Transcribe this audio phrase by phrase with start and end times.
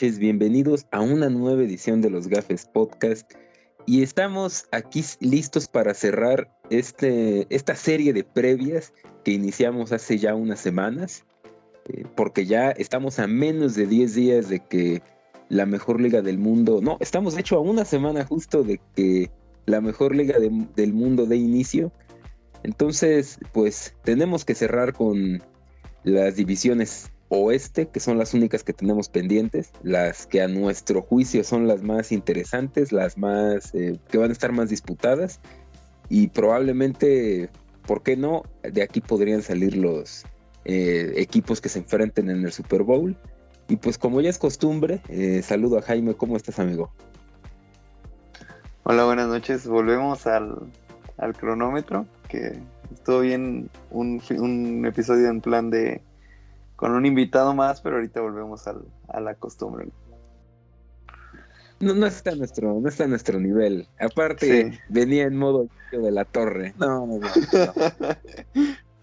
[0.00, 3.32] bienvenidos a una nueva edición de los Gafes Podcast.
[3.84, 8.92] Y estamos aquí listos para cerrar este, esta serie de previas
[9.24, 11.24] que iniciamos hace ya unas semanas,
[11.88, 15.02] eh, porque ya estamos a menos de 10 días de que
[15.48, 19.32] la mejor liga del mundo, no, estamos de hecho a una semana justo de que
[19.66, 21.90] la mejor liga del mundo de inicio.
[22.62, 25.42] Entonces, pues tenemos que cerrar con
[26.04, 31.44] las divisiones oeste, que son las únicas que tenemos pendientes, las que a nuestro juicio
[31.44, 35.40] son las más interesantes, las más eh, que van a estar más disputadas
[36.08, 37.50] y probablemente,
[37.86, 38.44] ¿por qué no?
[38.62, 40.24] De aquí podrían salir los
[40.64, 43.16] eh, equipos que se enfrenten en el Super Bowl.
[43.68, 46.90] Y pues como ya es costumbre, eh, saludo a Jaime, ¿cómo estás amigo?
[48.84, 50.72] Hola, buenas noches, volvemos al,
[51.18, 52.58] al cronómetro, que
[52.90, 56.00] estuvo bien un, un episodio en plan de
[56.78, 59.88] con un invitado más, pero ahorita volvemos a la costumbre.
[61.80, 63.88] No, no está a nuestro, no está a nuestro nivel.
[63.98, 66.74] Aparte, venía en modo de la torre.
[66.78, 67.28] No, no, no,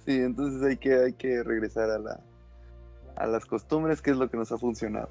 [0.05, 2.21] sí, entonces hay que, hay que regresar a la
[3.17, 5.09] a las costumbres, que es lo que nos ha funcionado.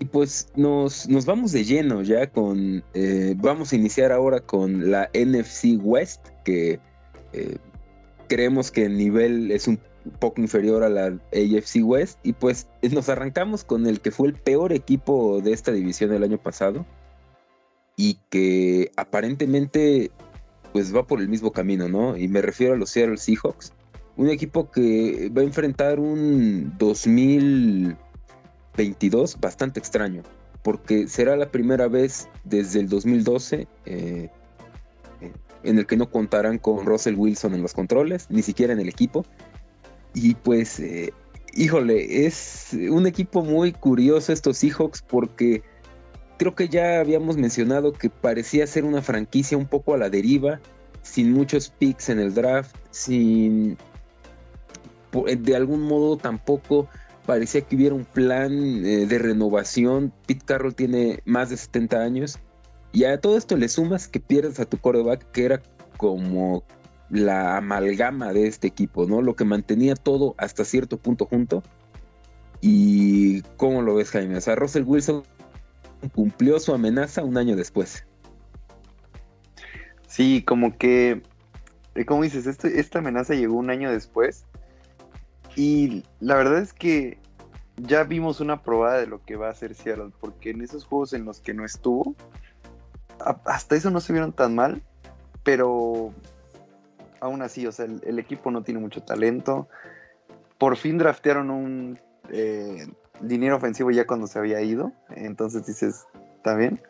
[0.00, 2.82] Y pues nos, nos vamos de lleno ya con.
[2.94, 6.80] Eh, vamos a iniciar ahora con la NFC West, que
[7.34, 7.58] eh,
[8.28, 9.78] creemos que el nivel es un
[10.10, 12.18] poco inferior a la AFC West.
[12.22, 16.22] Y pues nos arrancamos con el que fue el peor equipo de esta división el
[16.22, 16.86] año pasado.
[17.96, 20.10] Y que aparentemente
[20.72, 22.16] pues va por el mismo camino, ¿no?
[22.16, 23.72] Y me refiero a los Seattle Seahawks.
[24.16, 30.22] Un equipo que va a enfrentar un 2022 bastante extraño.
[30.62, 34.30] Porque será la primera vez desde el 2012 eh,
[35.62, 38.88] en el que no contarán con Russell Wilson en los controles, ni siquiera en el
[38.88, 39.24] equipo.
[40.14, 41.12] Y pues, eh,
[41.54, 45.62] híjole, es un equipo muy curioso estos Seahawks porque
[46.38, 50.60] creo que ya habíamos mencionado que parecía ser una franquicia un poco a la deriva,
[51.02, 53.76] sin muchos picks en el draft, sin
[55.12, 56.88] de algún modo tampoco
[57.26, 58.52] parecía que hubiera un plan
[58.84, 60.12] eh, de renovación.
[60.26, 62.38] Pete Carroll tiene más de 70 años
[62.92, 65.62] y a todo esto le sumas que pierdes a tu quarterback que era
[65.96, 66.62] como
[67.10, 69.22] la amalgama de este equipo, ¿no?
[69.22, 71.62] Lo que mantenía todo hasta cierto punto junto.
[72.60, 74.36] ¿Y cómo lo ves, Jaime?
[74.36, 75.22] O sea, Russell Wilson
[76.14, 78.04] cumplió su amenaza un año después.
[80.06, 81.22] Sí, como que,
[81.94, 84.44] eh, como dices, este, esta amenaza llegó un año después.
[85.56, 87.18] Y la verdad es que
[87.76, 91.12] ya vimos una probada de lo que va a hacer Seattle, porque en esos juegos
[91.12, 92.14] en los que no estuvo,
[93.44, 94.82] hasta eso no se vieron tan mal,
[95.42, 96.12] pero
[97.20, 99.68] aún así, o sea, el, equipo no tiene mucho talento.
[100.58, 101.98] Por fin draftearon un
[102.30, 102.86] eh,
[103.20, 104.92] dinero ofensivo ya cuando se había ido.
[105.10, 106.06] Entonces dices,
[106.36, 106.80] está bien.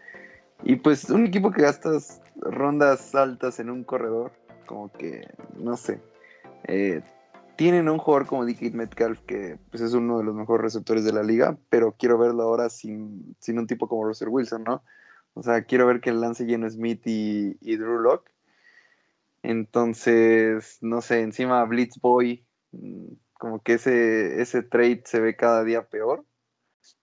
[0.62, 4.32] Y pues un equipo que gastas rondas altas en un corredor,
[4.66, 6.00] como que, no sé.
[6.64, 7.02] Eh,
[7.56, 11.12] tienen un jugador como Dickie Metcalf, que pues, es uno de los mejores receptores de
[11.12, 14.82] la liga, pero quiero verlo ahora sin, sin un tipo como Russell Wilson, ¿no?
[15.34, 18.30] O sea, quiero ver que lance lleno Smith y, y Drew Locke
[19.48, 25.64] entonces, no sé, encima Blitz Boy, mm, como que ese, ese trade se ve cada
[25.64, 26.26] día peor.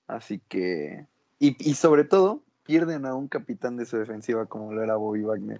[0.05, 1.07] Así que,
[1.39, 5.59] y, sobre todo, pierden a un capitán de su defensiva como lo era Bobby Wagner.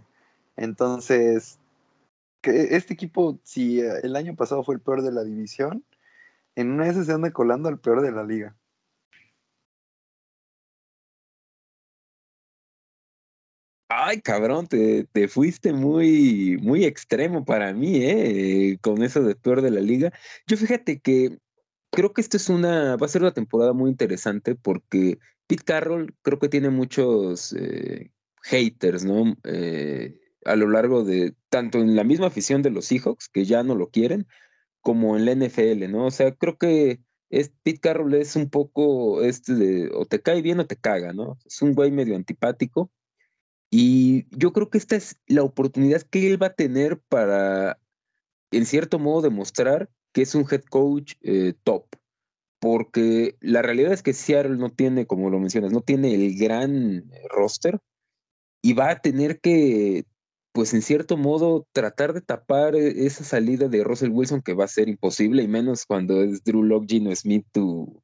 [0.58, 1.58] Entonces,
[2.44, 5.84] este equipo, si el año pasado fue el peor de la división,
[6.54, 8.56] en una vez se anda colando al peor de la liga.
[13.98, 18.78] Ay, cabrón, te, fuiste muy, muy extremo para mí, ¿eh?
[18.82, 20.12] Con eso de peor de la liga.
[20.48, 21.40] Yo fíjate que
[21.92, 26.14] creo que esto es una, va a ser una temporada muy interesante porque Pete Carroll
[26.24, 28.12] creo que tiene muchos eh,
[28.44, 29.38] haters, ¿no?
[29.46, 33.64] Eh, a lo largo de, tanto en la misma afición de los Seahawks, que ya
[33.64, 34.28] no lo quieren,
[34.82, 36.08] como en la NFL, ¿no?
[36.08, 37.00] O sea, creo que
[37.30, 41.14] es, Pete Carroll es un poco este de, o te cae bien o te caga,
[41.14, 41.38] ¿no?
[41.46, 42.92] Es un güey medio antipático
[43.78, 47.78] y yo creo que esta es la oportunidad que él va a tener para,
[48.52, 51.86] en cierto modo, demostrar que es un head coach eh, top.
[52.60, 57.12] Porque la realidad es que Seattle no tiene, como lo mencionas, no tiene el gran
[57.30, 57.82] roster
[58.62, 60.06] y va a tener que,
[60.54, 64.64] pues en cierto modo, tratar de tapar e, esa salida de Russell Wilson que va
[64.64, 68.02] a ser imposible, y menos cuando es Drew Locke, Gino Smith, tu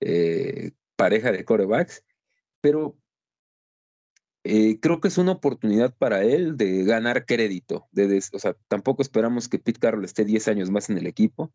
[0.00, 2.04] eh, pareja de corebacks.
[2.60, 2.98] Pero
[4.48, 7.88] eh, creo que es una oportunidad para él de ganar crédito.
[7.92, 11.52] De o sea, tampoco esperamos que Pete Carroll esté 10 años más en el equipo,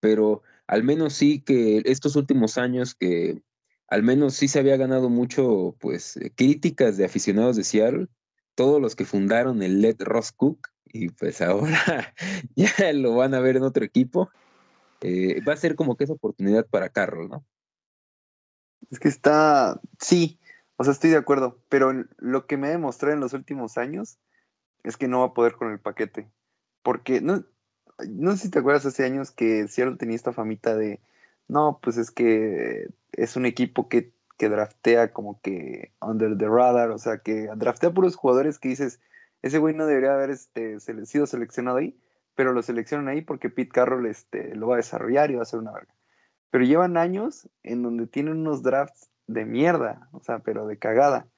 [0.00, 3.42] pero al menos sí que estos últimos años que
[3.88, 8.08] al menos sí se había ganado mucho, pues, eh, críticas de aficionados de Seattle,
[8.54, 12.14] todos los que fundaron el Let Ross Cook, y pues ahora
[12.56, 14.30] ya lo van a ver en otro equipo.
[15.02, 17.44] Eh, va a ser como que esa oportunidad para Carroll, ¿no?
[18.90, 20.38] Es que está, sí,
[20.76, 24.18] o sea, estoy de acuerdo, pero lo que me ha demostrado en los últimos años
[24.84, 26.28] es que no va a poder con el paquete.
[26.82, 27.44] Porque no,
[28.08, 31.00] no sé si te acuerdas hace años que Seattle tenía esta famita de,
[31.48, 36.90] no, pues es que es un equipo que, que draftea como que under the radar,
[36.90, 39.00] o sea, que draftea puros jugadores que dices,
[39.42, 41.98] ese güey no debería haber este, sido seleccionado ahí,
[42.34, 45.46] pero lo seleccionan ahí porque Pete Carroll este, lo va a desarrollar y va a
[45.46, 45.94] ser una verga.
[46.50, 51.28] Pero llevan años en donde tienen unos drafts de mierda, o sea, pero de cagada.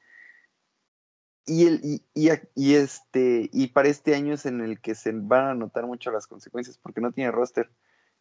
[1.46, 1.80] Y, el,
[2.12, 6.10] y, este, y para este año es en el que se van a notar mucho
[6.10, 7.70] las consecuencias, porque no tiene roster.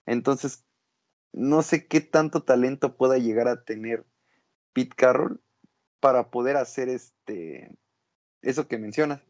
[0.06, 0.64] Entonces,
[1.34, 4.06] no sé qué tanto talento pueda llegar a tener
[4.72, 5.42] Pete Carroll
[6.00, 7.78] para poder hacer este
[8.42, 9.22] eso que mencionas.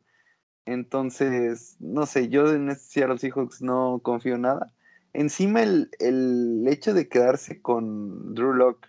[0.65, 4.73] Entonces, no sé, yo en este Seattle Seahawks no confío nada.
[5.13, 8.87] Encima el, el hecho de quedarse con Drew Locke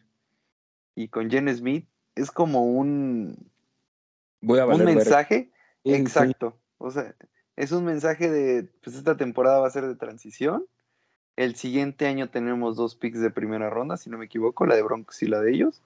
[0.98, 1.86] y con Jen Smith
[2.16, 3.50] es como un,
[4.40, 5.52] Voy a un mensaje.
[5.84, 6.58] exacto.
[6.78, 7.14] O sea,
[7.54, 10.66] es un mensaje de, pues esta temporada va a ser de transición.
[11.36, 14.82] El siguiente año tenemos dos picks de primera ronda, si no me equivoco, la de
[14.82, 15.82] Broncos y la de ellos.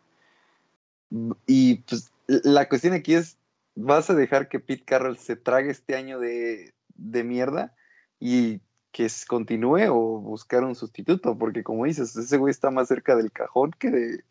[1.46, 3.36] Y pues la cuestión aquí es,
[3.74, 7.74] ¿vas a dejar que Pete Carroll se trague este año de, de mierda
[8.18, 8.60] y
[8.92, 11.36] que continúe o buscar un sustituto?
[11.36, 14.24] Porque como dices, ese güey está más cerca del cajón que de,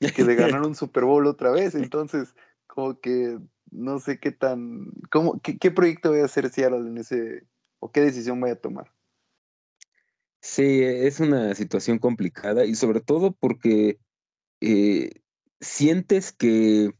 [0.00, 1.74] que de ganar un Super Bowl otra vez.
[1.74, 2.34] Entonces,
[2.66, 3.38] como que
[3.70, 7.46] no sé qué tan, cómo, qué, proyecto voy a hacer Seattle en ese,
[7.78, 8.92] o qué decisión voy a tomar.
[10.40, 13.98] Sí, es una situación complicada y sobre todo porque
[14.60, 15.10] eh,
[15.60, 16.90] sientes que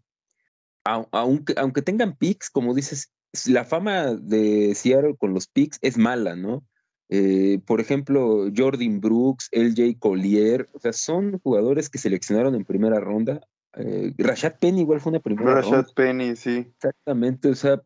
[0.84, 3.12] aunque, aunque tengan picks, como dices,
[3.46, 6.64] la fama de Seattle con los picks es mala, ¿no?
[7.12, 13.00] Eh, por ejemplo, Jordan Brooks, LJ Collier, o sea, son jugadores que seleccionaron en primera
[13.00, 13.40] ronda.
[13.74, 16.68] Eh, Rashad Penny igual fue una primera Rashad Penny, sí.
[16.76, 17.82] Exactamente, o sea,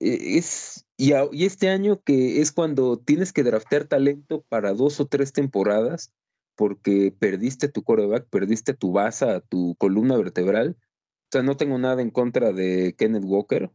[0.00, 4.98] e, es, y, y, este año que es cuando tienes que draftear talento para dos
[4.98, 6.12] o tres temporadas,
[6.56, 12.02] porque perdiste tu coreback, perdiste tu base, tu columna vertebral, o sea, no tengo nada
[12.02, 13.70] en contra de Kenneth Walker.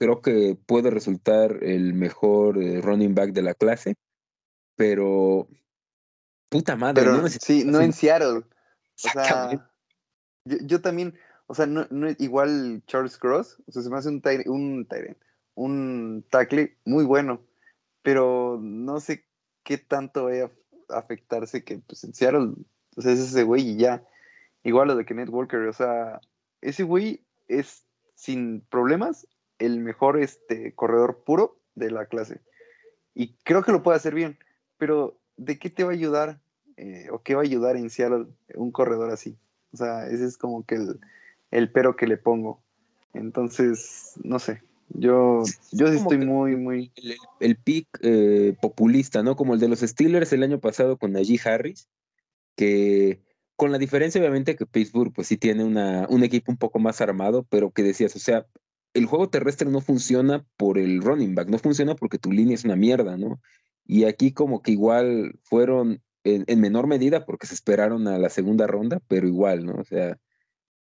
[0.00, 3.96] Creo que puede resultar el mejor eh, running back de la clase,
[4.74, 5.46] pero
[6.48, 7.04] puta madre.
[7.04, 8.38] Pero, sí, no en Seattle.
[8.38, 9.70] O sea,
[10.44, 14.22] yo, también, o sea, no, no, igual Charles Cross, o sea, se me hace un,
[14.46, 14.88] un,
[15.54, 17.42] un tackle muy bueno,
[18.02, 19.26] pero no sé
[19.64, 20.50] qué tanto vaya
[20.88, 22.54] a afectarse que pues en Seattle,
[22.96, 24.02] o sea, es ese güey y ya.
[24.62, 26.20] Igual lo de Kenneth Walker, o sea,
[26.62, 29.26] ese güey es sin problemas
[29.60, 32.40] el mejor este, corredor puro de la clase.
[33.14, 34.38] Y creo que lo puede hacer bien,
[34.78, 36.40] pero ¿de qué te va a ayudar
[36.76, 39.36] eh, o qué va a ayudar en Seattle un corredor así?
[39.72, 40.78] O sea, ese es como que
[41.50, 42.60] el, pero que le pongo.
[43.12, 46.92] Entonces, no sé, yo, yo sí estoy muy, muy...
[46.96, 49.36] El, el pick eh, populista, ¿no?
[49.36, 51.88] Como el de los Steelers el año pasado con Najee Harris,
[52.56, 53.20] que
[53.56, 57.02] con la diferencia, obviamente, que Pittsburgh, pues sí tiene una, un equipo un poco más
[57.02, 58.46] armado, pero que decías, o sea,
[58.94, 62.64] el juego terrestre no funciona por el running back, no funciona porque tu línea es
[62.64, 63.40] una mierda, ¿no?
[63.84, 68.66] Y aquí como que igual fueron en, menor medida porque se esperaron a la segunda
[68.66, 69.74] ronda, pero igual, ¿no?
[69.74, 70.18] O sea,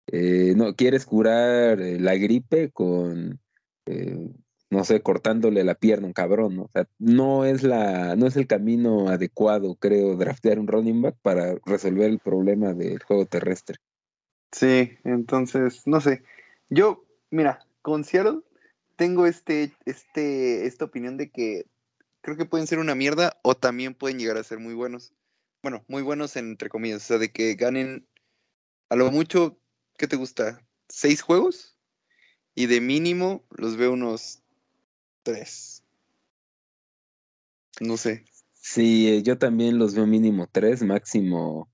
[0.09, 3.41] eh, no quieres curar eh, la gripe con
[3.87, 4.31] eh,
[4.71, 6.63] no sé, cortándole la pierna a un cabrón, ¿no?
[6.65, 11.17] O sea, no es, la, no es el camino adecuado, creo, draftear un running back
[11.23, 13.79] para resolver el problema del juego terrestre.
[14.53, 16.23] Sí, entonces, no sé.
[16.69, 18.41] Yo, mira, con Seattle
[18.97, 21.65] tengo este, este, esta opinión de que
[22.21, 25.15] creo que pueden ser una mierda o también pueden llegar a ser muy buenos.
[25.63, 28.07] Bueno, muy buenos entre comillas, o sea, de que ganen
[28.91, 29.59] a lo mucho,
[29.97, 30.63] ¿qué te gusta?
[30.89, 31.79] ¿Seis juegos?
[32.55, 34.43] Y de mínimo los veo unos
[35.23, 35.83] tres.
[37.81, 38.27] No sé.
[38.53, 41.71] Sí, eh, yo también los veo mínimo tres, máximo.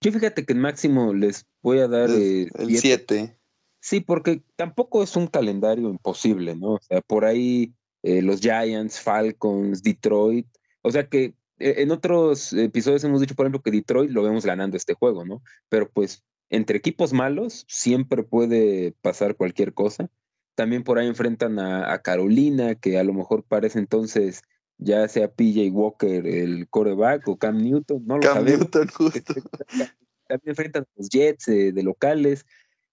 [0.00, 3.38] Yo fíjate que en máximo les voy a dar el eh, siete.
[3.82, 6.74] Sí, porque tampoco es un calendario imposible, ¿no?
[6.74, 7.74] O sea, por ahí
[8.04, 10.46] eh, los Giants, Falcons, Detroit.
[10.82, 14.76] O sea que en otros episodios hemos dicho, por ejemplo, que Detroit lo vemos ganando
[14.76, 15.42] este juego, ¿no?
[15.68, 20.08] Pero pues entre equipos malos siempre puede pasar cualquier cosa.
[20.54, 24.42] También por ahí enfrentan a, Carolina, que a lo mejor parece entonces
[24.78, 28.60] ya sea PJ Walker, el coreback, o Cam Newton, no lo Cam sabemos.
[28.60, 29.34] Newton, justo.
[30.28, 32.46] También enfrentan a los Jets eh, de locales.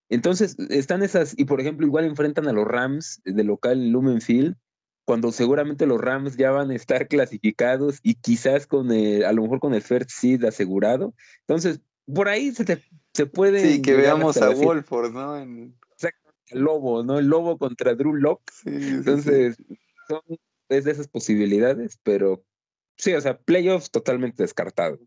[0.10, 4.22] Entonces, están esas, y por ejemplo, igual enfrentan a los Rams de local en Lumen
[4.22, 4.56] Field,
[5.06, 9.44] cuando seguramente los Rams ya van a estar clasificados y quizás con el, a lo
[9.44, 11.14] mejor con el first seed asegurado.
[11.42, 11.80] Entonces,
[12.12, 13.60] por ahí se, te- se puede.
[13.62, 14.50] Sí, que veamos a.
[14.50, 15.38] Wolford, ¿no?
[15.38, 15.76] En-
[16.52, 17.20] El lobo, ¿no?
[17.20, 18.42] El lobo contra Drew Lock.
[18.52, 18.88] Sí, sí, sí.
[18.96, 19.58] Entonces,
[20.08, 20.22] son
[20.70, 22.44] es de esas posibilidades, pero
[22.98, 24.98] sí, o sea, playoffs totalmente descartado.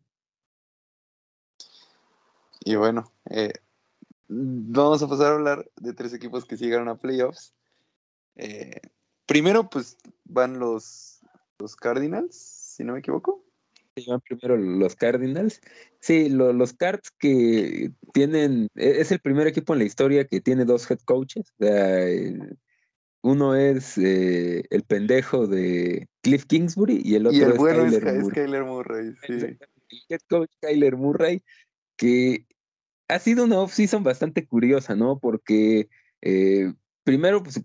[2.65, 3.53] Y bueno, eh,
[4.35, 7.55] vamos a pasar a hablar de tres equipos que sí llegaron a playoffs.
[8.37, 8.81] Eh,
[9.27, 11.21] primero, pues van los,
[11.59, 13.45] los Cardinals, si no me equivoco.
[13.95, 15.61] Se llaman primero los Cardinals.
[16.01, 20.41] Sí, lo- los Cards que tienen, e- es el primer equipo en la historia que
[20.41, 21.53] tiene dos head coaches.
[21.59, 22.59] O sea, el-
[23.21, 27.85] uno es eh, el pendejo de Cliff Kingsbury y el otro Y el es bueno
[27.85, 28.45] es, Kyler es Murray.
[28.45, 29.33] Kyler Murray, sí.
[29.35, 29.59] El
[30.09, 31.43] head coach Kyler Murray,
[31.97, 32.47] que
[33.15, 35.19] ha sido una off-season bastante curiosa, ¿no?
[35.19, 35.89] Porque
[36.23, 36.73] eh,
[37.05, 37.63] primero, pues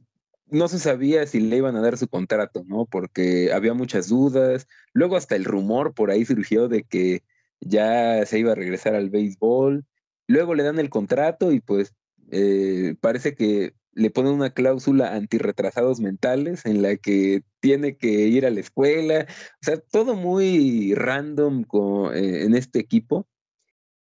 [0.50, 2.86] no se sabía si le iban a dar su contrato, ¿no?
[2.86, 4.68] Porque había muchas dudas.
[4.94, 7.24] Luego hasta el rumor por ahí surgió de que
[7.60, 9.86] ya se iba a regresar al béisbol.
[10.28, 11.94] Luego le dan el contrato y pues
[12.32, 18.46] eh, parece que le ponen una cláusula antirretrasados mentales en la que tiene que ir
[18.46, 19.26] a la escuela.
[19.30, 23.28] O sea, todo muy random con- eh, en este equipo.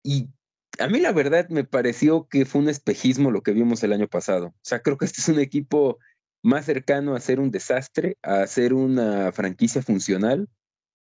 [0.02, 0.28] Y
[0.78, 4.08] a mí la verdad me pareció que fue un espejismo lo que vimos el año
[4.08, 4.48] pasado.
[4.48, 5.98] O sea, creo que este es un equipo
[6.42, 10.48] más cercano a ser un desastre, a ser una franquicia funcional,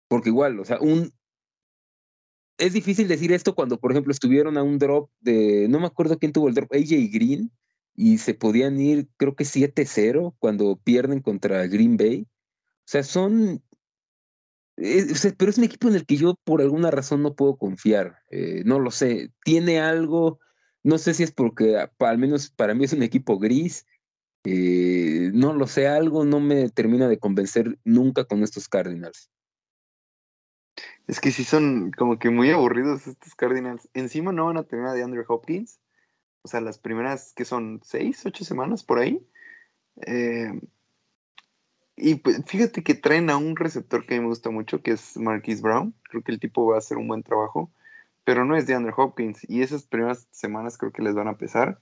[0.07, 1.11] porque igual, o sea, un...
[2.57, 6.17] Es difícil decir esto cuando, por ejemplo, estuvieron a un drop de, no me acuerdo
[6.17, 7.51] quién tuvo el drop, AJ Green,
[7.95, 12.27] y se podían ir, creo que 7-0 cuando pierden contra Green Bay.
[12.85, 13.61] O sea, son
[14.75, 18.19] pero es un equipo en el que yo por alguna razón no puedo confiar.
[18.29, 19.31] eh, no lo sé.
[19.43, 20.39] Tiene algo,
[20.83, 23.85] no sé si es porque a- pa- al menos para mí es un equipo gris.
[24.47, 29.31] eh, no lo sé, algo no me termina de convencer nunca con estos Cardinals.
[31.07, 33.89] Es que sí son como que muy aburridos estos Cardinals.
[33.95, 35.79] Encima no van a tener a DeAndre Hopkins.
[36.43, 39.25] O sea, las primeras que son seis, ocho semanas por ahí.
[40.05, 40.51] Eh,
[41.97, 44.91] y pues, fíjate que traen a un receptor que a mí me gusta mucho, que
[44.91, 45.93] es Marquise Brown.
[46.03, 47.71] Creo que el tipo va a hacer un buen trabajo.
[48.25, 49.47] Pero no es DeAndre Hopkins.
[49.49, 51.79] Y esas primeras semanas creo que les van a pesar.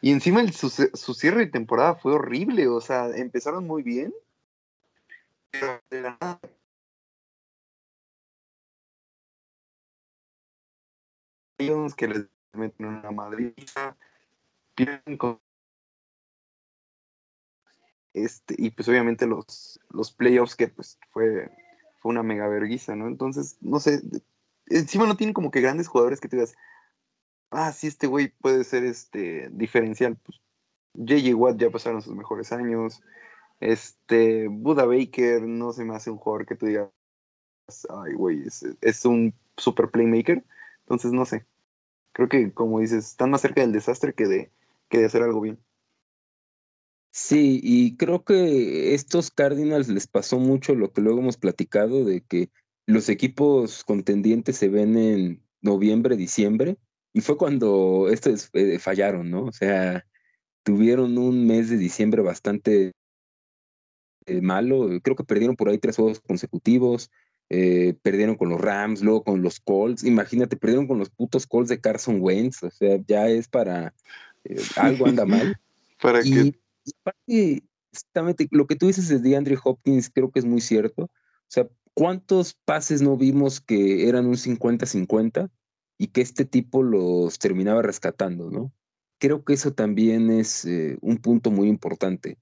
[0.00, 2.68] Y encima el, su, su cierre de temporada fue horrible.
[2.68, 4.14] O sea, empezaron muy bien.
[5.50, 6.40] Pero de la nada
[11.96, 13.96] que les meten una madriza,
[14.74, 15.40] pierden con
[18.14, 21.50] este, y pues obviamente los, los playoffs que pues fue,
[22.00, 23.08] fue una mega verguiza, ¿no?
[23.08, 24.00] Entonces, no sé,
[24.66, 26.54] encima no tienen como que grandes jugadores que te digas,
[27.50, 30.40] ah, sí, este güey puede ser este diferencial, pues
[30.94, 33.02] JJ Watt ya pasaron sus mejores años,
[33.60, 36.88] este, Buda Baker no se me hace un jugador que tú digas,
[37.88, 40.44] ay, güey, es, es un super playmaker,
[40.80, 41.46] entonces no sé,
[42.12, 44.52] creo que como dices, están más cerca del desastre que de,
[44.88, 45.58] que de hacer algo bien.
[47.16, 52.22] Sí, y creo que estos Cardinals les pasó mucho lo que luego hemos platicado de
[52.22, 52.50] que
[52.86, 56.76] los equipos contendientes se ven en noviembre, diciembre,
[57.12, 59.44] y fue cuando estos eh, fallaron, ¿no?
[59.44, 60.04] O sea,
[60.64, 62.90] tuvieron un mes de diciembre bastante
[64.26, 64.88] eh, malo.
[65.00, 67.12] Creo que perdieron por ahí tres juegos consecutivos.
[67.48, 70.02] eh, perdieron con los Rams, luego con los Colts.
[70.02, 72.64] Imagínate, perdieron con los putos Colts de Carson Wentz.
[72.64, 73.94] O sea, ya es para.
[74.74, 75.56] algo anda mal.
[76.02, 76.52] Para que
[77.00, 77.62] Aparte,
[77.92, 81.04] exactamente, lo que tú dices de DeAndre Hopkins creo que es muy cierto.
[81.04, 81.10] O
[81.48, 85.50] sea, ¿cuántos pases no vimos que eran un 50-50
[85.98, 88.72] y que este tipo los terminaba rescatando, ¿no?
[89.18, 92.38] Creo que eso también es eh, un punto muy importante.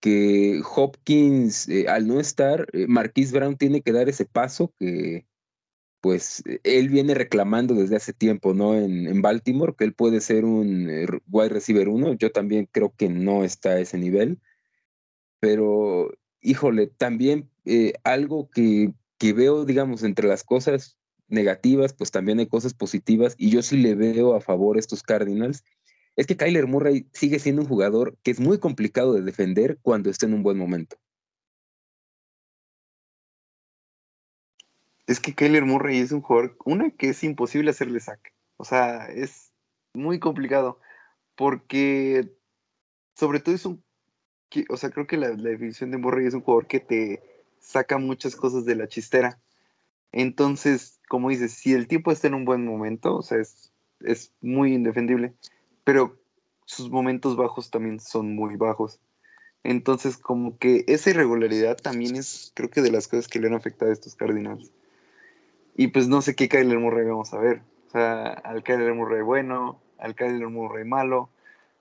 [0.00, 5.26] Que Hopkins, eh, al no estar, eh, Marquise Brown tiene que dar ese paso que,
[6.00, 8.74] pues, eh, él viene reclamando desde hace tiempo, ¿no?
[8.74, 12.14] En, Baltimore, que él puede ser un eh, wide receiver uno.
[12.14, 14.40] Yo también creo que no está a ese nivel.
[15.40, 22.38] Pero, híjole, también eh, algo que, que veo, digamos, entre las cosas negativas, pues también
[22.38, 25.62] hay cosas positivas, y yo sí le veo a favor a estos Cardinals,
[26.16, 30.10] es que Kyler Murray sigue siendo un jugador que es muy complicado de defender cuando
[30.10, 30.96] está en un buen momento.
[35.08, 38.30] Es que Kyler Murray es un jugador, una que es imposible hacerle saque.
[38.56, 39.50] O sea, es
[39.92, 40.78] muy complicado.
[41.34, 42.32] Porque,
[43.14, 43.82] sobre todo, es un.
[44.68, 47.22] o sea, creo que la, la definición de Murray es un jugador que te,
[47.60, 49.38] saca muchas cosas de la chistera.
[50.12, 54.32] Entonces, como dices, si el tipo está en un buen momento, o sea, es, es
[54.40, 55.34] muy indefendible,
[55.84, 56.18] pero
[56.64, 59.00] sus momentos bajos también son muy bajos.
[59.64, 63.54] Entonces, como que esa irregularidad también es, creo que de las cosas que le han
[63.54, 64.72] afectado a estos Cardinals.
[65.78, 67.62] Y pues no sé qué Kyler Murray vamos a ver.
[67.86, 71.30] O sea, al Kyler Murray bueno, al Kyler Murray malo,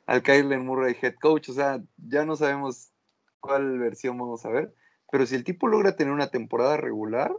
[0.06, 1.50] al Kyler Murray head coach.
[1.50, 2.92] O sea, ya no sabemos
[3.40, 4.76] cuál versión vamos a ver.
[5.12, 7.34] Pero si el tipo logra tener una temporada regular,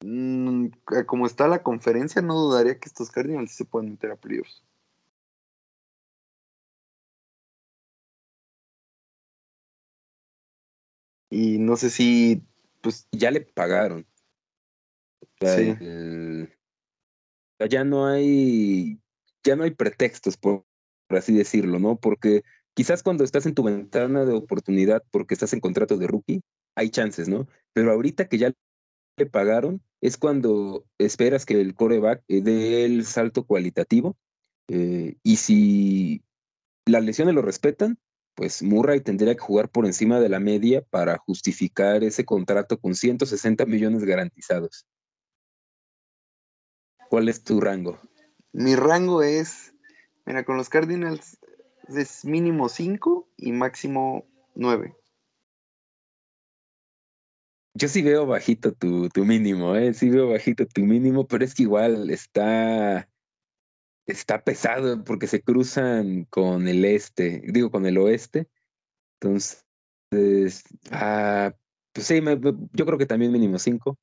[0.00, 0.68] mm,
[1.06, 4.62] como está la conferencia, no dudaría que estos Cardinals se puedan meter a playoffs.
[11.30, 12.42] Y no sé si,
[12.80, 13.06] pues...
[13.12, 14.06] Ya le pagaron.
[15.40, 16.48] Sí.
[17.68, 19.00] ya no hay,
[19.44, 20.64] ya no hay pretextos, por,
[21.10, 21.96] así decirlo, ¿no?
[21.96, 22.42] Porque
[22.74, 26.42] quizás cuando estás en tu ventana de oportunidad, porque estás en contrato de rookie,
[26.74, 27.48] hay chances, ¿no?
[27.72, 28.52] Pero ahorita que ya
[29.16, 34.16] le pagaron, es cuando esperas que el coreback dé el salto cualitativo.
[34.68, 36.22] Eh, y si
[36.86, 37.98] las lesiones lo respetan,
[38.34, 42.94] pues Murray tendría que jugar por encima de la media para justificar ese contrato con
[42.94, 44.86] 160 millones garantizados.
[47.08, 47.98] ¿Cuál es tu rango?
[48.52, 49.74] Mi rango es,
[50.26, 51.38] mira, con los Cardinals
[51.88, 54.94] es mínimo 5 y máximo 9.
[57.74, 59.94] Yo sí veo bajito tu, tu mínimo, ¿eh?
[59.94, 63.08] Sí veo bajito tu mínimo, pero es que igual está
[64.08, 68.48] está pesado porque se cruzan con el este, digo, con el oeste.
[69.20, 71.54] Entonces, ah,
[71.92, 72.20] pues sí,
[72.72, 73.98] yo creo que también mínimo cinco.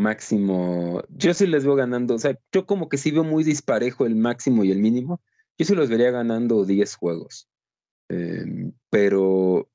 [0.00, 4.06] Máximo, yo sí les veo ganando, o sea, yo como que sí veo muy disparejo
[4.06, 5.20] el máximo y el mínimo.
[5.58, 7.48] Yo sí los vería ganando 10 juegos.
[8.08, 9.68] Em, pero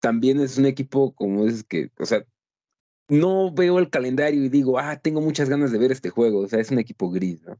[0.00, 2.24] también es un equipo como es que, o sea,
[3.08, 6.40] no veo el calendario y digo, ah, tengo muchas ganas de ver este juego.
[6.40, 7.58] O sea, es un equipo gris, ¿no?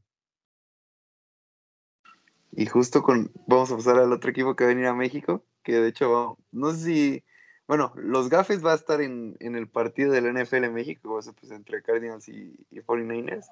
[2.53, 5.43] Y justo con, vamos a pasar al otro equipo que va a venir a México,
[5.63, 7.23] que de hecho, no sé si,
[7.67, 11.81] bueno, los Gafes va a estar en, el partido del NFL en México, pues, entre
[11.81, 13.47] Cardinals y, y 49ers.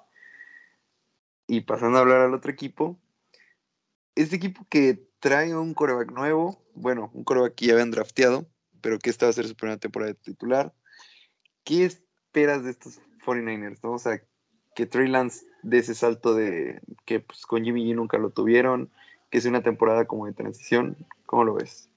[1.48, 3.00] Y pasando a hablar al otro equipo,
[4.16, 8.46] este equipo que trae un coreback nuevo, bueno, un coreback que ya habían drafteado,
[8.82, 10.74] pero que esta va a ser su primera temporada de titular.
[11.64, 13.80] ¿Qué esperas de estos 49ers?
[13.84, 13.94] ¿no?
[13.94, 14.22] O sea,
[14.76, 18.92] que Trey Lance de ese salto de que pues, con Jimmy G nunca lo tuvieron,
[19.30, 20.98] que es una temporada como de transición.
[21.26, 21.90] ¿Cómo lo ves?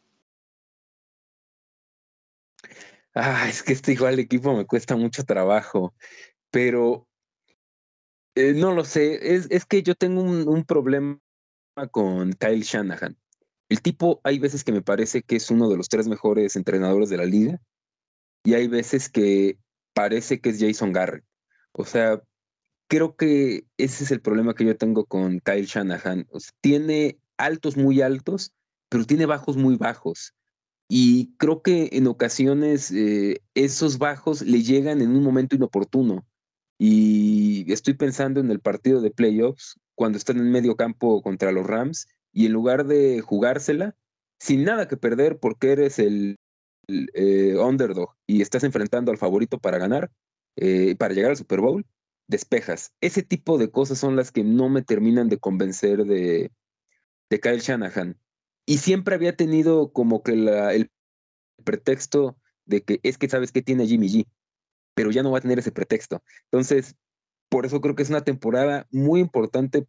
[3.19, 5.95] Ah, es que este igual equipo me cuesta mucho trabajo,
[6.51, 7.09] pero
[8.35, 11.19] eh, no lo sé, es, es que yo tengo un, un, problema
[11.93, 13.17] con Kyle Shanahan.
[13.71, 17.09] El tipo hay veces que me parece que es uno de los tres mejores entrenadores
[17.09, 17.59] de la liga
[18.45, 19.59] y hay veces que
[19.95, 21.25] parece que es Jason Garrett.
[21.73, 22.23] O sea,
[22.87, 26.29] creo que ese es el problema que yo tengo con Kyle Shanahan.
[26.61, 28.53] tiene altos muy altos,
[28.91, 30.35] pero tiene bajos muy bajos.
[30.89, 36.25] Y creo que en ocasiones eh, esos bajos le llegan en un momento inoportuno.
[36.79, 41.67] Y estoy pensando en el partido de playoffs, cuando están en medio campo contra los
[41.67, 43.97] Rams, y en lugar de jugársela,
[44.39, 46.39] sin nada que perder porque eres el,
[46.89, 50.11] eh, underdog y estás enfrentando al favorito para ganar,
[50.57, 51.87] eh, para llegar al Super Bowl,
[52.29, 52.93] despejas.
[53.01, 56.53] Ese tipo de cosas son las que no me terminan de convencer de,
[57.31, 58.19] de Kyle Shanahan.
[58.67, 60.91] Y siempre había tenido como que la, el
[61.65, 64.27] pretexto de que es que sabes que tiene Jimmy G,
[64.95, 66.23] pero ya no va a tener ese pretexto.
[66.51, 66.97] Entonces,
[67.49, 69.87] por eso creo que es una temporada muy importante,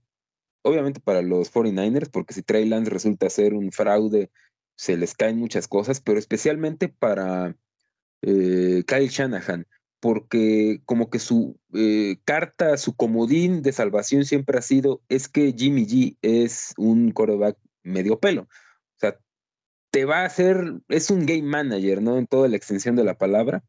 [0.62, 4.30] obviamente para los 49ers, porque si Trey Lance resulta ser un fraude,
[4.76, 7.56] se les caen muchas cosas, pero especialmente para
[8.22, 9.66] eh, Kyle Shanahan,
[10.00, 15.54] porque como que su eh, carta, su comodín de salvación siempre ha sido, es que
[15.58, 18.48] Jimmy G es un quarterback medio pelo.
[19.92, 22.18] Te va a hacer, es un game manager, ¿no?
[22.18, 23.64] En toda la extensión de la palabra,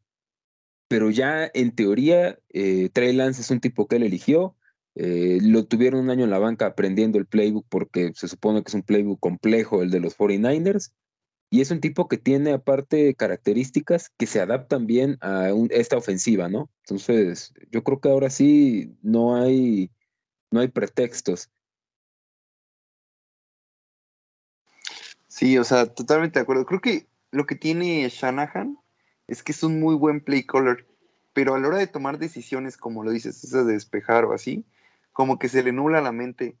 [0.89, 4.55] pero ya en teoría, eh, Trey Lance es un tipo que él eligió,
[4.95, 8.69] eh, lo tuvieron un año en la banca aprendiendo el playbook porque se supone que
[8.69, 10.91] es un playbook complejo el de los 49ers
[11.51, 16.49] y es un tipo que tiene aparte características que se adaptan bien a esta ofensiva,
[16.49, 16.69] ¿no?
[16.85, 19.91] Entonces, yo creo que ahora sí no hay,
[20.51, 21.49] no hay pretextos.
[25.39, 26.65] Sí, o sea, totalmente de acuerdo.
[26.65, 28.77] Creo que lo que tiene Shanahan
[29.27, 30.85] es que es un muy buen play caller,
[31.31, 34.65] pero a la hora de tomar decisiones, como lo dices, esas de despejar o así,
[35.13, 36.57] como que se le nubla la mente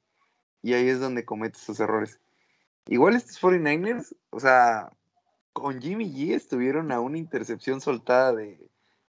[0.61, 2.21] y ahí es donde comete esos errores.
[2.87, 4.93] Igual estos 49ers, o sea,
[5.51, 8.65] con Jimmy G estuvieron a una intercepción soltada de,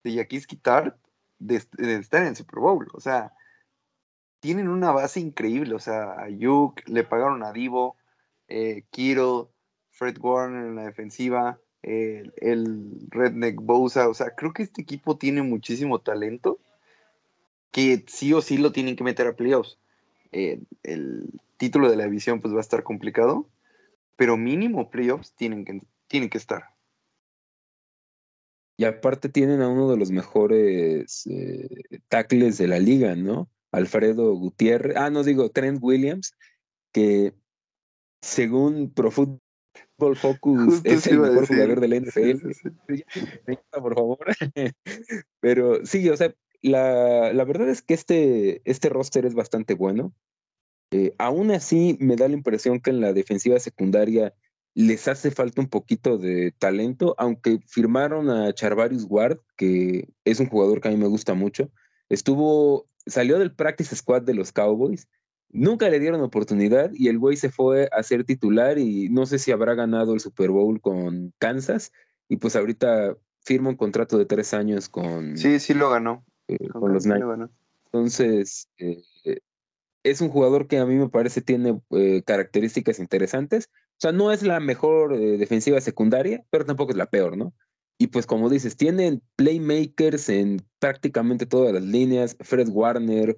[0.04, 0.98] de Tart
[1.38, 2.88] de, estar en el Super Bowl.
[2.94, 3.32] O sea,
[4.40, 5.76] tienen una base increíble.
[5.76, 7.96] O sea, a Yuk, le pagaron a Divo,
[8.52, 9.52] eh, Kiro,
[9.90, 14.10] Fred Warner en la defensiva, el, Redneck Bosa.
[14.10, 16.60] O sea, creo que este equipo tiene muchísimo talento
[17.72, 19.78] que sí o sí lo tienen que meter a playoffs.
[20.34, 23.48] Eh, el título de la división pues va a estar complicado,
[24.18, 26.66] pero mínimo playoffs tienen que, tienen que estar.
[28.78, 31.70] Y aparte tienen a uno de los mejores eh,
[32.10, 33.50] tackles de la liga, ¿no?
[33.72, 36.34] Alfredo Gutiérrez, ah, no digo, Trent Williams,
[36.92, 37.34] que
[38.22, 42.50] según Pro Football Focus es el mejor jugador del NFL.
[43.72, 44.20] por favor.
[45.40, 50.14] Pero sí, o sea, la, la, verdad es que este, este roster es bastante bueno.
[50.92, 54.34] Eh, aún así, me da la impresión que en la defensiva secundaria
[54.74, 60.48] les hace falta un poquito de talento, aunque firmaron a Charvarius Ward, que es un
[60.48, 61.72] jugador que a mí me gusta mucho.
[62.10, 65.08] Estuvo, salió del practice squad de los Cowboys,
[65.54, 69.40] nunca le dieron oportunidad y el güey se fue a ser titular y no sé
[69.40, 71.92] si habrá ganado el Super Bowl con Kansas
[72.28, 75.38] y pues ahorita firma un contrato de tres años con...
[75.38, 76.24] Sí, sí lo ganó.
[76.48, 77.52] Eh, con, los Niners.
[77.86, 79.02] Entonces, eh,
[80.04, 83.70] es un jugador que a mí me parece tiene eh, características interesantes.
[83.74, 87.54] O sea, no es la mejor defensiva secundaria, pero tampoco es la peor, ¿no?
[88.00, 92.36] Y pues como dices, tienen playmakers en prácticamente todas las líneas.
[92.40, 93.38] Fred Warner,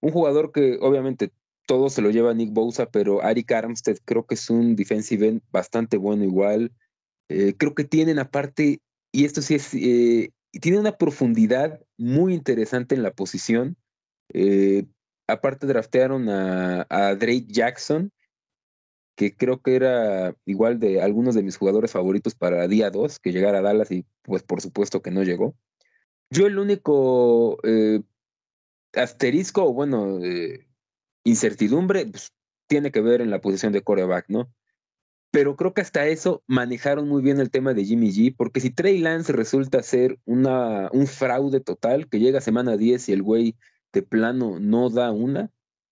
[0.00, 1.32] un jugador que obviamente
[1.66, 5.42] todo se lo lleva Nick Bosa, pero Arik Armstead creo que es un defensive end
[5.50, 6.72] bastante bueno igual.
[7.28, 8.80] creo que tienen aparte,
[9.12, 9.74] y esto sí es
[10.52, 13.76] y tiene una profundidad muy interesante en la posición.
[14.32, 14.86] Eh,
[15.26, 18.12] aparte draftearon a, Drake Jackson,
[19.16, 23.32] que creo que era igual de algunos de mis jugadores favoritos para día 2, que
[23.32, 25.54] llegara a Dallas y pues por supuesto que no llegó.
[26.30, 28.00] Yo el único eh,
[28.94, 30.66] asterisco, bueno, eh,
[31.24, 32.32] incertidumbre, pues,
[32.68, 34.50] tiene que ver en la posición de coreback, ¿no?
[35.30, 38.70] pero creo que hasta eso manejaron muy bien el tema de Jimmy G, porque si
[38.70, 43.56] Trey Lance resulta ser una, un fraude total, que llega semana 10 y el güey
[43.92, 45.50] de plano no da una,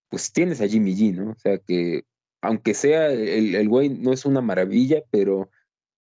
[0.09, 1.31] pues tienes a Jimmy G, ¿no?
[1.31, 2.03] O sea que,
[2.41, 5.49] aunque sea el, el güey no es una maravilla, pero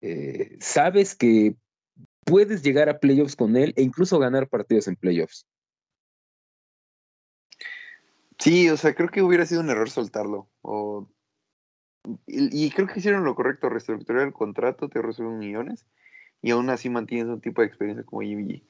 [0.02, 1.56] eh, sabes que
[2.26, 5.46] puedes llegar a playoffs con él e incluso ganar partidos en playoffs.
[8.39, 10.47] Sí, o sea, creo que hubiera sido un error soltarlo.
[12.25, 15.86] Y, creo que hicieron lo correcto, reestructurar el contrato, te resuelven millones
[16.41, 18.63] y aún así mantienes un tipo de experiencia como Jimmy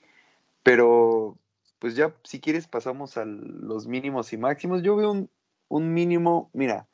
[0.63, 1.38] Pero,
[1.77, 4.82] pues ya, si quieres, pasamos a los mínimos y máximos.
[4.82, 5.29] Yo veo
[5.67, 6.88] un, mínimo, mira,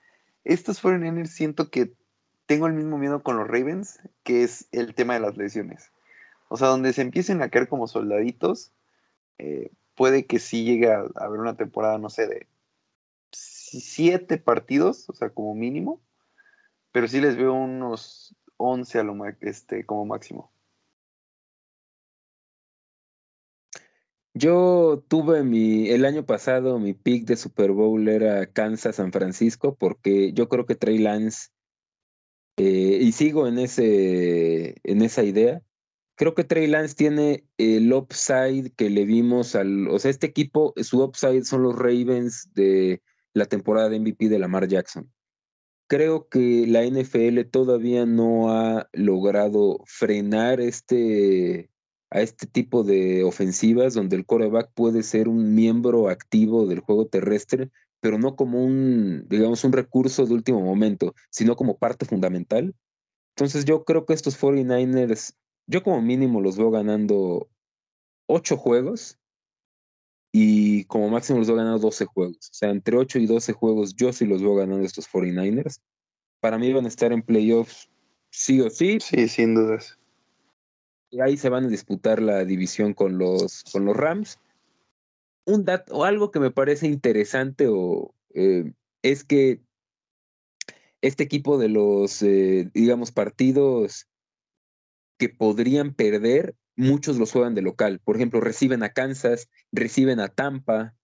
[0.43, 1.93] estos fueron en el siento que
[2.45, 5.91] tengo el mismo miedo con los Ravens, que es el tema de las lesiones.
[6.49, 8.73] O sea, donde se empiecen a caer como soldaditos,
[9.37, 12.47] eh, puede que sí llegue a haber una temporada, no sé, de
[13.35, 16.01] siete partidos, o sea, como mínimo,
[16.91, 20.51] pero sí les veo unos 11 a lo este, como máximo.
[24.33, 29.75] Yo tuve mi, el año pasado, mi pick de Super Bowl era Kansas San Francisco,
[29.75, 31.51] porque yo creo que Trey Lance,
[32.57, 35.61] eh, y sigo en, ese, en esa idea,
[36.15, 40.73] creo que Trey Lance tiene el upside que le vimos al, o sea, este equipo,
[40.81, 43.01] su upside son los Ravens de
[43.35, 45.11] la temporada de MVP de Lamar Jackson
[45.87, 51.69] creo que la NFL todavía no ha logrado frenar este,
[52.09, 57.07] a este tipo de ofensivas donde el coreback puede ser un miembro activo del juego
[57.07, 57.69] terrestre,
[57.99, 62.73] pero no como un, digamos, un recurso de último momento, sino como parte fundamental.
[63.35, 65.33] Entonces yo creo que estos 49ers,
[65.67, 67.49] yo como mínimo los veo ganando
[68.27, 69.19] ocho juegos
[70.37, 72.49] y como máximo los veo ganando 12 juegos.
[72.51, 75.79] O sea, entre 8 y 12 juegos yo sí los veo ganando estos 49ers.
[76.41, 77.89] Para mí van a estar en playoffs
[78.31, 78.97] sí o sí.
[78.99, 79.97] Sí, sin dudas.
[81.09, 84.37] Y ahí se van a disputar la división con los, con los Rams.
[85.45, 89.61] Un dato o algo que me parece interesante o, eh, es que
[90.99, 94.09] este equipo de los, eh, digamos, partidos
[95.17, 97.99] que podrían perder muchos los juegan de local.
[98.03, 100.95] Por ejemplo, reciben a Kansas, reciben a Tampa,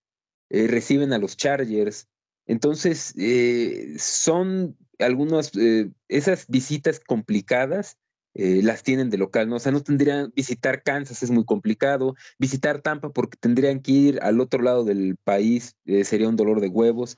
[0.50, 2.08] eh, reciben a los Chargers.
[2.46, 7.98] Entonces, eh, son algunas, eh, esas visitas complicadas
[8.34, 9.58] las tienen de local, ¿no?
[9.58, 14.20] O sea, no tendrían, visitar Kansas es muy complicado, visitar Tampa porque tendrían que ir
[14.22, 17.18] al otro lado del país sería un dolor de huevos.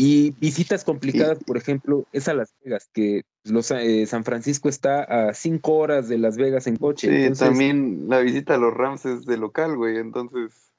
[0.00, 5.02] Y visitas complicadas, por ejemplo, es a Las Vegas, que los, eh, San Francisco está
[5.02, 7.34] a cinco horas de Las Vegas en coche.
[7.34, 10.72] Sí, también la visita a los Rams es de local, güey, entonces...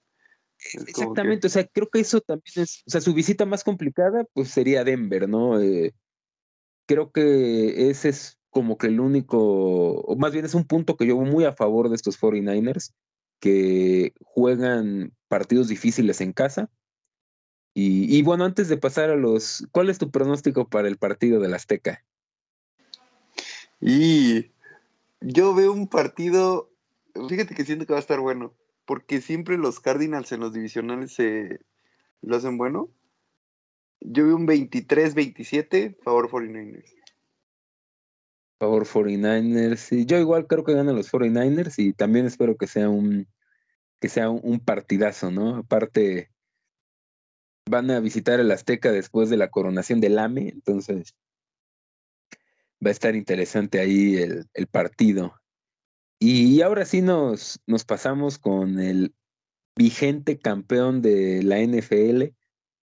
[0.74, 4.50] Exactamente, o sea, creo que eso también es, o sea, su visita más complicada, pues
[4.50, 5.60] sería Denver, ¿no?
[5.60, 5.94] Eh,
[6.86, 9.38] creo que ese es como que el único,
[10.00, 12.94] o más bien es un punto que yo voy muy a favor de estos 49ers,
[13.42, 16.70] que juegan partidos difíciles en casa.
[17.74, 21.40] Y, y bueno, antes de pasar a los, ¿cuál es tu pronóstico para el partido
[21.40, 22.04] del Azteca?
[23.80, 24.52] Y
[25.22, 26.72] yo veo un partido,
[27.30, 28.54] fíjate que siento que va a estar bueno,
[28.86, 31.60] porque siempre los Cardinals en los divisionales se
[32.22, 32.90] lo hacen bueno.
[34.02, 36.96] Yo veo un 23-27 favor 49ers.
[38.60, 39.98] Favor 49ers.
[39.98, 43.28] Y yo igual creo que ganan los 49ers y también espero que sea un
[44.00, 45.58] que sea un partidazo, ¿no?
[45.58, 46.32] Aparte
[47.70, 51.16] van a visitar el Azteca después de la coronación del AME, entonces
[52.84, 55.36] va a estar interesante ahí el, el partido.
[56.20, 59.14] Y ahora sí nos, nos pasamos con el
[59.76, 62.36] vigente campeón de la NFL.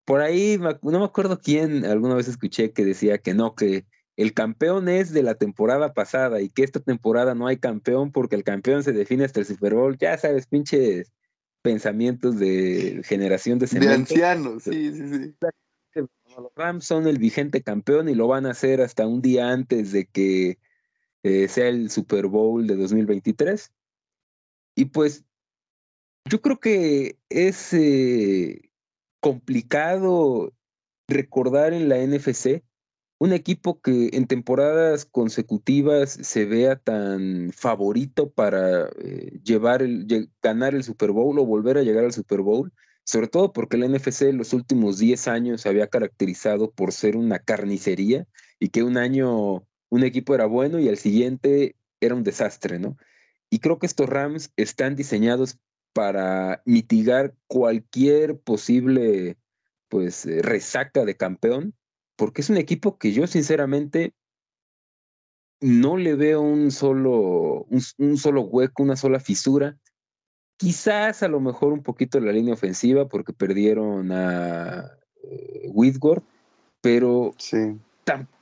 [0.06, 4.34] Por ahí, no me acuerdo quién, alguna vez escuché que decía que no, que el
[4.34, 8.44] campeón es de la temporada pasada y que esta temporada no hay campeón porque el
[8.44, 9.98] campeón se define hasta el Super Bowl.
[9.98, 11.12] Ya sabes, pinches
[11.64, 15.36] pensamientos de generación de De ancianos, sí, sí, sí.
[16.36, 19.92] Los Rams son el vigente campeón y lo van a hacer hasta un día antes
[19.92, 20.58] de que
[21.24, 23.72] eh, sea el Super Bowl de 2023.
[24.76, 25.24] Y pues
[26.30, 28.72] yo creo que es eh,
[29.20, 30.54] complicado
[31.08, 32.64] recordar en la NFC
[33.20, 40.76] un equipo que en temporadas consecutivas se vea tan favorito para eh, llevar el, ganar
[40.76, 42.72] el Super Bowl o volver a llegar al Super Bowl
[43.06, 47.18] sobre todo porque el NFC en los últimos 10 años se había caracterizado por ser
[47.18, 48.28] una carnicería
[48.60, 52.98] y que un año un equipo era bueno y el siguiente era un desastre, ¿no?
[53.50, 55.60] Y creo que estos Rams están diseñados
[55.94, 59.38] para mitigar cualquier posible
[59.90, 61.76] pues eh, resaca de campeón,
[62.16, 64.14] porque es un equipo que yo sinceramente
[65.62, 67.66] no le veo un solo,
[67.98, 69.78] un solo hueco, una sola fisura
[70.58, 74.92] Quizás a lo mejor un poquito la línea ofensiva porque perdieron a
[75.24, 76.24] eh, Whitworth,
[76.80, 77.36] pero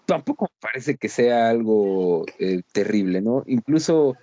[0.05, 3.43] tampoco parece que sea algo eh, terrible, ¿no?
[3.47, 4.17] Incluso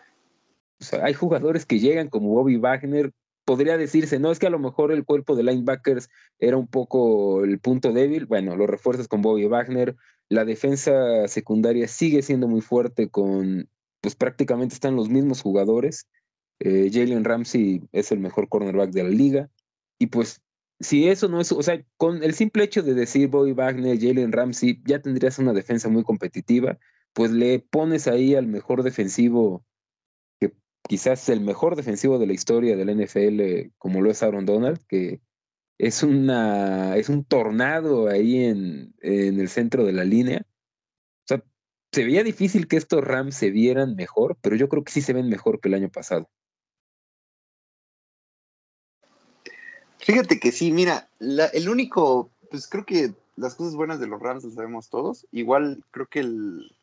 [1.02, 3.10] hay jugadores que llegan como Bobby Wagner,
[3.48, 7.42] podría decirse, no, es que a lo mejor el cuerpo de linebackers era un poco
[7.44, 9.96] el punto débil, bueno, los refuerzos con Bobby Wagner,
[10.28, 13.70] la defensa secundaria sigue siendo muy fuerte con,
[14.02, 16.06] pues prácticamente están los mismos jugadores,
[16.58, 19.48] eh, Jalen Ramsey es el mejor cornerback de la liga.
[19.98, 20.42] Y pues,
[20.78, 24.32] si eso no es, o sea, con el simple hecho de decir Bobby Wagner, Jalen
[24.32, 26.78] Ramsey, ya tendrías una defensa muy competitiva,
[27.14, 29.64] pues le pones ahí al mejor defensivo,
[30.88, 35.20] quizás el mejor defensivo de la historia del NFL, como lo es Aaron Donald, que
[35.78, 40.42] es una, es un tornado ahí en, en el centro de la línea.
[40.44, 41.44] O sea,
[41.92, 45.12] se veía difícil que estos Rams se vieran mejor, pero yo creo que sí se
[45.12, 46.28] ven mejor que el año pasado.
[49.98, 54.42] Fíjate que sí, mira, el único, pues creo que las cosas buenas de los Rams
[54.42, 55.26] las sabemos todos.
[55.32, 56.77] Igual creo que el,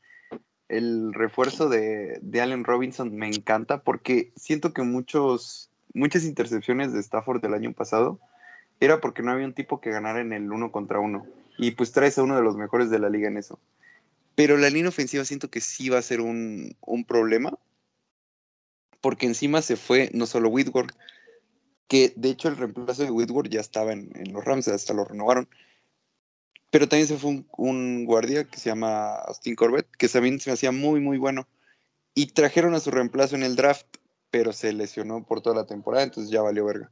[0.70, 7.00] el refuerzo de, de, Allen Robinson me encanta porque siento que muchos, muchas intercepciones de
[7.00, 8.20] Stafford del año pasado
[8.80, 11.26] era porque no había un tipo que ganara en el uno contra uno.
[11.58, 13.60] Y pues traes a uno de los mejores de la liga en eso.
[14.36, 17.58] Pero la línea ofensiva siento que sí va a ser un, un problema.
[19.00, 20.92] Porque encima se fue no solo Whitworth,
[21.88, 25.48] que de hecho el reemplazo de Whitworth ya estaba en, los Rams, hasta lo renovaron.
[26.76, 30.56] Pero también se fue un, guardia que se llama Austin Corbett, que también se me
[30.56, 31.48] hacía muy, muy bueno.
[32.14, 33.88] Y trajeron a su reemplazo en el draft,
[34.30, 36.92] pero se lesionó por toda la temporada, entonces ya valió verga.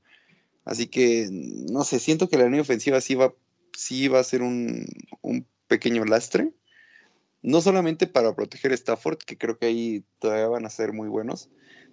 [0.63, 3.34] Así que, no sé, siento que la línea ofensiva sí va,
[3.74, 4.86] sí va a ser un,
[5.22, 6.54] un pequeño lastre.
[7.41, 11.10] No solamente para proteger a Stafford, que creo que ahí todavía van a ser muy
[11.10, 11.50] buenos,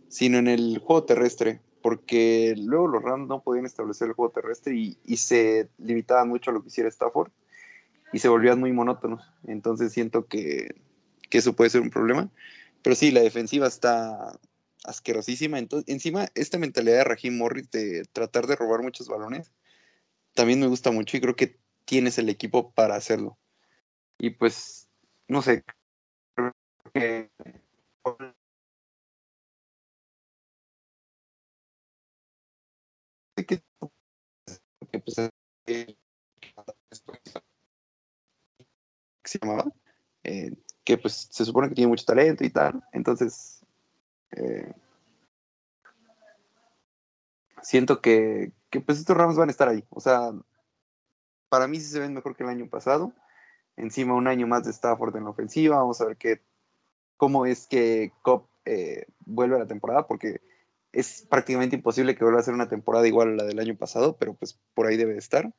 [0.06, 4.76] sino en el juego terrestre porque luego los Rams no podían establecer el juego terrestre
[4.76, 7.32] y, se limitaban mucho a lo que hiciera Stafford
[8.12, 9.22] y se volvían muy monótonos.
[9.46, 10.74] Entonces siento que,
[11.30, 12.30] eso puede ser un problema.
[12.82, 14.38] Pero sí, la defensiva está
[14.84, 15.58] asquerosísima.
[15.58, 19.52] Entonces, encima, esta mentalidad de Raheem Morris de tratar de robar muchos balones,
[20.34, 23.38] también me gusta mucho y creo que tienes el equipo para hacerlo.
[24.18, 24.88] Y pues,
[25.28, 25.64] no sé,
[26.34, 26.52] creo
[26.94, 27.30] que
[34.90, 35.30] que, pues,
[39.30, 39.72] que se llamaba,
[40.24, 40.52] eh,
[40.84, 42.82] que pues se supone que tiene mucho talento y tal.
[42.92, 43.60] Entonces,
[44.32, 44.72] eh,
[47.62, 49.84] siento que, que, pues estos Rams van a estar ahí.
[49.90, 50.32] O sea,
[51.48, 53.12] para mí sí se ven mejor que el año pasado.
[53.76, 55.76] Encima un año más de Stafford en la ofensiva.
[55.76, 56.40] Vamos a ver qué,
[57.16, 60.40] cómo es que Cop eh, vuelve a la temporada, porque
[60.92, 64.16] es prácticamente imposible que vuelva a ser una temporada igual a la del año pasado,
[64.16, 65.52] pero pues por ahí debe estar.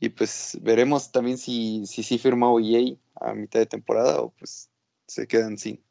[0.00, 4.70] Y pues veremos también si sí si, firma OEA a mitad de temporada o pues
[5.06, 5.82] se quedan sin.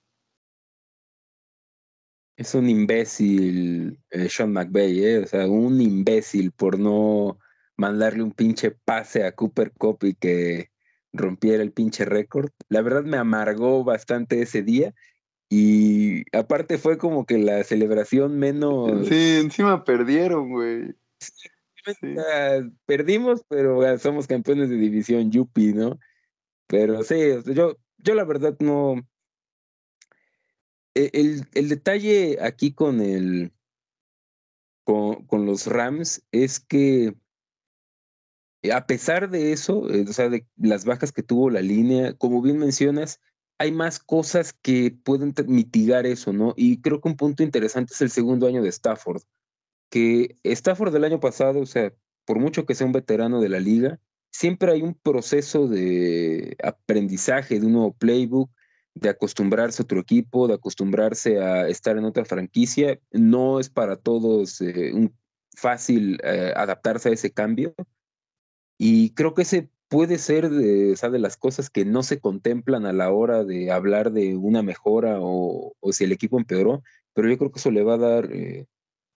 [2.36, 5.20] Es un imbécil eh, Sean McVay, ¿eh?
[5.20, 7.38] o sea, un imbécil por no
[7.78, 10.72] mandarle un pinche pase a Cooper Cup y que
[11.14, 12.50] rompiera el pinche récord.
[12.70, 14.94] La verdad me amargó bastante ese día
[15.50, 19.08] y aparte fue como que la celebración menos...
[19.08, 20.96] Sí, encima perdieron, güey.
[22.86, 26.00] Perdimos, pero somos campeones de división Yupi, ¿no?
[26.68, 27.16] Pero sí,
[27.54, 29.08] yo, yo la verdad no...
[30.96, 33.52] E, el, el detalle aquí con el...
[34.86, 37.16] Con, con los Rams es que
[38.72, 42.42] a pesar de eso, eh, o sea, de las bajas que tuvo la línea, como
[42.42, 43.20] bien mencionas,
[43.58, 46.54] hay más cosas que pueden mitigar eso, ¿no?
[46.56, 49.22] Y creo que un punto interesante es el segundo año de Stafford,
[49.94, 51.94] que Stafford del año pasado, o sea,
[52.26, 54.00] por mucho que sea un veterano de la liga,
[54.32, 58.50] siempre hay un proceso de aprendizaje de un nuevo playbook,
[58.96, 63.00] de acostumbrarse a otro equipo, de acostumbrarse a estar en otra franquicia.
[63.12, 65.16] No es para todos eh, un
[65.56, 67.76] fácil eh, adaptarse a ese cambio.
[68.80, 72.94] Y creo que ese puede ser de, de las cosas que no se contemplan a
[72.94, 76.82] la hora de hablar de una mejora o, si el equipo empeoró,
[77.14, 78.66] pero yo creo que eso le va a dar eh,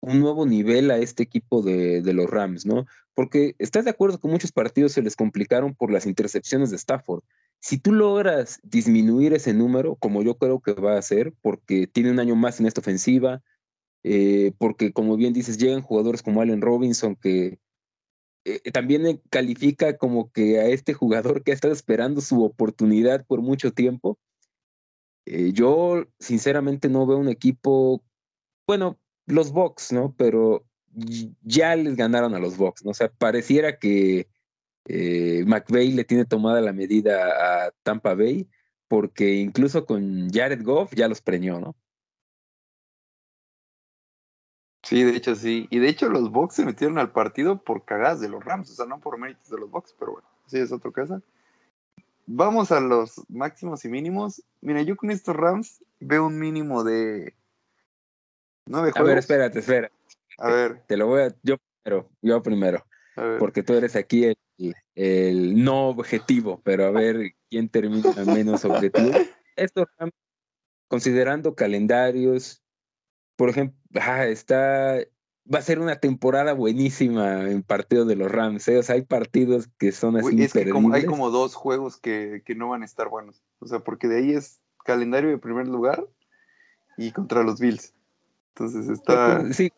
[0.06, 2.86] un nuevo nivel a este equipo de, los Rams, ¿no?
[3.14, 7.22] Porque estás de acuerdo que muchos partidos se les complicaron por las intercepciones de Stafford.
[7.60, 12.12] Si tú logras disminuir ese número, como yo creo que va a hacer, porque tiene
[12.12, 13.42] un año más en esta ofensiva,
[14.04, 17.58] eh, porque como bien dices, llegan jugadores como Allen Robinson que
[18.44, 23.42] eh, también califica como que a este jugador que ha estado esperando su oportunidad por
[23.42, 24.20] mucho tiempo.
[25.24, 28.04] Eh, yo sinceramente no veo un equipo,
[28.68, 30.14] bueno, los Bucks, ¿no?
[30.16, 30.64] Pero
[31.42, 32.92] ya les ganaron a los Bucks, ¿no?
[32.92, 34.28] O sea, pareciera que
[34.86, 38.48] eh, McVeigh le tiene tomada la medida a Tampa Bay,
[38.88, 41.76] porque incluso con Jared Goff ya los preñó, ¿no?
[44.82, 45.66] Sí, de hecho sí.
[45.70, 48.74] Y de hecho los Bucks se metieron al partido por cagadas de los Rams, o
[48.74, 51.20] sea, no por méritos de los Bucks, pero bueno, sí es otra cosa.
[52.26, 54.42] Vamos a los máximos y mínimos.
[54.60, 57.34] Mira, yo con estos Rams veo un mínimo de
[58.66, 59.08] nueve juegos.
[59.08, 59.90] A ver, espérate, espera.
[60.38, 60.82] A ver.
[60.86, 62.84] Te lo voy a, yo primero, yo primero.
[63.38, 69.10] Porque tú eres aquí el, el, no objetivo, pero a ver quién termina menos objetivo.
[69.56, 70.12] Estos Rams,
[70.88, 72.62] considerando calendarios,
[73.36, 73.78] por ejemplo,
[74.24, 74.98] está,
[75.52, 78.78] va a ser una temporada buenísima en partido de los Rams, ¿eh?
[78.78, 80.42] o sea, hay partidos que son así.
[80.42, 83.66] es que como, hay como dos juegos que, que, no van a estar buenos, o
[83.66, 86.06] sea, porque de ahí es calendario de primer lugar
[86.96, 87.95] y contra los Bills.
[88.58, 89.52] Entonces está...
[89.52, 89.70] Sí,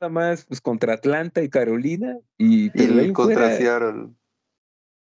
[0.00, 2.70] nada más pues, contra Atlanta y Carolina y,
[3.12, 4.08] contra Seattle.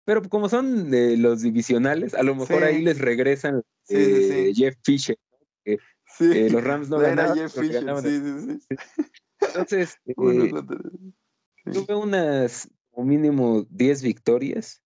[0.05, 5.16] Pero como son de los divisionales, a lo mejor ahí les regresan eh, Jeff Fisher,
[5.64, 5.79] eh,
[6.51, 8.61] los Rams no ganaban.
[9.40, 10.14] Entonces, eh,
[11.73, 14.83] tuve unas como mínimo 10 victorias.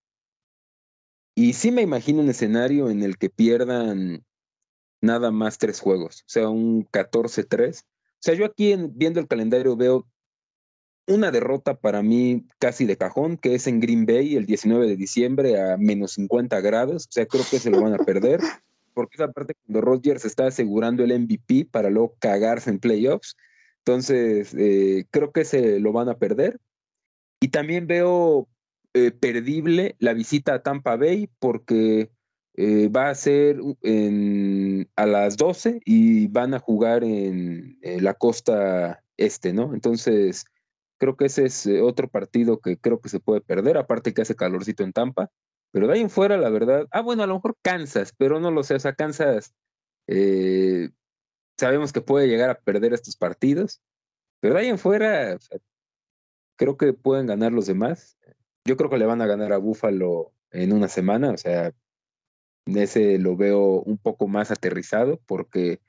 [1.35, 4.23] Y sí me imagino un escenario en el que pierdan
[5.01, 7.81] nada más tres juegos, o sea, un 14-3.
[7.81, 7.83] O
[8.19, 10.07] sea, yo aquí viendo el calendario veo
[11.07, 14.97] una derrota para mí casi de cajón, que es en Green Bay el 19 de
[14.97, 17.05] diciembre a menos 50 grados.
[17.05, 18.41] O sea, creo que se lo van a perder
[18.95, 23.37] porque esa parte cuando Rodgers está asegurando el MVP para luego cagarse en playoffs.
[23.85, 26.59] Entonces, eh, creo que se lo van a perder.
[27.41, 28.49] Y también veo
[28.95, 32.11] eh, perdible la visita a Tampa Bay porque
[32.57, 33.61] eh, va a ser
[34.97, 39.75] a las 12 y van a jugar en, la costa este, ¿no?
[39.75, 40.47] Entonces,
[40.99, 44.37] creo que ese es otro partido que creo que se puede perder, aparte que hace
[44.37, 45.31] calorcito en Tampa.
[45.73, 48.51] Pero de ahí en fuera, la verdad, ah, bueno, a lo mejor Kansas, pero no
[48.51, 49.55] lo sé, o sea, Kansas
[50.07, 50.91] eh,
[51.59, 53.83] sabemos que puede llegar a perder estos partidos,
[54.41, 55.39] pero de ahí en fuera,
[56.57, 58.17] creo que pueden ganar los demás.
[58.65, 61.73] Yo creo que le van a ganar a Buffalo en una semana, o sea,
[62.67, 65.81] ese lo veo un poco más aterrizado porque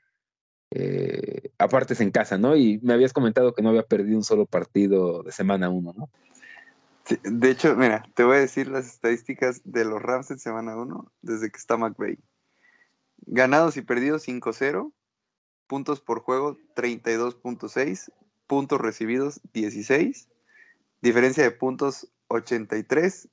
[0.70, 2.56] eh, aparte es en casa, ¿no?
[2.56, 6.10] Y me habías comentado que no había perdido un solo partido de semana uno, ¿no?
[7.22, 11.10] de hecho, mira, te voy a decir las estadísticas de los Rams en semana 1
[11.22, 12.18] desde que está McVay.
[13.26, 14.92] Ganados y perdidos 5-0,
[15.66, 18.12] puntos por juego 32.6,
[18.46, 20.28] puntos recibidos 16,
[21.00, 23.28] diferencia de puntos 83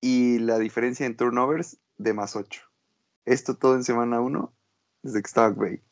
[0.00, 2.62] y la diferencia en turnovers de más 8.
[3.24, 4.54] Esto todo en semana 1
[5.02, 5.82] desde que está McVay.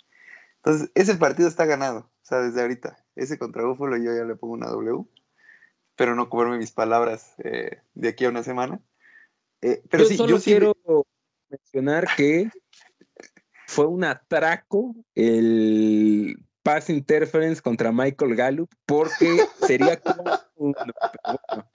[0.56, 3.04] Entonces, ese partido está ganado, o sea, desde ahorita.
[3.16, 5.04] Ese contra Buffalo yo ya le pongo una W.
[5.96, 8.80] Pero no comerme mis palabras eh, de aquí a una semana.
[9.60, 10.74] Eh, pero yo sí, solo yo sí quiero
[11.48, 12.50] mencionar que
[13.66, 20.24] fue un atraco el pass interference contra Michael Gallup porque sería como
[20.56, 21.68] uno, pero bueno,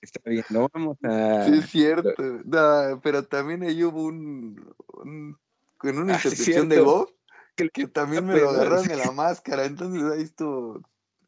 [0.00, 1.44] está bien, lo vamos a...
[1.44, 2.22] Sí, es cierto.
[2.44, 5.36] No, pero también ahí hubo un, un
[5.76, 6.80] con una Ah, intercepción de.
[6.80, 7.10] Bob
[7.54, 9.64] Que- que también me lo agarraron de la máscara.
[9.66, 10.80] Entonces ahí estuvo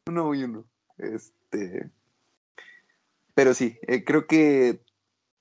[0.07, 0.65] uno y uno.
[0.97, 1.89] Este.
[3.35, 4.81] Pero sí, eh, creo que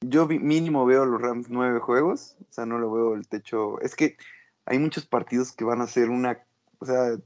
[0.01, 2.37] yo mínimo veo los Rams nueve juegos.
[2.41, 3.81] O sea, no lo veo el techo.
[3.81, 4.17] Es que
[4.67, 6.45] hay muchos partidos que van a ser una.
[6.81, 7.17] O sea,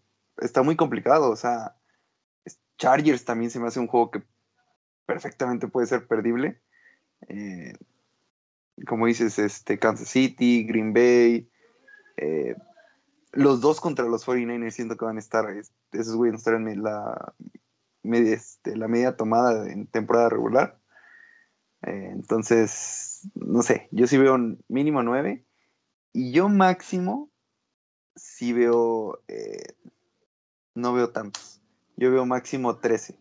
[0.45, 1.31] está muy complicado.
[1.31, 1.77] O sea,
[2.79, 4.23] Chargers también se me hace un juego que
[5.07, 6.61] perfectamente puede ser perdible.
[7.29, 7.75] Eh,
[8.87, 11.49] como dices, este, Kansas City, Green Bay.
[12.17, 12.57] eh,
[13.33, 15.49] los dos contra los 49ers siento que van a estar.
[15.51, 17.33] es- Esos güeyes estar en la
[18.03, 20.79] media, este, media tomada en temporada regular.
[21.83, 24.39] Eh, entonces, no sé, yo sí veo
[24.69, 25.45] mínimo 9.
[26.13, 27.31] Y yo máximo
[28.15, 29.23] sí veo.
[30.75, 31.61] No veo tantos.
[31.97, 33.17] Yo veo máximo 13.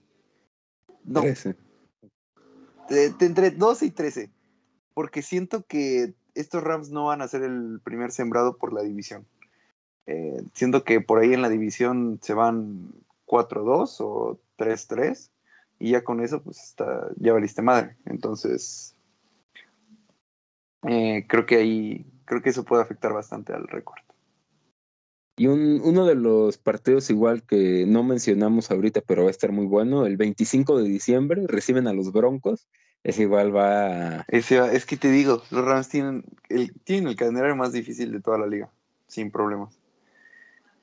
[1.04, 1.56] No, 13.
[2.90, 4.30] de- de entre 12 y 13.
[4.94, 9.26] Porque siento que estos Rams no van a ser el primer sembrado por la división.
[10.06, 12.92] Eh, siento que por ahí en la división se van
[13.26, 15.30] 4-2 o 3-3.
[15.80, 17.96] Y ya con eso, pues está, ya valiste madre.
[18.06, 18.96] Entonces,
[20.84, 24.00] eh, creo que ahí, creo que eso puede afectar bastante al récord.
[25.42, 29.52] Y un, uno de los partidos igual que no mencionamos ahorita, pero va a estar
[29.52, 32.68] muy bueno, el 25 de diciembre reciben a los Broncos.
[33.04, 34.26] Es igual va a...
[34.28, 38.38] Es que te digo, los Rams tienen el, tienen el calendario más difícil de toda
[38.38, 38.70] la liga,
[39.08, 39.80] sin problemas.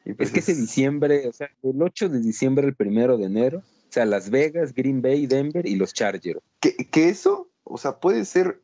[0.04, 3.16] Y pues Es que ese es- diciembre, o sea, el 8 de diciembre al primero
[3.16, 6.40] de enero, o sea, Las Vegas, Green Bay, Denver y los Chargers.
[6.58, 8.60] que, que eso, o sea, puede ser,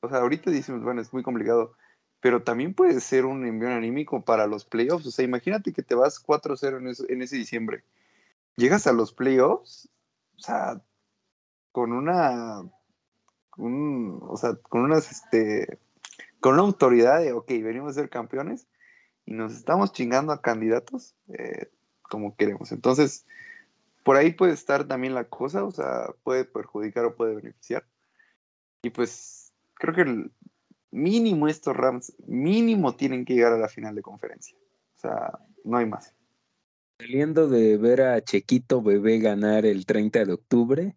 [0.00, 1.72] o sea, ahorita decimos, bueno, es muy complicado,
[2.20, 5.06] pero también puede ser un envío anímico para los playoffs.
[5.06, 7.84] O sea, imagínate que te vas 4-0 en, en ese diciembre.
[8.56, 9.88] Llegas a los playoffs,
[10.36, 10.82] o sea,
[11.72, 12.62] con una,
[13.56, 15.78] un- o sea, con unas, este,
[16.40, 18.66] con una autoridad de, ok, venimos a ser campeones
[19.26, 21.70] y nos estamos chingando a candidatos eh,
[22.02, 22.72] como queremos.
[22.72, 23.26] Entonces,
[24.04, 27.84] por ahí puede estar también la cosa, o sea, puede perjudicar o puede beneficiar.
[28.82, 30.30] Y pues creo que
[30.90, 34.56] mínimo estos Rams, mínimo tienen que llegar a la final de conferencia.
[34.96, 36.14] O sea, no hay más.
[36.98, 40.96] Saliendo de ver a Chequito Bebé ganar el 30 de octubre,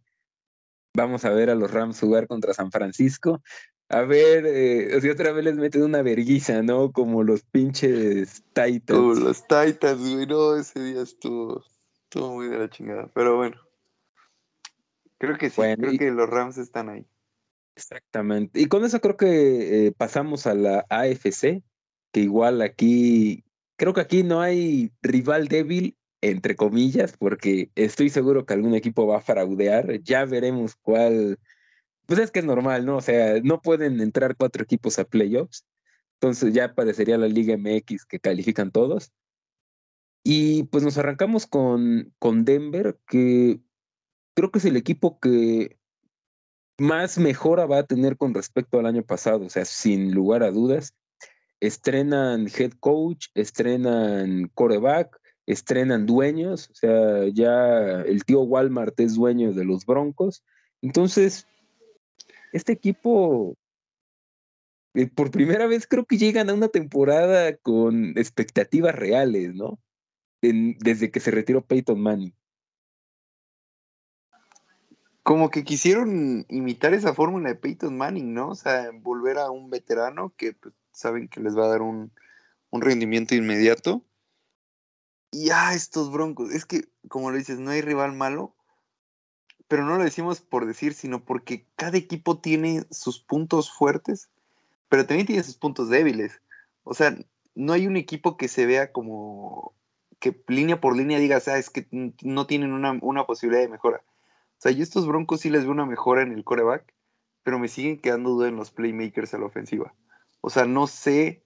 [0.95, 3.41] vamos a ver a los Rams jugar contra San Francisco.
[3.89, 6.91] A ver, eh, sea, otra vez les meten una verguiza, ¿no?
[6.91, 9.19] Como los pinches Titans.
[9.19, 11.61] Los Titans, güey, no, ese día estuvo,
[12.03, 13.11] estuvo muy de la chingada.
[13.13, 13.57] Pero bueno,
[15.17, 17.05] creo que sí, Bueno, creo y- que los Rams están ahí.
[17.75, 18.59] Exactamente.
[18.61, 21.63] Y con eso creo que eh, pasamos a la AFC,
[22.11, 23.43] que igual aquí,
[23.77, 29.07] creo que aquí no hay rival débil, entre comillas, porque estoy seguro que algún equipo
[29.07, 30.01] va a fraudear.
[30.03, 31.39] Ya veremos cuál.
[32.05, 32.97] Pues es que es normal, ¿no?
[32.97, 35.65] O sea, no pueden entrar cuatro equipos a playoffs.
[36.15, 39.11] Entonces ya parecería la Liga MX que califican todos.
[40.23, 43.59] Y pues nos arrancamos con, con Denver, que
[44.35, 45.79] creo que es el equipo que
[46.81, 50.49] más mejora va a tener con respecto al año pasado, o sea, sin lugar a
[50.49, 50.95] dudas.
[51.59, 55.15] Estrenan head coach, estrenan coreback,
[55.45, 60.43] estrenan dueños, o sea, ya el tío Walmart es dueño de los Broncos.
[60.81, 61.45] Entonces,
[62.51, 63.55] este equipo,
[64.95, 69.79] eh, por primera vez creo que llegan a una temporada con expectativas reales, ¿no?
[70.41, 72.33] Desde que se retiró Peyton Manning.
[75.23, 78.49] Como que quisieron imitar esa fórmula de Peyton Manning, ¿no?
[78.49, 82.11] O sea, volver a un veterano que pues, saben que les va a dar un,
[82.71, 84.03] un rendimiento inmediato.
[85.31, 88.55] Y ah, estos broncos, es que, como lo dices, no hay rival malo,
[89.67, 94.29] pero no lo decimos por decir, sino porque cada equipo tiene sus puntos fuertes,
[94.89, 96.41] pero también tiene sus puntos débiles.
[96.83, 97.17] O sea,
[97.55, 99.73] no hay un equipo que se vea como
[100.19, 101.87] que línea por línea digas, ah, es que
[102.21, 104.03] no tienen una, una posibilidad de mejora.
[104.61, 106.93] O sea, yo estos Broncos sí les veo una mejora en el coreback,
[107.41, 109.95] pero me siguen quedando duda en los playmakers a la ofensiva.
[110.39, 111.43] O sea, no sé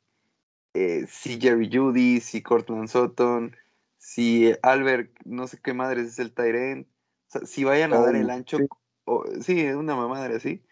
[0.73, 3.55] eh, si Jerry Judy, si Cortland Sutton,
[3.97, 8.17] si Albert, no sé qué madres es el Tyrant, o sea, si vayan a dar
[8.17, 8.67] el ancho, sí,
[9.05, 10.65] o, sí una mamadre así,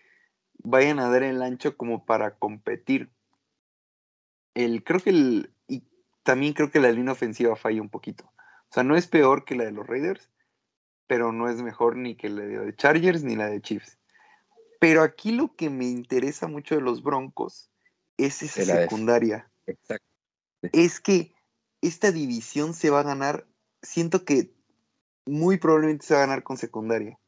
[0.58, 3.10] vayan a dar el ancho como para competir.
[4.54, 5.86] El, creo que el, y
[6.24, 8.26] también creo que la línea ofensiva falla un poquito.
[8.26, 10.30] O sea, no es peor que la de los Raiders,
[11.14, 14.00] pero no es mejor ni que la de Chargers ni la de Chiefs.
[14.80, 17.70] Pero aquí lo que me interesa mucho de los Broncos
[18.18, 19.48] es esa secundaria.
[19.68, 20.08] Exacto.
[20.72, 21.36] Es que
[21.82, 23.46] esta división se va a ganar,
[23.84, 24.56] siento que
[25.28, 27.20] muy probablemente se va a ganar con secundaria.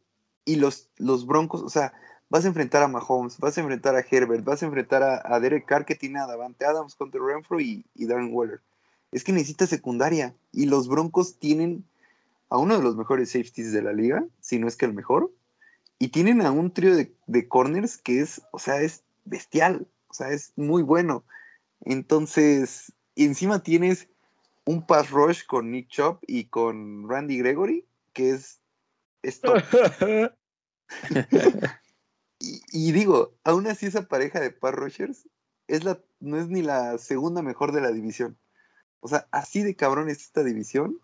[0.46, 1.94] Y los, los Broncos, o sea,
[2.28, 5.68] vas a enfrentar a Mahomes, vas a enfrentar a Herbert, vas a enfrentar a, Derek
[5.68, 8.62] Carr que tiene a Davante Adams contra Renfro y, y Darren Waller.
[9.12, 10.36] Es que necesita secundaria.
[10.52, 11.86] Y los Broncos tienen
[12.56, 15.30] a uno de los mejores safeties de la liga, si no es que el mejor.
[16.00, 19.88] Y tienen a un trío de, de corners que es, o sea, es bestial.
[20.08, 21.26] O sea, es muy bueno.
[21.82, 24.08] Entonces, encima tienes
[24.64, 28.62] un pass rush con Nick Chop y con Randy Gregory, que es,
[29.22, 29.54] esto.
[32.40, 35.28] y, digo, aún así esa pareja de pass rushers
[35.68, 38.38] es la, no es ni la segunda mejor de la división.
[39.02, 41.02] O sea, así de cabrón es esta división.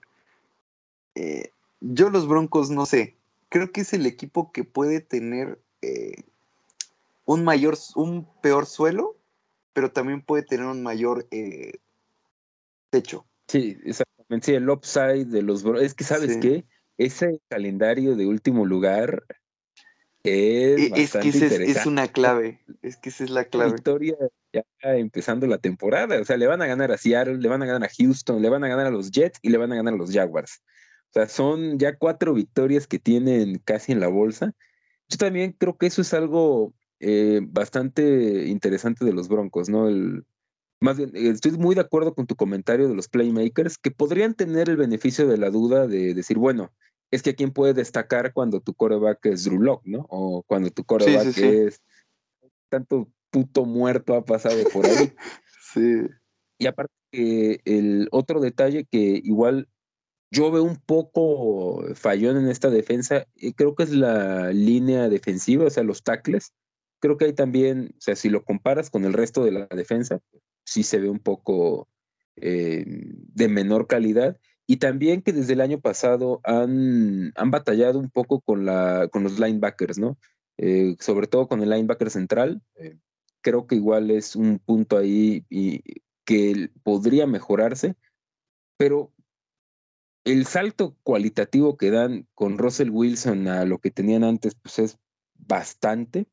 [1.15, 3.15] Eh, yo los Broncos no sé.
[3.49, 6.23] Creo que es el equipo que puede tener eh,
[7.25, 9.17] un mayor, un peor suelo
[9.73, 11.73] pero también puede tener un mayor eh,
[12.89, 13.25] techo.
[13.47, 14.45] Sí, exactamente.
[14.45, 15.63] Sí, el upside de los.
[15.81, 16.65] Es que, ¿sabes qué?
[16.97, 19.23] Ese calendario de último lugar
[20.23, 20.79] es.
[20.79, 22.61] E, es que es, una clave.
[22.81, 23.73] Es que esa es la clave.
[23.73, 24.15] Victoria
[24.53, 26.19] ya empezando la temporada.
[26.19, 28.49] O sea, le van a ganar a Seattle, le van a ganar a Houston, le
[28.49, 30.61] van a ganar a los Jets y le van a ganar a los Jaguars.
[31.11, 34.55] O sea, son ya cuatro victorias que tienen casi en la bolsa.
[35.09, 39.89] Yo también creo que eso es algo eh, bastante interesante de los Broncos, ¿no?
[39.89, 40.25] El,
[40.79, 44.69] más bien, estoy muy de acuerdo con tu comentario de los playmakers, que podrían tener
[44.69, 46.71] el beneficio de la duda de decir, bueno,
[47.11, 50.05] es que a quién puede destacar cuando tu coreback es Drew Lock, ¿no?
[50.09, 51.81] O cuando tu coreback es
[52.69, 55.11] tanto puto muerto ha pasado por ahí.
[55.73, 56.03] sí.
[56.57, 59.67] Y aparte, el otro detalle que igual
[60.31, 65.65] yo veo un poco fallón en esta defensa, eh, creo que es la línea defensiva,
[65.65, 66.53] o sea, los tackles
[67.01, 70.21] creo que hay también, o sea, si lo comparas con el resto de la defensa,
[70.63, 71.89] sí se ve un poco
[72.37, 74.39] eh, de menor calidad.
[74.67, 79.23] Y también que desde el año pasado han, han batallado un poco con, la, con
[79.23, 80.17] los linebackers, ¿no?
[80.57, 82.61] Eh, sobre todo con el linebacker central.
[82.75, 82.97] Eh,
[83.41, 85.83] creo que igual es un punto ahí y,
[86.23, 87.95] que podría mejorarse,
[88.77, 89.11] pero
[90.23, 94.97] el salto cualitativo que dan con Russell Wilson a lo que tenían antes, pues es
[95.35, 96.27] bastante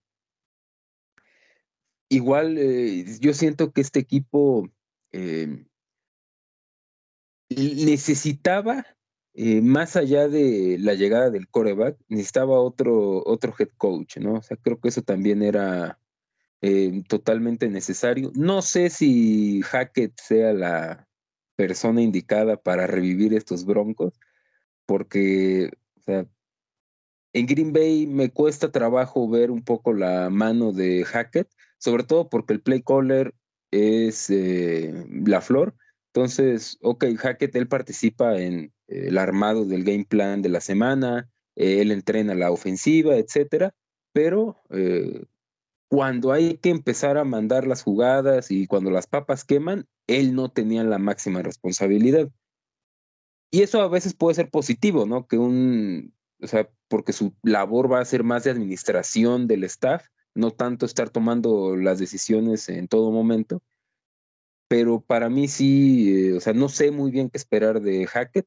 [2.08, 4.70] igual eh, yo siento que este equipo
[5.12, 5.64] eh,
[7.50, 8.86] necesitaba,
[9.34, 14.34] eh, más allá de la llegada del coreback, necesitaba otro, otro head coach, ¿no?
[14.34, 15.98] O sea, creo que eso también era
[17.06, 18.32] totalmente necesario.
[18.34, 21.07] No sé si Hackett sea la
[21.58, 24.14] persona indicada para revivir estos broncos,
[24.86, 25.72] porque,
[27.32, 31.48] en Green Bay me cuesta trabajo ver un poco la mano de Hackett,
[31.78, 33.34] sobre todo porque el play caller
[33.72, 35.74] es eh, la flor.
[36.14, 41.28] Entonces, ok, Hackett, él participa en eh, el armado del game plan de la semana,
[41.56, 43.74] eh, él entrena la ofensiva, etcétera,
[44.12, 44.62] pero
[45.88, 50.50] cuando hay que empezar a mandar las jugadas y cuando las papas queman, él no
[50.50, 52.28] tenía la máxima responsabilidad.
[53.50, 55.26] Y eso a veces puede ser positivo, ¿no?
[55.26, 60.06] Que un, o sea, porque su labor va a ser más de administración del staff
[60.38, 63.60] no tanto estar tomando las decisiones en todo momento.
[64.68, 68.46] Pero para mí sí, eh, o sea, no sé muy bien qué esperar de Hackett,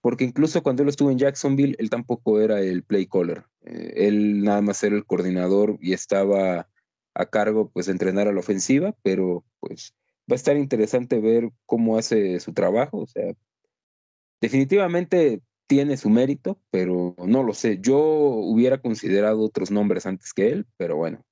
[0.00, 3.44] porque incluso cuando él estuvo en Jacksonville, él tampoco era el play caller.
[3.62, 6.68] Eh, él nada más era el coordinador y estaba
[7.18, 9.94] a cargo pues de entrenar a la ofensiva, pero pues
[10.30, 12.98] va a estar interesante ver cómo hace su trabajo.
[12.98, 13.34] O sea,
[14.40, 17.78] definitivamente tiene su mérito, pero no lo sé.
[17.80, 21.24] Yo hubiera considerado otros nombres antes que él, pero bueno.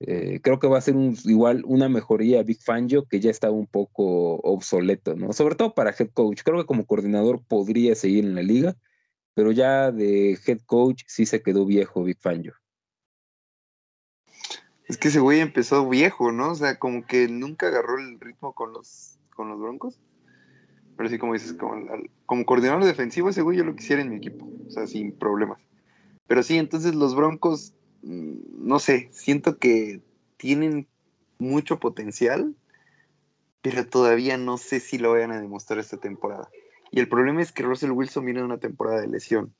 [0.00, 3.50] Eh, creo que va a ser un, igual una mejoría Big Fangio que ya está
[3.50, 5.32] un poco obsoleto, ¿no?
[5.32, 6.42] Sobre todo para head coach.
[6.44, 8.76] Creo que como coordinador podría seguir en la liga,
[9.34, 12.54] pero ya de head coach sí se quedó viejo Big Fangio.
[14.86, 16.50] Es que ese güey empezó viejo, ¿no?
[16.50, 19.98] O sea, como que nunca agarró el ritmo con los, con los Broncos.
[20.96, 21.86] Pero sí, como dices, como,
[22.26, 25.60] como coordinador defensivo, ese güey yo lo quisiera en mi equipo, o sea, sin problemas.
[26.26, 30.00] Pero sí, entonces los Broncos, mm, no sé, siento que
[30.36, 30.86] tienen
[31.38, 32.54] mucho potencial,
[33.62, 36.48] pero todavía no sé si lo vayan a demostrar esta temporada.
[36.90, 39.54] Y el problema es que Russell Wilson viene de una temporada de lesión.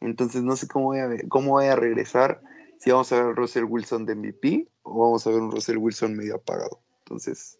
[0.00, 0.98] Entonces no sé cómo voy
[1.28, 2.42] cómo voy a regresar,
[2.78, 5.78] si vamos a ver a Russell Wilson de MVP o vamos a ver un Russell
[5.78, 6.80] Wilson medio apagado.
[6.98, 7.58] Entonces,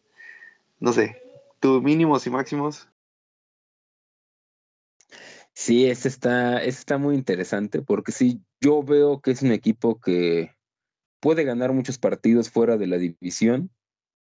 [0.81, 1.23] no sé,
[1.61, 2.89] tus mínimos y máximos.
[5.55, 10.01] Sí, ese está, ese está muy interesante porque sí, yo veo que es un equipo
[10.01, 10.55] que
[11.21, 13.71] puede ganar muchos partidos fuera de la división,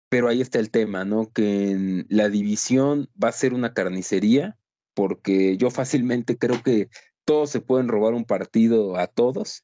[0.09, 1.32] pero ahí está el tema, ¿no?
[1.32, 4.57] Que en la división va a ser una carnicería
[4.95, 6.89] porque yo fácilmente creo que
[7.25, 9.63] todos se pueden robar un partido a todos.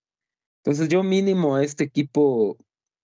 [0.65, 2.57] Entonces yo mínimo a este equipo,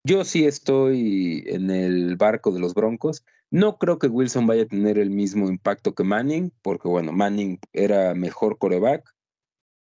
[0.03, 3.23] yo sí estoy en el barco de los Broncos.
[3.51, 7.59] No creo que Wilson vaya a tener el mismo impacto que Manning, porque bueno, Manning
[7.71, 9.13] era mejor coreback,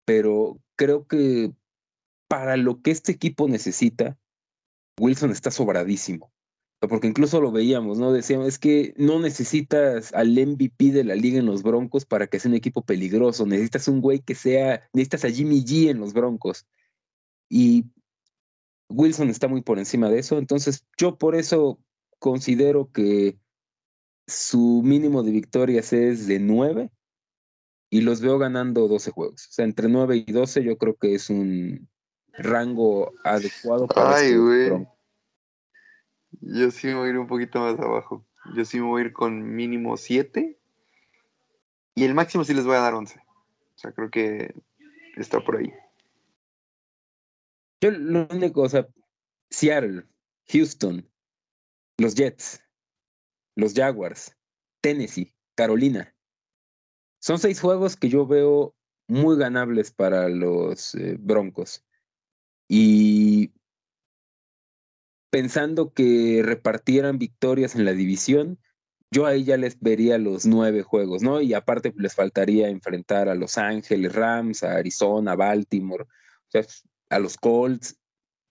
[0.04, 1.50] pero creo que
[2.28, 4.18] para lo que este equipo necesita,
[5.00, 6.30] Wilson está sobradísimo.
[6.80, 8.12] Porque incluso lo veíamos, ¿no?
[8.12, 12.38] Decíamos, es que no necesitas al MVP de la liga en los Broncos para que
[12.38, 13.46] sea un equipo peligroso.
[13.46, 16.66] Necesitas un güey que sea, necesitas a Jimmy G en los Broncos.
[17.48, 17.84] Y
[18.88, 20.38] Wilson está muy por encima de eso.
[20.38, 21.78] Entonces, yo por eso
[22.18, 23.38] considero que
[24.26, 26.90] su mínimo de victorias es de 9
[27.90, 29.46] y los veo ganando 12 juegos.
[29.48, 31.88] O sea, entre 9 y 12 yo creo que es un
[32.32, 34.88] rango adecuado para Ay, este
[36.40, 38.26] Yo sí me voy a ir un poquito más abajo.
[38.54, 40.58] Yo sí me voy a ir con mínimo 7
[41.94, 43.18] y el máximo sí les voy a dar 11.
[43.18, 44.54] O sea, creo que
[45.16, 45.72] está por ahí.
[47.80, 48.86] Yo lo único, o sea,
[49.50, 50.04] Seattle,
[50.48, 51.08] Houston,
[51.98, 52.62] los Jets,
[53.54, 54.36] los Jaguars,
[54.80, 56.14] Tennessee, Carolina.
[57.20, 58.74] Son seis juegos que yo veo
[59.08, 61.84] muy ganables para los eh, Broncos.
[62.68, 63.52] Y
[65.30, 68.58] pensando que repartieran victorias en la división,
[69.10, 71.40] yo ahí ya les vería los nueve juegos, ¿no?
[71.40, 76.62] Y aparte les faltaría enfrentar a Los Ángeles, Rams, a Arizona, Baltimore, o sea,
[77.10, 77.96] a los Colts.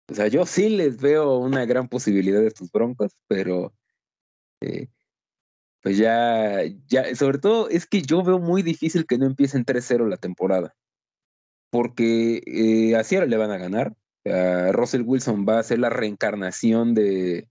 [0.09, 3.73] O sea, yo sí les veo una gran posibilidad de estos Broncos, pero
[4.61, 4.89] eh,
[5.81, 10.07] pues ya, ya, sobre todo es que yo veo muy difícil que no empiecen 3-0
[10.07, 10.75] la temporada,
[11.69, 13.95] porque eh, así ahora le van a ganar.
[14.23, 17.47] Russell Wilson va a ser la reencarnación de,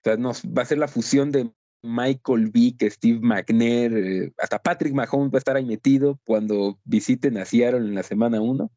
[0.04, 1.50] sea, nos, va a ser la fusión de
[1.86, 7.38] Michael Vick, Steve McNair, eh, hasta Patrick Mahomes va a estar ahí metido cuando visiten
[7.38, 8.70] a Seattle en la semana 1.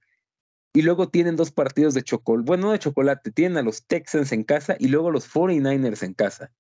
[0.73, 4.31] Y luego tienen dos partidos de chocolate, bueno, no de chocolate, tienen a los Texans
[4.31, 6.51] en casa y luego los 49ers en casa.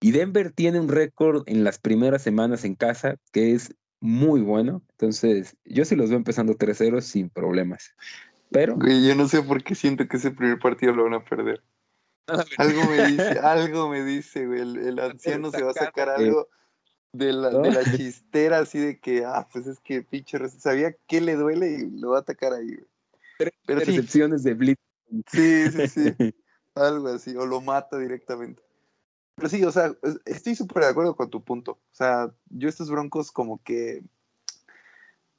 [0.00, 4.82] Y Denver tiene un récord en las primeras semanas en casa que es muy bueno.
[4.92, 7.94] Entonces, yo sí los veo empezando 3-0 sin problemas.
[8.50, 8.78] Pero.
[8.78, 11.62] yo no sé por qué siento que ese primer partido lo van a perder.
[12.56, 14.60] algo me dice, algo me dice, güey.
[14.60, 16.48] El, anciano se va a sacar algo
[17.12, 21.20] de la, de la chistera, así de que, ah, pues es que pinche, sabía qué
[21.20, 22.89] le duele y lo va a atacar ahí, güey.
[23.66, 24.80] Pero recepciones de Blitz.
[25.30, 26.14] Sí, sí, sí.
[26.74, 28.62] algo así, o lo mata directamente.
[29.34, 29.94] Pero sí, o sea,
[30.26, 31.72] estoy súper de acuerdo con tu punto.
[31.72, 34.04] O sea, yo estos broncos como que...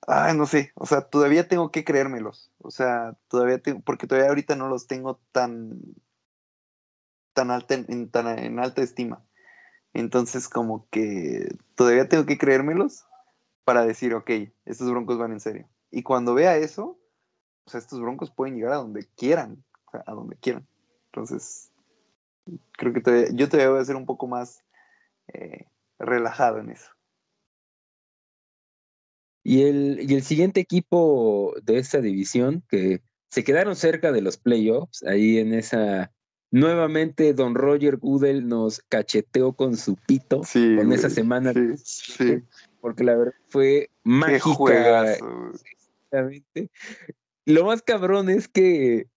[0.08, 2.52] Ay, no sé, o sea, todavía tengo que creérmelos.
[2.58, 5.80] O sea, todavía tengo, porque todavía ahorita no los tengo tan,
[7.34, 9.24] tan alta, en, tan en alta estima.
[9.94, 13.06] Entonces, como que todavía tengo que creérmelos
[13.64, 14.32] para decir, ok,
[14.66, 15.70] estos broncos van en serio.
[15.92, 16.98] Y cuando vea eso,
[17.72, 20.68] o sea, estos broncos pueden llegar a donde quieran, o sea, a donde quieran.
[21.06, 21.72] Entonces,
[22.74, 24.62] creo que yo todavía voy a ser un poco más
[25.34, 25.68] eh,
[25.98, 26.92] relajado en eso.
[29.44, 34.36] Y el, y el siguiente equipo de esta división, que se quedaron cerca de los
[34.36, 36.12] playoffs, ahí en esa
[36.52, 41.54] nuevamente Don Roger Goodell nos cacheteó con su pito con esa semana.
[41.78, 42.44] Sí,
[42.82, 45.16] Porque la verdad fue mágica.
[47.46, 49.08] Lo más cabrón es que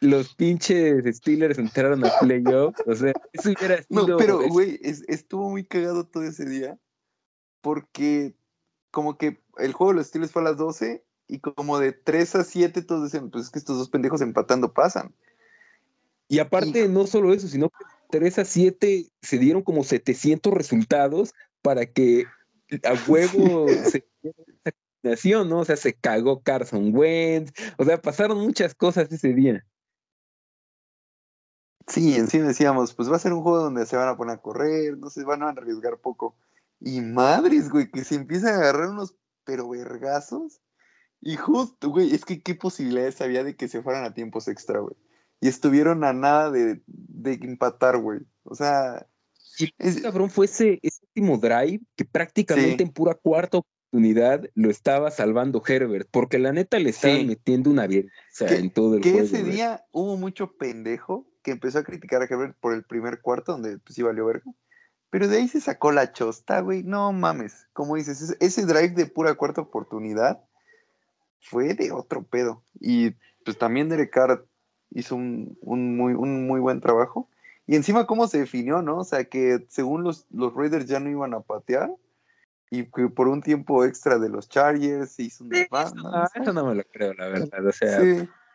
[0.00, 2.74] los pinches Steelers entraron a playoff.
[2.86, 4.06] O sea, eso hubiera sido.
[4.06, 6.78] No, pero, güey, estuvo muy cagado todo ese día.
[7.60, 8.34] Porque,
[8.90, 12.36] como que el juego de los Steelers fue a las 12 y como de 3
[12.36, 15.14] a 7 todos decían, pues es que estos dos pendejos empatando pasan.
[16.26, 21.34] Y aparte, no solo eso, sino que 3 a 7 se dieron como 700 resultados
[21.62, 22.24] para que
[22.84, 24.04] a huevo se
[25.02, 25.60] esa ¿no?
[25.60, 29.64] O sea, se cagó Carson Wentz, o sea, pasaron muchas cosas ese día.
[31.86, 34.36] Sí, en sí decíamos, pues va a ser un juego donde se van a poner
[34.36, 36.36] a correr, no se van a arriesgar poco.
[36.78, 40.60] Y madres, güey, que se empiezan a agarrar unos pero vergazos.
[41.20, 44.78] Y justo, güey, es que qué posibilidades había de que se fueran a tiempos extra,
[44.78, 44.94] güey.
[45.40, 48.20] Y estuvieron a nada de, de empatar, güey.
[48.44, 49.06] O sea.
[49.58, 55.10] Y ese cabrón fue ese, último drive que prácticamente en pura cuarta oportunidad lo estaba
[55.10, 58.10] salvando Herbert, porque la neta le estaban metiendo una bien
[58.40, 59.28] en todo el que juego.
[59.28, 63.20] Que ese día hubo mucho pendejo que empezó a criticar a Herbert por el primer
[63.20, 64.52] cuarto, donde pues sí valió verga.
[65.10, 66.84] Pero de ahí se sacó la chosta, güey.
[66.84, 67.66] No mames.
[67.72, 70.40] Como dices, ese drive de pura cuarta oportunidad
[71.40, 72.62] fue de otro pedo.
[72.78, 73.10] Y
[73.44, 74.46] pues también Derek Carr
[74.90, 77.28] hizo un, muy, un muy buen trabajo.
[77.66, 78.98] Y encima cómo se definió, ¿no?
[78.98, 81.90] O sea, que según los, los Raiders ya no iban a patear
[82.70, 85.54] y que por un tiempo extra de los Chargers hizo un...
[85.54, 87.66] eso, no me lo creo, la verdad.
[87.66, 88.00] O sea,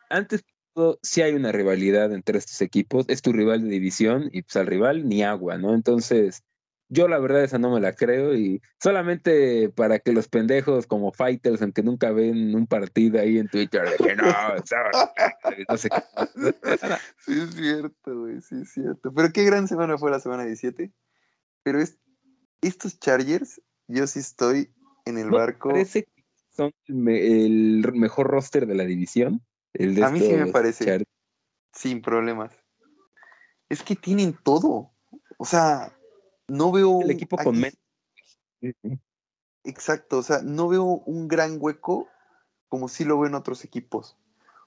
[0.09, 3.05] antes todo, sí hay una rivalidad entre estos equipos.
[3.09, 5.73] Es tu rival de división y pues al rival ni agua, ¿no?
[5.73, 6.43] Entonces
[6.87, 11.11] yo la verdad esa no me la creo y solamente para que los pendejos como
[11.11, 15.89] fighters, aunque nunca ven un partido ahí en Twitter de que no, no sé
[17.25, 19.11] Sí es cierto, güey, sí es cierto.
[19.13, 20.91] Pero qué gran semana fue la semana 17.
[21.63, 21.97] Pero es,
[22.61, 24.71] estos Chargers, yo sí estoy
[25.05, 25.69] en el barco.
[25.69, 29.41] Parece que son el, mejor roster de la división.
[29.73, 31.05] El de A mí sí me parece.
[31.73, 32.51] Sin problemas.
[33.69, 34.91] Es que tienen todo.
[35.37, 35.93] O sea,
[36.47, 37.01] no veo.
[37.01, 37.61] El equipo con
[39.63, 42.07] Exacto, o sea, no veo un gran hueco
[42.69, 44.15] como si lo ven otros equipos.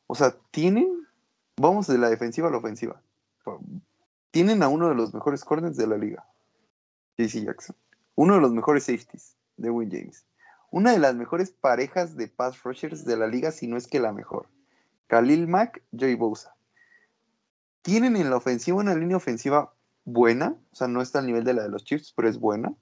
[0.08, 1.06] O sea, tienen,
[1.56, 3.00] vamos de la defensiva a la ofensiva.
[4.32, 6.26] Tienen a uno de los mejores corners de la liga,
[7.16, 7.76] JC Jackson.
[8.18, 10.26] Uno de los mejores safeties, de Win James.
[10.72, 14.00] Una de las mejores parejas de pass rushers de la liga, si no es que
[14.00, 14.48] la mejor.
[15.06, 16.56] Khalil Mack, Joey Bosa.
[17.82, 19.72] Tienen en la ofensiva una línea ofensiva
[20.04, 22.74] buena, o sea, no está al nivel de la de los Chiefs, pero es buena.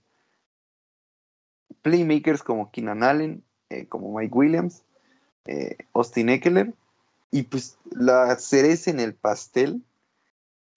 [1.83, 4.85] Playmakers como Keenan Allen, eh, como Mike Williams,
[5.45, 6.73] eh, Austin Eckler,
[7.31, 9.85] y pues la cereza en el pastel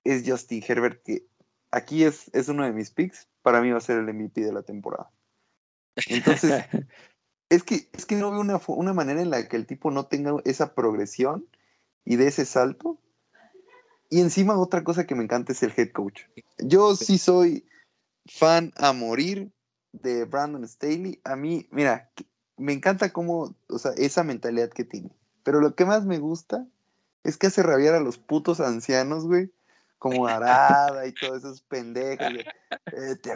[0.04, 1.26] es Justin Herbert, que
[1.72, 4.54] aquí es, es uno de mis picks, para mí va a ser el MVP de
[4.54, 5.12] la temporada.
[6.08, 6.64] Entonces,
[7.50, 10.08] es que, es que no veo una, una manera en la que el tipo no
[10.08, 11.46] tenga esa progresión
[12.06, 13.00] y de ese salto
[14.10, 16.22] y encima otra cosa que me encanta es el head coach.
[16.58, 17.68] Yo sí soy
[18.26, 19.52] fan a morir
[19.92, 21.22] de Brandon Staley.
[21.24, 22.12] A mí, mira,
[22.58, 25.12] me encanta cómo, o sea, esa mentalidad que tiene.
[25.44, 26.68] Pero lo que más me gusta
[27.24, 29.52] es que hace rabiar a los putos ancianos, güey.
[30.00, 32.28] Como Arada y todos esos pendejos.
[32.92, 33.36] Eh, te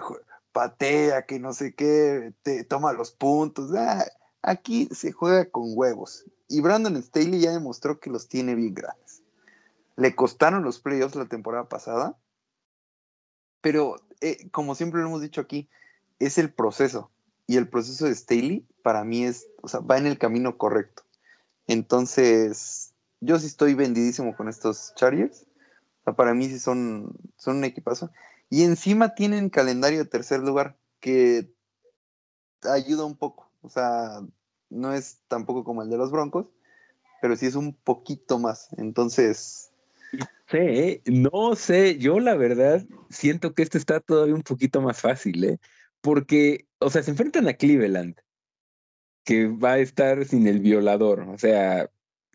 [0.52, 3.72] patea, que no sé qué, te toma los puntos.
[3.76, 4.06] Ah,
[4.42, 6.26] aquí se juega con huevos.
[6.48, 9.24] Y Brandon Staley ya demostró que los tiene bien grandes.
[9.96, 12.18] Le costaron los playoffs la temporada pasada,
[13.62, 15.70] pero eh, como siempre lo hemos dicho aquí,
[16.20, 17.12] es el proceso.
[17.46, 21.04] Y el proceso de Staley para mí es, o sea, va en el camino correcto.
[21.68, 25.46] Entonces, yo sí estoy vendidísimo con estos Chargers.
[26.04, 28.12] Para mí sí son, son un equipazo.
[28.50, 31.50] Y encima tienen calendario de tercer lugar que
[32.64, 33.50] ayuda un poco.
[33.62, 34.22] O sea,
[34.70, 36.48] no es tampoco como el de los Broncos,
[37.22, 38.68] pero sí es un poquito más.
[38.78, 39.72] Entonces,
[40.48, 45.44] sé, no sé, yo la verdad siento que este está todavía un poquito más fácil,
[45.44, 45.60] ¿eh?
[46.02, 48.18] Porque, o sea, se enfrentan a Cleveland,
[49.24, 51.90] que va a estar sin el violador, o sea,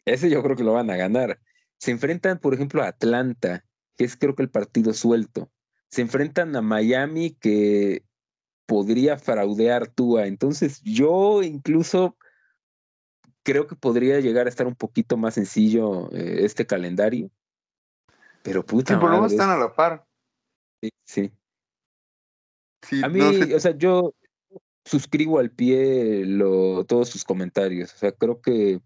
[0.04, 1.38] ese yo creo que lo van a ganar.
[1.78, 3.64] Se enfrentan, por ejemplo, a Atlanta,
[3.96, 5.50] que es creo que el partido suelto.
[5.90, 8.04] Se enfrentan a Miami, que
[8.66, 10.26] podría fraudear Tua.
[10.26, 12.16] Entonces, yo incluso
[13.42, 17.30] creo que podría llegar a estar un poquito más sencillo eh, este calendario.
[18.42, 18.94] Pero puta.
[18.94, 20.06] Sí, por lo menos están a la par.
[20.82, 23.02] Sí, sí.
[23.02, 24.14] a mí, o sea, yo
[24.84, 27.94] suscribo al pie lo, todos sus comentarios.
[27.94, 28.80] O sea, creo que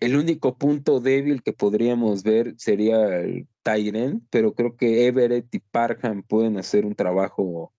[0.00, 5.58] el único punto débil que podríamos ver sería el Tyren, pero creo que Everett y
[5.60, 7.74] Parham pueden hacer un trabajo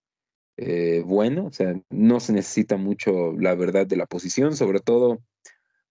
[0.57, 1.47] eh, bueno.
[1.47, 5.23] O sea, no se necesita mucho la verdad de la posición, sobre todo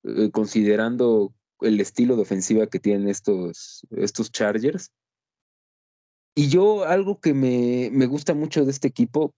[0.04, 4.92] eh, considerando el estilo de ofensiva que tienen estos, estos Chargers.
[6.36, 9.34] Y yo algo que me, me gusta mucho de este equipo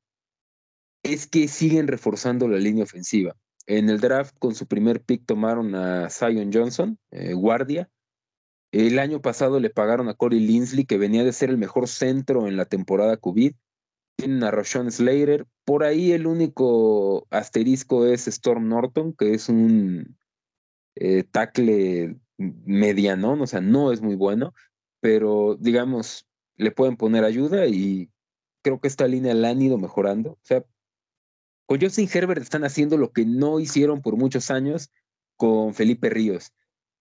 [1.02, 3.34] es que siguen reforzando la línea ofensiva.
[3.66, 7.90] En el draft, con su primer pick, tomaron a Zion Johnson, eh, guardia.
[8.72, 12.48] El año pasado le pagaron a Corey Linsley, que venía de ser el mejor centro
[12.48, 13.52] en la temporada COVID.
[14.16, 15.46] Tienen a Rashawn Slater.
[15.64, 20.16] Por ahí el único asterisco es Storm Norton, que es un
[20.96, 24.52] eh, tackle mediano, o sea, no es muy bueno,
[25.00, 28.10] pero digamos, le pueden poner ayuda y
[28.62, 30.32] creo que esta línea la han ido mejorando.
[30.32, 30.64] O sea,
[31.80, 34.90] Justin Herbert están haciendo lo que no hicieron por muchos años
[35.36, 36.52] con Felipe Ríos.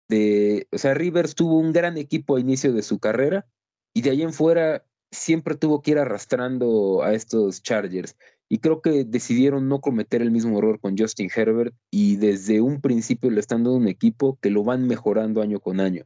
[0.09, 3.45] De, o sea, Rivers tuvo un gran equipo a inicio de su carrera
[3.93, 8.15] y de ahí en fuera siempre tuvo que ir arrastrando a estos Chargers.
[8.49, 12.79] Y creo que decidieron no cometer el mismo error con Justin Herbert y desde un
[12.79, 16.05] principio le están dando un equipo que lo van mejorando año con año.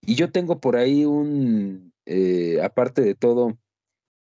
[0.00, 3.56] Y yo tengo por ahí un, eh, aparte de todo,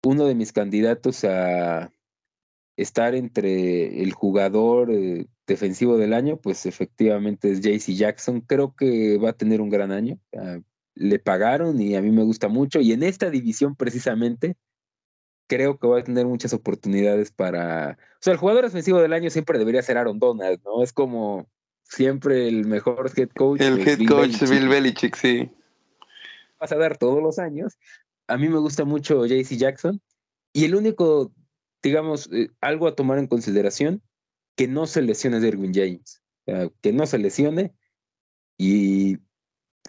[0.03, 1.91] uno de mis candidatos a
[2.78, 8.41] estar entre el jugador eh, defensivo del año, pues efectivamente es JC Jackson.
[8.41, 10.19] Creo que va a tener un gran año.
[10.95, 12.80] le pagaron y a mí me gusta mucho.
[12.80, 14.55] Y en esta división precisamente,
[15.47, 17.97] creo que va a tener muchas oportunidades para...
[18.13, 20.84] O sea, el jugador defensivo del año siempre debería ser Aaron Donald, ¿no?
[20.84, 21.49] Es como
[21.84, 23.61] siempre el mejor head coach.
[23.61, 25.49] El head coach Bill Belichick, sí.
[26.59, 27.78] Vas a dar todos los años.
[28.28, 30.01] A mí me gusta mucho JC Jackson.
[30.53, 31.32] Y el único,
[31.88, 34.02] digamos, eh, algo a tomar en consideración,
[34.56, 36.22] que no se lesione Derwin James.
[36.46, 37.74] Sea, que no se lesione.
[38.58, 39.18] Y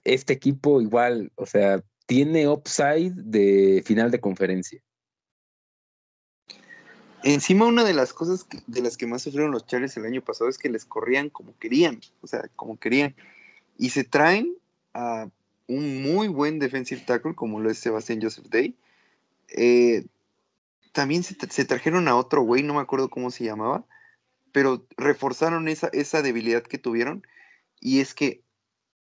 [0.05, 4.81] este equipo igual, o sea, tiene upside de final de conferencia.
[7.25, 10.49] Encima una de las cosas de las que más sufrieron los Chargers el año pasado
[10.49, 13.17] es que les corrían como querían, o sea, como querían.
[13.77, 14.57] Y se traen
[14.95, 15.29] a
[15.67, 18.77] un muy buen defensive tackle como lo es Sebastián Joseph Day.
[19.49, 20.07] Eh,
[20.93, 23.87] también se, trajeron a otro güey, no me acuerdo cómo se llamaba,
[24.53, 27.27] pero reforzaron esa, esa debilidad que tuvieron.
[27.81, 28.43] Y es que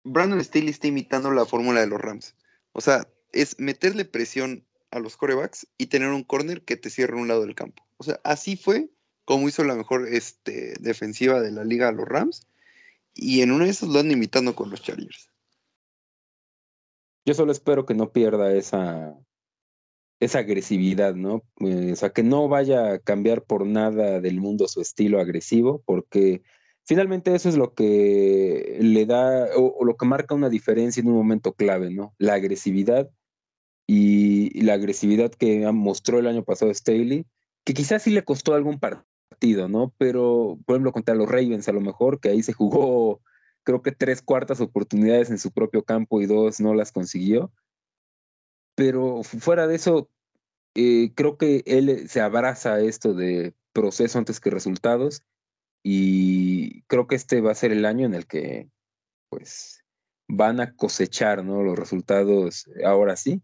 [0.05, 2.35] Brandon Staley está imitando la fórmula de los Rams.
[2.73, 7.17] O sea, es meterle presión a los corebacks y tener un corner que te cierre
[7.17, 7.85] un lado del campo.
[7.97, 8.91] O sea, así fue
[9.25, 12.49] como hizo la mejor este, defensiva de la liga a los Rams.
[13.15, 15.31] Y en uno de esos lo han imitando con los Chargers.
[17.25, 19.15] Yo solo espero que no pierda esa,
[20.21, 21.43] esa agresividad, ¿no?
[21.61, 25.83] Eh, o sea, que no vaya a cambiar por nada del mundo su estilo agresivo,
[25.87, 26.43] porque
[26.85, 31.15] finalmente eso es lo que le da o lo que marca una diferencia en un
[31.15, 32.15] momento clave, ¿no?
[32.19, 33.11] La agresividad
[33.87, 37.27] y, la agresividad que mostró el año pasado Staley,
[37.65, 39.95] que quizás sí le costó algún partido, ¿no?
[39.99, 43.21] Pero, por ejemplo, contra los Ravens a lo mejor, que ahí se jugó
[43.63, 47.53] creo que tres cuartas oportunidades en su propio campo y dos no las consiguió.
[48.81, 50.09] Pero fuera de eso,
[50.75, 55.23] eh, creo que él se abraza a esto de proceso antes que resultados
[55.85, 58.71] y creo que este va a ser el año en el que
[59.29, 59.85] pues
[60.29, 61.63] van a cosechar ¿no?
[61.63, 63.43] los resultados ahora sí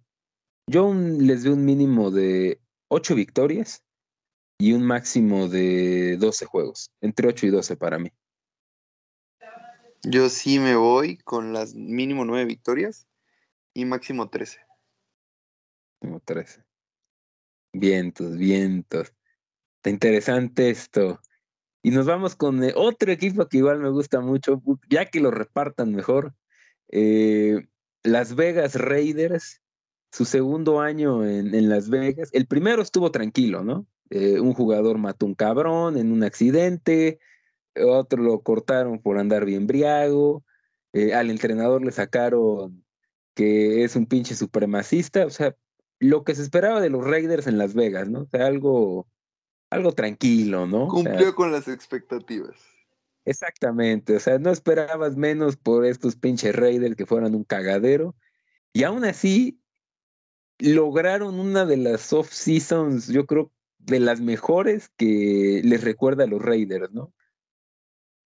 [0.67, 2.59] yo les doy un mínimo de
[2.89, 3.85] 8 victorias
[4.59, 8.11] y un máximo de 12 juegos, entre 8 y 12 para mí.
[10.03, 13.07] Yo sí me voy con las mínimo 9 victorias
[13.75, 14.66] y máximo 13.
[16.07, 16.65] Máximo 13.
[17.73, 19.13] Vientos, vientos.
[19.79, 21.21] Está interesante esto.
[21.83, 25.33] Y nos vamos con eh, otro equipo que igual me gusta mucho, ya que lo
[25.33, 26.35] repartan mejor.
[26.89, 27.67] Eh,
[28.05, 29.61] Las Vegas Raiders
[30.13, 32.31] su segundo año en, Las Vegas.
[32.33, 33.87] El primero estuvo tranquilo, ¿no?
[34.11, 37.19] Eh, un jugador mató un cabrón en un accidente,
[37.75, 40.45] otro lo cortaron por andar bien briago,
[41.15, 42.85] al entrenador le sacaron
[43.35, 45.55] que es un pinche supremacista, o sea,
[45.99, 48.23] lo que se esperaba de los Raiders en Las Vegas, ¿no?
[48.23, 49.07] O sea, algo,
[49.71, 50.89] algo tranquilo, ¿no?
[50.89, 52.57] Cumplió con las expectativas.
[53.25, 58.15] Exactamente, o sea, no esperabas menos por estos pinches Raiders que fueran un cagadero.
[58.73, 59.61] Y aún así,
[60.59, 66.27] lograron una de las off seasons, yo creo, de las mejores que les recuerda a
[66.29, 67.13] los Raiders, ¿no?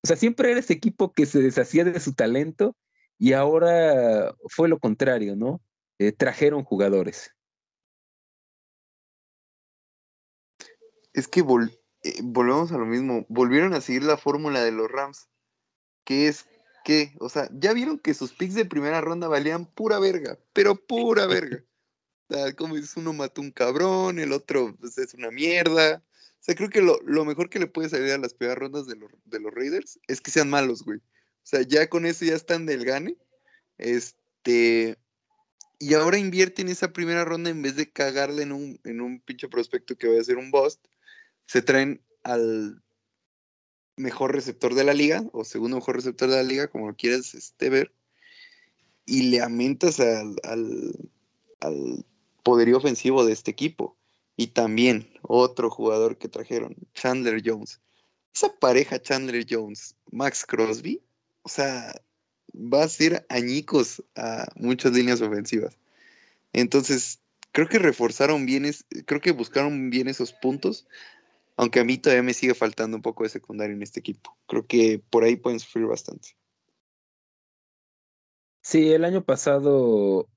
[0.02, 2.76] O sea, siempre era ese equipo que se deshacía de su talento
[3.18, 5.60] y ahora fue lo contrario, ¿no?
[5.98, 7.34] Eh, trajeron jugadores.
[11.12, 11.44] Es que eh,
[12.22, 15.28] volvemos a lo mismo, volvieron a seguir la fórmula de los Rams,
[16.04, 16.46] que es
[16.84, 20.76] que, o sea, ya vieron que sus picks de primera ronda valían pura verga, pero
[20.76, 21.62] pura verga
[22.56, 26.02] como dices, uno mató un cabrón, el otro pues, es una mierda.
[26.06, 28.96] O sea, creo que lo, mejor que le puede salir a las primeras rondas de,
[29.40, 30.98] los Raiders es que sean malos, güey.
[30.98, 33.16] O sea, ya con eso ya están del gane.
[33.78, 34.98] Este.
[35.78, 39.96] Y ahora invierten esa primera ronda en vez de cagarle en un, en pinche prospecto
[39.96, 40.84] que va a ser un bust.
[41.50, 42.80] Se traen al
[43.96, 47.34] mejor receptor de la liga, o segundo mejor receptor de la liga, como lo quieras
[47.34, 47.92] este, ver.
[49.04, 52.04] Y le aumentas al, al
[52.44, 53.96] poderío ofensivo de este equipo.
[54.36, 57.80] Y también otro jugador que trajeron, Chandler Jones.
[58.32, 61.02] Esa pareja Chandler Jones, Max Crosby,
[61.42, 62.00] o sea,
[62.54, 65.76] va a ser añicos a muchas líneas ofensivas.
[66.52, 67.18] Entonces,
[67.50, 68.72] creo que reforzaron bien,
[69.04, 70.86] creo que buscaron bien esos puntos.
[71.60, 74.34] Aunque a mí todavía me sigue faltando un poco de secundaria en este equipo.
[74.46, 76.30] Creo que por ahí pueden sufrir bastante.
[78.62, 80.30] Sí, el año pasado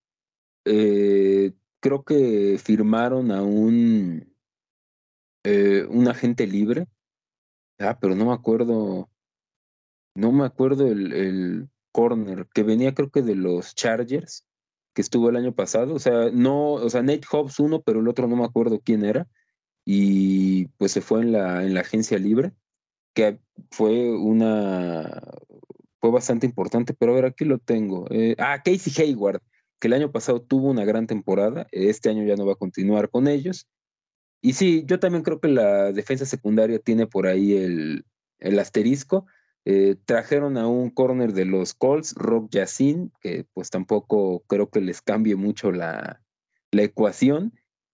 [0.65, 4.35] eh, creo que firmaron a un,
[5.45, 6.87] eh, un agente libre.
[7.79, 9.09] Ah, pero no me acuerdo.
[10.15, 14.45] No me acuerdo el, el corner que venía, creo que de los Chargers,
[14.93, 15.93] que estuvo el año pasado.
[15.93, 19.05] O sea, no, o sea, Nate Hobbs uno, pero el otro no me acuerdo quién
[19.05, 19.25] era.
[19.85, 22.53] Y pues se fue en la, en la agencia libre,
[23.13, 23.39] que
[23.71, 25.21] fue una
[26.03, 28.07] fue bastante importante, pero a ver, aquí lo tengo.
[28.09, 29.41] Eh, ah, Casey Hayward,
[29.79, 33.09] que el año pasado tuvo una gran temporada, este año ya no va a continuar
[33.09, 33.69] con ellos.
[34.41, 38.05] Y sí, yo también creo que la defensa secundaria tiene por ahí el,
[38.39, 39.27] el asterisco.
[39.63, 44.81] Eh, trajeron a un corner de los Colts, Rock Yacine, que pues tampoco creo que
[44.81, 46.21] les cambie mucho la,
[46.71, 47.53] la ecuación,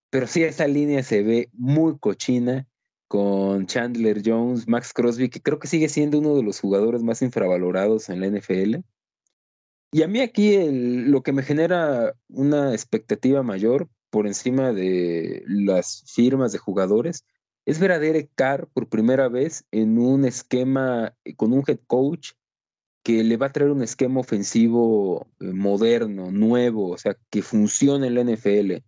[0.10, 2.68] pero sí esa línea se ve muy cochina
[3.07, 7.22] con Chandler Jones, Max Crosby, que creo que sigue siendo uno de los jugadores más
[7.22, 8.78] infravalorados en la NFL.
[9.91, 16.03] Y a mí aquí lo que me genera una expectativa mayor por encima de las
[16.07, 17.26] firmas de jugadores
[17.66, 22.32] es ver a Derek Carr por primera vez en un esquema con un head coach
[23.03, 28.07] que le va a traer un esquema ofensivo eh, moderno, nuevo, o sea, que funcione
[28.07, 28.84] en la NFL.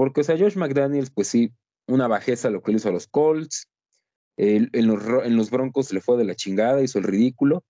[0.00, 1.52] Porque, o sea, Josh McDaniels, pues sí,
[1.86, 3.68] una bajeza lo que le hizo a los Colts.
[4.38, 7.64] en, los, en los Broncos le fue de la chingada, hizo el ridículo.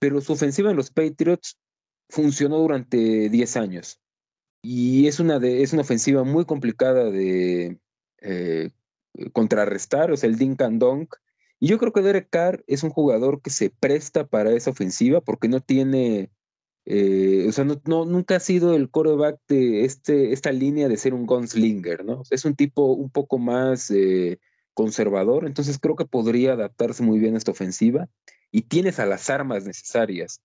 [0.00, 1.60] Pero su ofensiva en los Patriots
[2.08, 4.00] funcionó durante 10 años.
[4.62, 7.78] Y es una, de, es una ofensiva muy complicada de
[8.20, 8.70] eh,
[9.32, 11.14] contrarrestar, o sea, el dink and dunk.
[11.60, 15.20] Y yo creo que Derek Carr es un jugador que se presta para esa ofensiva
[15.20, 16.32] porque no tiene
[16.88, 21.14] eh, o sea, no, nunca ha sido el coreback de este, esta línea de ser
[21.14, 22.22] un gunslinger, ¿no?
[22.30, 24.38] Es un tipo un poco más eh,
[24.72, 28.08] conservador, entonces creo que podría adaptarse muy bien a esta ofensiva
[28.52, 30.40] y tienes a las armas necesarias.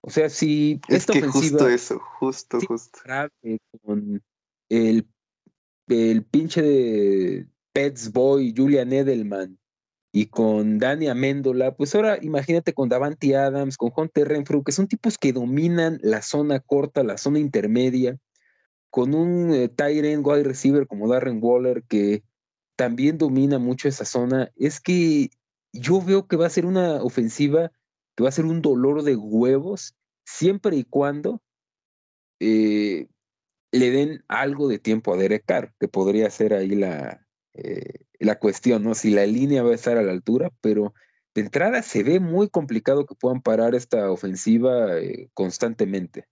[0.00, 3.00] O sea, si es esta que ofensiva justo eso, justo, justo.
[3.82, 4.22] con
[4.68, 5.08] el,
[5.88, 9.58] el pinche de Pets Boy, Julian Edelman,
[10.16, 14.86] y con Dani Améndola, pues ahora imagínate con Davanti Adams, con Hunter Renfrew, que son
[14.86, 18.16] tipos que dominan la zona corta, la zona intermedia,
[18.90, 22.22] con un eh, Tyrant wide receiver como Darren Waller, que
[22.76, 25.30] también domina mucho esa zona, es que
[25.72, 27.72] yo veo que va a ser una ofensiva
[28.14, 31.42] que va a ser un dolor de huevos, siempre y cuando
[32.38, 33.08] eh,
[33.72, 38.38] le den algo de tiempo a Derek Carr, que podría ser ahí la, eh, la
[38.38, 38.94] cuestión, ¿no?
[38.94, 40.94] Si la línea va a estar a la altura, pero
[41.34, 46.28] de entrada se ve muy complicado que puedan parar esta ofensiva eh, constantemente.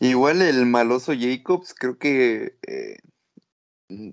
[0.00, 2.96] Igual el maloso Jacobs, creo que eh,
[3.88, 4.10] mm,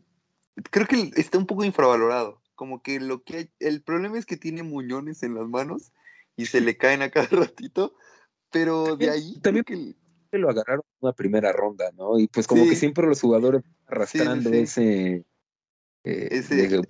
[0.72, 2.41] creo que está un poco infravalorado.
[2.55, 5.91] Como que lo que el problema es que tiene muñones en las manos
[6.36, 7.95] y se le caen a cada ratito,
[8.51, 9.95] pero de ahí también que
[10.38, 12.19] lo agarraron en una primera ronda, ¿no?
[12.19, 15.25] Y pues como que siempre los jugadores arrastrando ese,
[16.03, 16.81] eh, ese...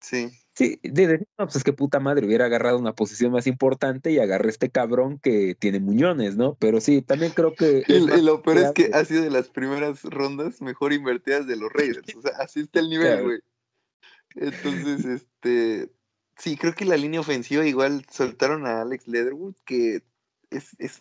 [0.00, 0.30] sí.
[0.60, 4.18] Sí, de, no, pues es que puta madre hubiera agarrado una posición más importante y
[4.18, 6.56] agarré este cabrón que tiene muñones, ¿no?
[6.56, 7.82] Pero sí, también creo que.
[7.88, 11.72] Y, lo peor es que ha sido de las primeras rondas mejor invertidas de los
[11.72, 12.14] Raiders.
[12.14, 13.38] O sea, así está el nivel, güey.
[14.34, 15.90] Entonces, este.
[16.36, 20.02] Sí, creo que la línea ofensiva igual soltaron a Alex Leatherwood, que
[20.50, 21.00] es, es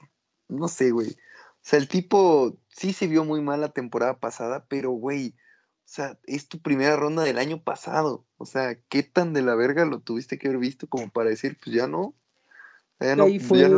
[0.50, 1.12] no sé, güey.
[1.12, 5.92] O sea, el tipo sí se vio muy mal la temporada pasada, pero, güey, o
[5.92, 8.26] sea, es tu primera ronda del año pasado.
[8.38, 11.58] O sea, ¿qué tan de la verga lo tuviste que haber visto como para decir,
[11.64, 12.16] pues ya no?
[13.00, 13.70] Ya no ahí fue, a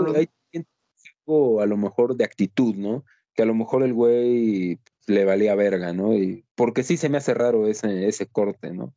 [1.66, 3.06] lo mejor de actitud, ¿no?
[3.34, 6.14] Que a lo mejor el güey le valía verga, ¿no?
[6.16, 8.94] Y porque sí se me hace raro ese, ese corte, ¿no?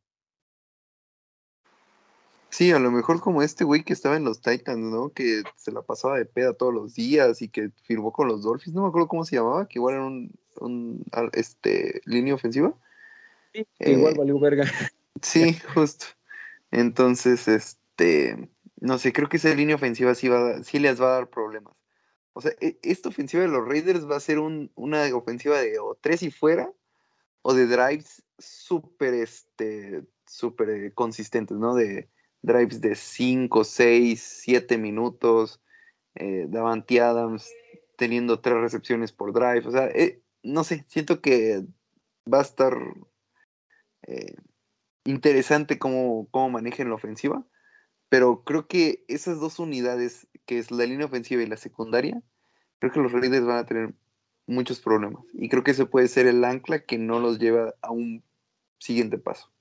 [2.55, 5.13] Sí, a lo mejor como este güey que estaba en los Titans, ¿no?
[5.13, 8.77] Que se la pasaba de peda todos los días y que firmó con los Dolphins,
[8.77, 10.31] no me acuerdo cómo se llamaba, que igual era un,
[10.61, 12.73] un este, línea ofensiva.
[13.53, 14.71] Sí, igual eh, valió verga.
[15.21, 16.07] Sí, justo.
[16.71, 18.49] Entonces, este,
[18.79, 21.75] no sé, creo que esa línea ofensiva sí, va, sí les va a dar problemas.
[22.35, 25.81] O sea, e, esta ofensiva de los Raiders va a ser un, una ofensiva de
[25.81, 26.71] o tres y fuera
[27.43, 31.75] o de drives súper, este, súper consistentes, ¿no?
[31.75, 32.14] De
[32.45, 35.61] drives de 5, 6, 7 minutos,
[36.15, 37.51] eh, Davanti Adams
[37.97, 41.65] teniendo tres recepciones por drive, o sea, eh, no sé, siento que
[42.33, 42.77] va a estar
[44.07, 44.35] eh,
[45.05, 47.47] interesante cómo, cómo manejen la ofensiva,
[48.09, 52.21] pero creo que esas dos unidades, que es la línea ofensiva y la secundaria,
[52.79, 53.95] creo que los Raiders van a tener
[54.47, 57.91] muchos problemas y creo que ese puede ser el ancla que no los lleva a
[57.91, 58.23] un
[58.79, 59.54] siguiente paso.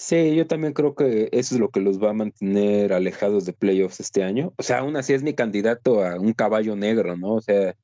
[0.00, 3.52] Sí, yo también creo que eso es lo que los va a mantener alejados de
[3.52, 4.54] playoffs este año.
[4.56, 7.34] O sea, aún así es mi candidato a un caballo negro, ¿no?
[7.34, 7.74] O sea,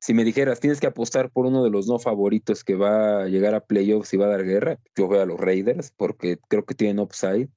[0.00, 3.26] si me dijeras, tienes que apostar por uno de los no favoritos que va a
[3.26, 6.64] llegar a playoffs y va a dar guerra, yo voy a los Raiders porque creo
[6.64, 7.48] que tienen upside.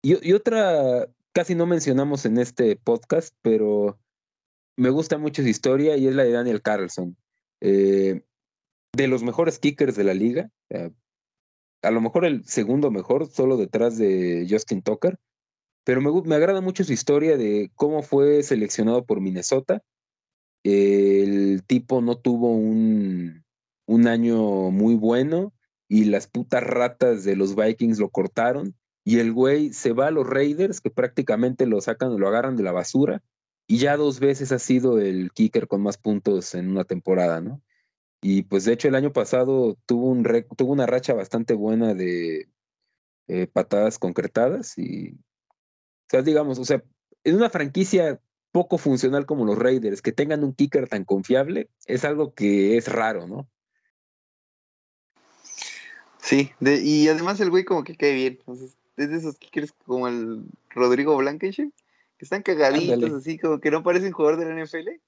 [0.00, 3.98] Y, otra, casi no mencionamos en este podcast, pero
[4.76, 7.16] me gusta mucho su historia y es la de Daniel Carlson.
[7.60, 8.22] Eh,
[8.92, 10.52] de los mejores kickers de la liga,
[11.84, 15.18] a lo mejor el segundo mejor, solo detrás de Justin Tucker,
[15.84, 19.82] pero me, me agrada mucho su historia de cómo fue seleccionado por Minnesota
[20.64, 23.44] el tipo no tuvo un,
[23.86, 25.52] un año muy bueno
[25.88, 28.74] y las putas ratas de los Vikings lo cortaron
[29.04, 32.62] y el güey se va a los Raiders que prácticamente lo sacan, lo agarran de
[32.62, 33.22] la basura
[33.66, 37.60] y ya dos veces ha sido el kicker con más puntos en una temporada, ¿no?
[38.26, 40.24] Y pues de hecho el año pasado tuvo, un
[40.56, 42.48] tuvo una racha bastante buena de
[43.28, 46.82] eh, patadas concretadas y, o sea, digamos, o sea,
[47.22, 48.18] en una franquicia
[48.50, 52.88] poco funcional como los Raiders, que tengan un kicker tan confiable, es algo que es
[52.88, 53.46] raro, ¿no?
[56.16, 58.38] Sí, y además el güey como que cae bien.
[58.96, 61.72] es de esos kickers como el Rodrigo Blankenship,
[62.16, 64.98] que están cagaditos, así como que no parecen jugador de la NFL.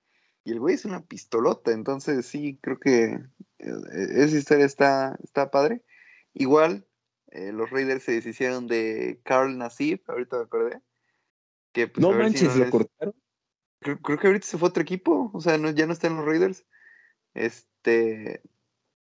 [0.46, 3.20] Y el güey es una pistolota, entonces sí, creo que
[3.58, 3.72] eh,
[4.12, 5.82] esa historia está, está padre.
[6.34, 6.86] Igual,
[7.32, 10.80] eh, los Raiders se deshicieron de Carl Nassif, ahorita me acordé.
[11.72, 13.16] Que, pues, no manches, lo cortaron.
[13.80, 16.24] Creo, que ahorita se fue otro equipo, o sea, no, ya no está en los
[16.24, 16.64] Raiders.
[17.34, 18.40] Este,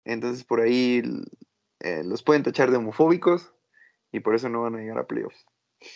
[0.04, 1.02] entonces por ahí
[1.80, 3.54] eh, los pueden tachar de homofóbicos
[4.12, 5.46] y por eso no van a llegar a playoffs.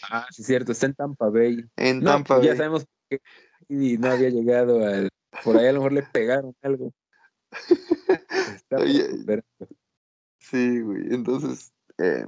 [0.09, 1.69] Ah, sí, es cierto, está en Tampa Bay.
[1.75, 2.47] En Tampa Bay.
[2.47, 3.19] Ya sabemos que
[3.67, 5.09] no había llegado al.
[5.43, 6.93] Por ahí a lo mejor le pegaron algo.
[10.39, 11.13] sí, güey.
[11.13, 12.25] Entonces, eh,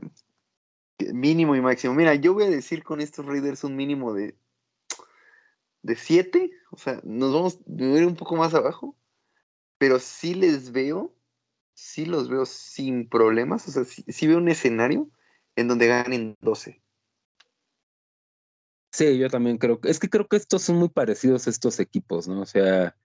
[1.14, 1.94] mínimo y máximo.
[1.94, 4.36] Mira, yo voy a decir con estos Raiders un mínimo de
[5.88, 8.96] de 7, o sea, nos vamos a ir un poco más abajo,
[9.78, 11.16] pero sí les veo,
[11.74, 15.10] sí los veo sin problemas, o sea, sí, veo un escenario
[15.56, 16.82] en donde ganen 12.
[18.98, 22.42] Sí, yo también creo es que creo que estos son muy parecidos estos equipos, ¿no?
[22.42, 22.98] O sea,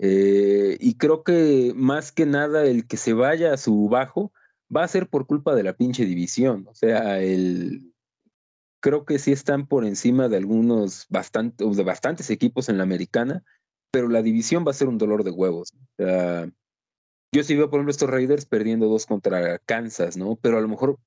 [0.00, 4.32] eh, y creo que más que nada el que se vaya a su bajo
[4.74, 7.94] va a ser por culpa de la pinche división, o sea, el,
[8.80, 13.44] creo que sí están por encima de algunos bastante, de bastantes equipos en la americana,
[13.92, 15.72] pero la división va a ser un dolor de huevos.
[17.32, 20.34] yo sí veo, por ejemplo, estos Raiders perdiendo dos contra Kansas, ¿no?
[20.42, 20.98] Pero a lo mejor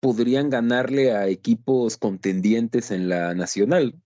[0.00, 4.00] podrían ganarle a equipos contendientes en la nacional.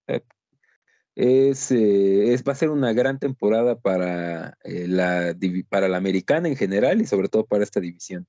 [1.15, 5.37] Es, eh, va a ser una gran temporada para, eh, la,
[5.69, 8.27] para la americana en general y sobre todo para esta división.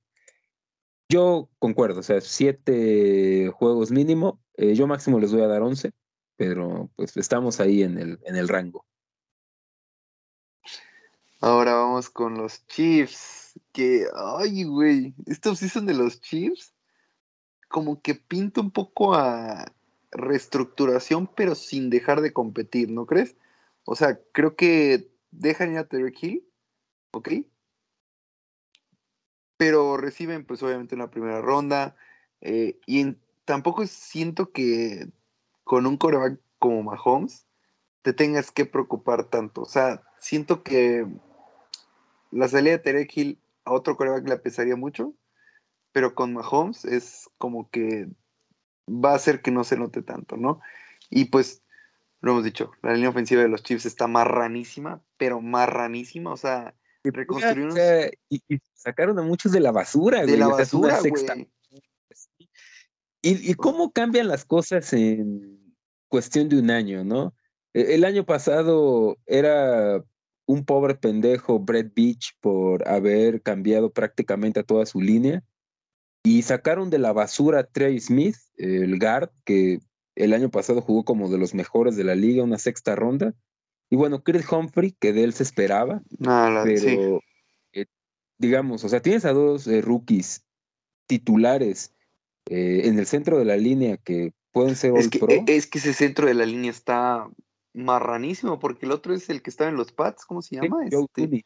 [1.08, 4.40] Yo concuerdo, o sea, siete juegos mínimo.
[4.56, 5.92] Eh, yo máximo les voy a dar once,
[6.36, 8.84] pero pues estamos ahí en el, en el rango.
[11.40, 13.42] Ahora vamos con los Chiefs.
[13.72, 16.73] Que, ay, güey, estos son de los Chiefs,
[17.68, 19.72] como que pinta un poco a
[20.12, 23.36] reestructuración, pero sin dejar de competir, ¿no crees?
[23.84, 26.46] O sea, creo que dejan ya a Terry Hill,
[27.12, 27.28] ¿ok?
[29.56, 31.96] pero reciben pues obviamente en la primera ronda
[32.40, 35.08] eh, y tampoco siento que
[35.64, 37.46] con un coreback como Mahomes
[38.02, 39.62] te tengas que preocupar tanto.
[39.62, 41.06] O sea, siento que
[42.30, 45.14] la salida de Terek Hill a otro coreback le pesaría mucho,
[45.94, 48.08] pero con Mahomes es como que
[48.88, 50.60] va a hacer que no se note tanto, ¿no?
[51.08, 51.62] Y pues,
[52.20, 56.74] lo hemos dicho, la línea ofensiva de los Chiefs está marranísima, pero marranísima, o sea,
[58.28, 60.98] y, sacaron a muchos de la basura, De la basura,
[63.22, 65.76] Y, cómo cambian las cosas en
[66.08, 67.34] cuestión de un año, ¿no?
[67.72, 70.02] E, el año pasado era
[70.46, 75.44] un pobre pendejo Brett Beach por haber cambiado prácticamente a toda su línea.
[76.24, 79.78] Y sacaron de la basura a Trey Smith, el guard, que
[80.16, 83.34] el año pasado jugó como de los mejores de la liga, una sexta ronda.
[83.90, 87.20] Y bueno, Chris Humphrey, que de él se esperaba, pero
[87.72, 87.86] eh,
[88.38, 90.44] digamos, o sea, tienes a dos eh, rookies
[91.06, 91.94] titulares
[92.46, 95.92] eh, en el centro de la línea que pueden ser es que, Es que ese
[95.92, 97.28] centro de la línea está
[97.74, 100.78] marranísimo, porque el otro es el que estaba en los Pats, ¿cómo se llama?
[100.90, 101.44] Joe este,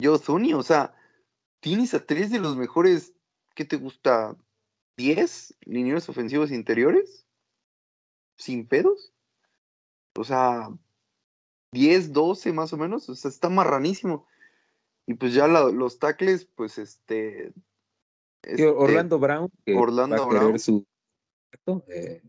[0.00, 0.94] Joe Zuni, o sea,
[1.60, 3.14] tienes a tres de los mejores,
[3.54, 4.36] ¿qué te gusta?
[4.96, 7.26] ¿10 lineros ofensivos interiores?
[8.36, 9.12] ¿Sin pedos?
[10.16, 10.68] O sea,
[11.72, 14.26] 10, 12 más o menos, o sea, está marranísimo.
[15.06, 17.52] Y pues ya los tackles, pues este,
[18.42, 20.58] este Orlando Brown, Orlando Brown.
[20.58, 20.86] su
[21.88, 22.22] eh,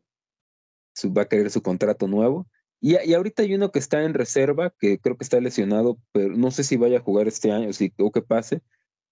[1.16, 2.48] va a querer su contrato nuevo.
[2.80, 6.36] Y, y, ahorita hay uno que está en reserva, que creo que está lesionado, pero
[6.36, 8.62] no sé si vaya a jugar este año si, o que pase,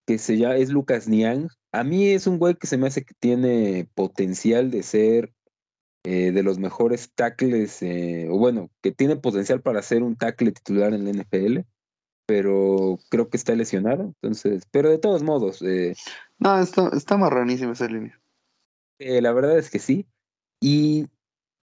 [0.05, 1.47] que se llama, es Lucas Niang.
[1.71, 5.33] A mí es un güey que se me hace que tiene potencial de ser
[6.03, 10.51] eh, de los mejores tackles, eh, o bueno, que tiene potencial para ser un tackle
[10.51, 11.59] titular en la NFL,
[12.25, 15.61] pero creo que está lesionado, entonces, pero de todos modos.
[15.61, 15.95] Eh,
[16.39, 18.19] no, está, está marranísima esa línea.
[18.99, 20.07] la verdad es que sí.
[20.59, 21.07] Y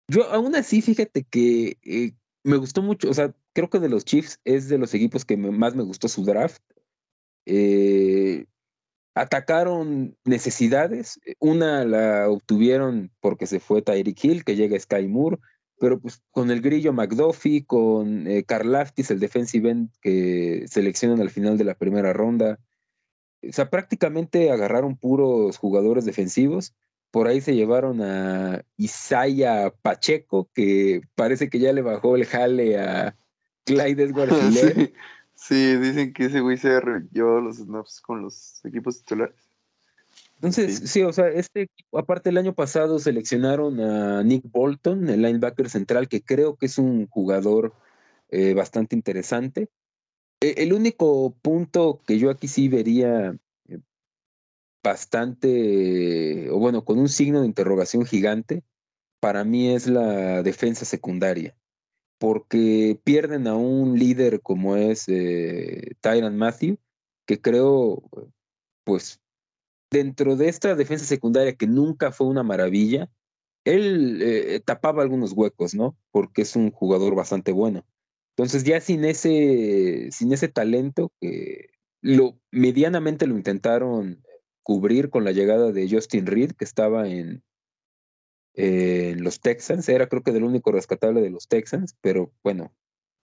[0.09, 2.15] yo aún así, fíjate que
[2.45, 5.37] me gustó mucho, o sea, creo que de los Chiefs es de los equipos que
[5.37, 6.63] más me gustó su draft.
[7.47, 8.47] Eh,
[9.19, 11.21] atacaron necesidades.
[11.41, 15.39] Una la obtuvieron porque se fue Tyreek Hill, que llega Sky Moore,
[15.81, 21.21] pero pues con el grillo McDuffie, con eh, Carl Laftis, el defensive end que seleccionan
[21.21, 22.61] al final de la primera ronda.
[23.43, 26.75] O sea, prácticamente agarraron puros jugadores defensivos.
[27.11, 32.79] Por ahí se llevaron a Isaiah Pacheco, que parece que ya le bajó el jale
[32.79, 33.17] a
[33.65, 34.93] Clyde Edwards
[35.39, 39.37] Sí, dicen que ese güey se los snaps con los equipos titulares.
[40.35, 41.03] Entonces, sí.
[41.03, 46.23] o sea, este aparte el año pasado seleccionaron a Nick Bolton, el linebacker central, que
[46.23, 47.73] creo que es un jugador
[48.31, 49.69] eh, bastante interesante.
[50.41, 53.37] E, el único punto que yo aquí sí vería
[53.69, 53.79] eh,
[54.83, 58.65] bastante, o bueno, con un signo de interrogación gigante,
[59.21, 61.58] para mí es la defensa secundaria
[62.19, 66.79] porque pierden a un líder como es eh, Tyron Matthew,
[67.27, 68.03] que creo,
[68.85, 69.21] pues,
[69.91, 73.11] dentro de esta defensa secundaria que nunca fue una maravilla,
[73.65, 75.97] él eh, tapaba algunos huecos, ¿no?
[76.11, 77.85] Porque es un jugador bastante bueno.
[78.37, 81.71] Entonces, ya sin ese, sin ese talento, que
[82.51, 84.23] medianamente lo intentaron
[84.63, 87.43] cubrir con la llegada de Justin Reed, que estaba en,
[88.61, 92.73] eh, los Texans, era creo que del único rescatable de los Texans, pero bueno,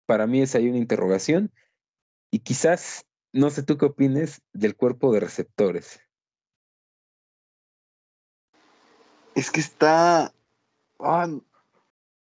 [0.06, 1.50] para mí es ahí una interrogación.
[2.30, 6.00] Y quizás, no sé tú qué opines del cuerpo de receptores.
[9.34, 10.32] Es que está.
[11.00, 11.28] Ah,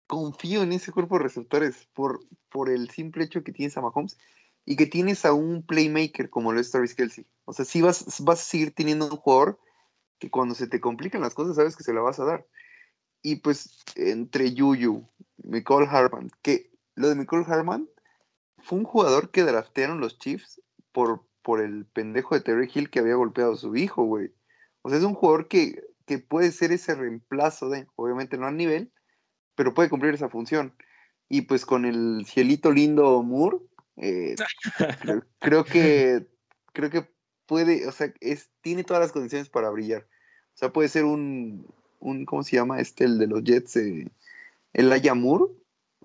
[0.08, 2.20] confío en ese cuerpo de receptores por,
[2.50, 4.18] por el simple hecho que tienes a Mahomes
[4.66, 7.28] y que tienes a un playmaker como lo es Travis Kelsey.
[7.46, 9.60] O sea, sí vas, vas a seguir teniendo un jugador
[10.18, 12.48] que cuando se te complican las cosas sabes que se la vas a dar.
[13.24, 17.90] Y pues entre Yuyu, Nicole Harman, que lo de Nicole Harman
[18.60, 23.00] fue un jugador que draftearon los Chiefs por, por el pendejo de Terry Hill que
[23.00, 24.32] había golpeado a su hijo, güey.
[24.82, 28.52] O sea, es un jugador que, que puede ser ese reemplazo de, obviamente no a
[28.52, 28.92] nivel,
[29.56, 30.76] pero puede cumplir esa función.
[31.30, 33.58] Y pues con el cielito lindo Moore,
[33.98, 34.36] eh,
[35.40, 36.28] creo, que
[36.74, 37.10] creo que
[37.46, 40.04] puede, o sea, es, tiene todas las condiciones para brillar.
[40.04, 41.66] O sea, puede ser un,
[42.04, 42.80] un, ¿cómo se llama?
[42.80, 44.08] Este, el de los Jets, eh,
[44.74, 45.56] el Ayamur,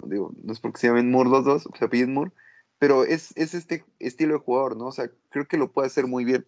[0.04, 2.32] digo, no es porque se llamen Moore los dos, se piden Moore,
[2.78, 4.86] pero es, es este estilo de jugador, ¿no?
[4.86, 6.46] O sea, creo que lo puede hacer muy bien.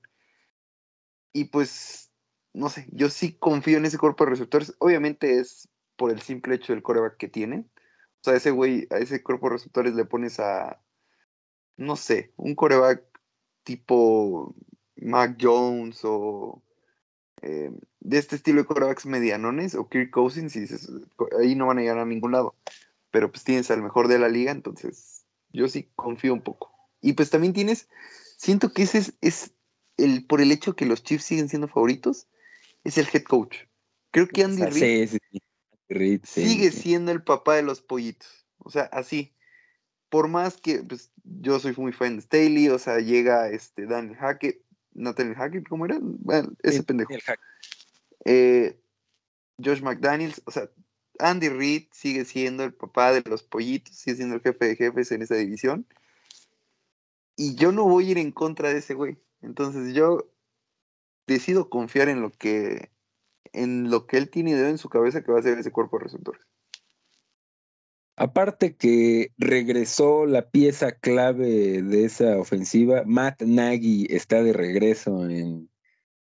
[1.32, 2.10] Y pues,
[2.52, 4.74] no sé, yo sí confío en ese cuerpo de receptores.
[4.78, 7.66] Obviamente es por el simple hecho del coreback que tiene.
[8.20, 10.80] O sea, ese güey, a ese cuerpo de receptores le pones a,
[11.76, 13.02] no sé, un coreback
[13.64, 14.54] tipo
[14.96, 16.62] Mac Jones o
[17.42, 20.90] eh, de este estilo de corebacks medianones o Kirk Cousins y dices,
[21.40, 22.54] ahí no van a llegar a ningún lado.
[23.10, 26.72] Pero pues tienes al mejor de la liga, entonces yo sí confío un poco.
[27.00, 27.88] Y pues también tienes,
[28.36, 29.52] siento que ese es, es
[29.96, 32.28] el, por el hecho que los Chiefs siguen siendo favoritos,
[32.84, 33.56] es el head coach.
[34.10, 34.62] Creo que Andy
[35.88, 38.46] Reid, sigue siendo el papá de los pollitos.
[38.58, 39.34] O sea, así.
[40.08, 44.16] Por más que pues, yo soy muy fan de Staley, o sea, llega este Daniel
[44.16, 44.60] Hackett,
[44.92, 45.98] Nathaniel Hackett, ¿cómo era?
[46.00, 47.12] Bueno, ese pendejo.
[48.24, 48.78] Eh,
[49.62, 50.68] Josh McDaniels, o sea,
[51.18, 55.12] Andy Reid sigue siendo el papá de los pollitos, sigue siendo el jefe de jefes
[55.12, 55.86] en esa división.
[57.36, 59.18] Y yo no voy a ir en contra de ese güey.
[59.42, 60.30] Entonces yo
[61.26, 62.90] decido confiar en lo que
[63.52, 65.98] en lo que él tiene idea en su cabeza que va a ser ese cuerpo
[65.98, 66.42] de receptores.
[68.20, 75.70] Aparte que regresó la pieza clave de esa ofensiva, Matt Nagy está de regreso en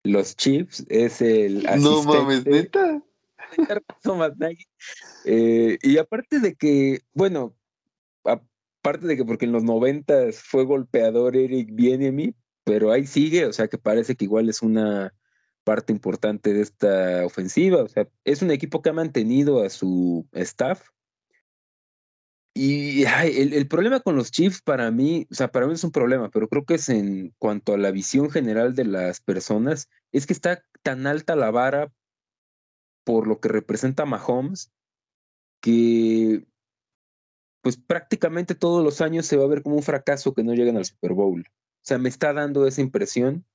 [0.01, 1.81] los Chiefs, es el asistente.
[1.81, 3.03] No mames, neta.
[4.18, 4.65] Matt Nagy.
[5.26, 7.57] Eh, y aparte de que, bueno,
[8.23, 13.51] aparte de que porque en los noventas fue golpeador Eric Bienemi, pero ahí sigue, o
[13.51, 15.13] sea que parece que igual es una
[15.65, 20.26] parte importante de esta ofensiva, o sea, es un equipo que ha mantenido a su
[20.31, 20.88] staff
[22.53, 26.30] y el, problema con los Chiefs para mí, o sea, para mí es un problema,
[26.30, 30.34] pero creo que es en cuanto a la visión general de las personas, es que
[30.34, 31.94] está tan alta la vara
[33.06, 34.72] por lo que representa Mahomes,
[35.61, 36.45] que
[37.61, 40.78] pues prácticamente todos los años se va a ver como un fracaso que no lleguen
[40.78, 41.45] al Super Bowl.
[41.48, 43.45] O sea, me está dando esa impresión.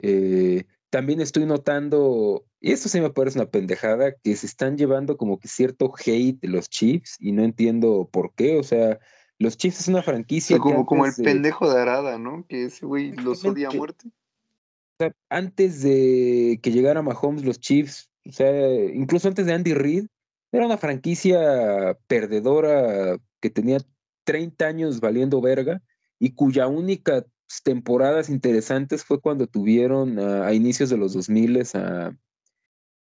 [0.00, 5.16] Eh, también estoy notando, y esto sí me parece una pendejada, que se están llevando
[5.16, 8.58] como que cierto hate de los Chiefs y no entiendo por qué.
[8.58, 8.98] O sea,
[9.38, 10.58] los Chiefs es una franquicia.
[10.58, 12.46] como, como el pendejo de Arada, ¿no?
[12.48, 14.08] Que ese güey los odia a muerte.
[14.08, 19.74] O sea, antes de que llegara Mahomes, los Chiefs, o sea, incluso antes de Andy
[19.74, 20.06] Reid,
[20.52, 23.78] era una franquicia perdedora que tenía
[24.24, 25.82] 30 años valiendo verga
[26.18, 27.26] y cuya única
[27.62, 32.16] temporadas interesantes fue cuando tuvieron a inicios de los 2000 a...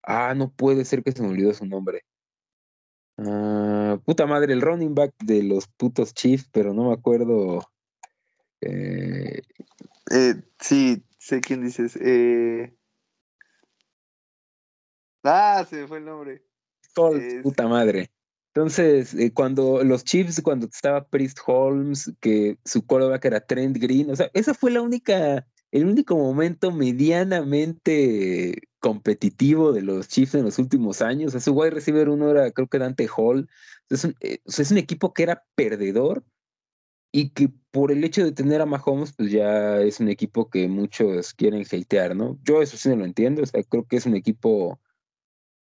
[0.04, 2.04] Ah, no puede ser que se me olvidó su nombre.
[3.18, 7.62] Ah, puta madre, el running back de los putos Chiefs, pero no me acuerdo.
[8.62, 9.42] Eh,
[10.12, 11.98] eh, sí, sé quién dices.
[12.02, 12.76] Eh...
[15.24, 16.44] Ah, se me fue el nombre.
[17.44, 18.12] puta madre.
[18.54, 24.12] Entonces, eh, cuando los Chiefs, cuando estaba Priest Holmes, que su que era Trent Green,
[24.12, 30.44] o sea, esa fue la única, el único momento medianamente competitivo de los Chiefs en
[30.44, 31.30] los últimos años.
[31.30, 33.48] O sea, su wide receiver uno era, creo que Dante Hall.
[33.90, 36.26] Es un, eh, o sea, es un equipo que era perdedor
[37.14, 40.68] y que por el hecho de tener a Mahomes, pues ya es un equipo que
[40.68, 42.38] muchos quieren hatear, ¿no?
[42.44, 44.80] Yo eso sí no lo entiendo, o sea, creo que es un equipo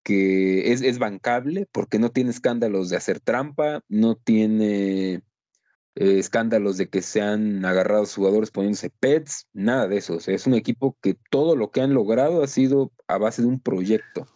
[0.04, 5.22] que es, es bancable porque no tiene escándalos de hacer trampa, no tiene
[5.96, 10.16] eh, escándalos de que se han agarrado jugadores poniéndose pets, nada de eso.
[10.16, 13.42] O sea, es un equipo que todo lo que han logrado ha sido a base
[13.42, 14.28] de un proyecto.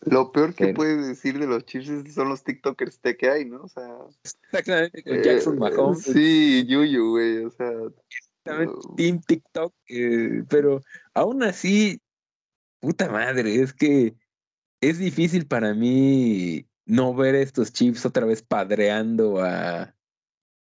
[0.00, 3.64] Lo peor que puedes decir de los Chiefs son los TikTokers que hay, ¿no?
[3.64, 3.86] O sea.
[4.24, 6.02] Exactamente, con Jackson eh, Mahomes.
[6.02, 7.70] Sí, Yuyu, güey, o sea.
[8.96, 10.80] Team TikTok, eh, pero
[11.12, 12.00] aún así,
[12.80, 14.14] puta madre, es que
[14.80, 19.94] es difícil para mí no ver estos Chiefs otra vez padreando a,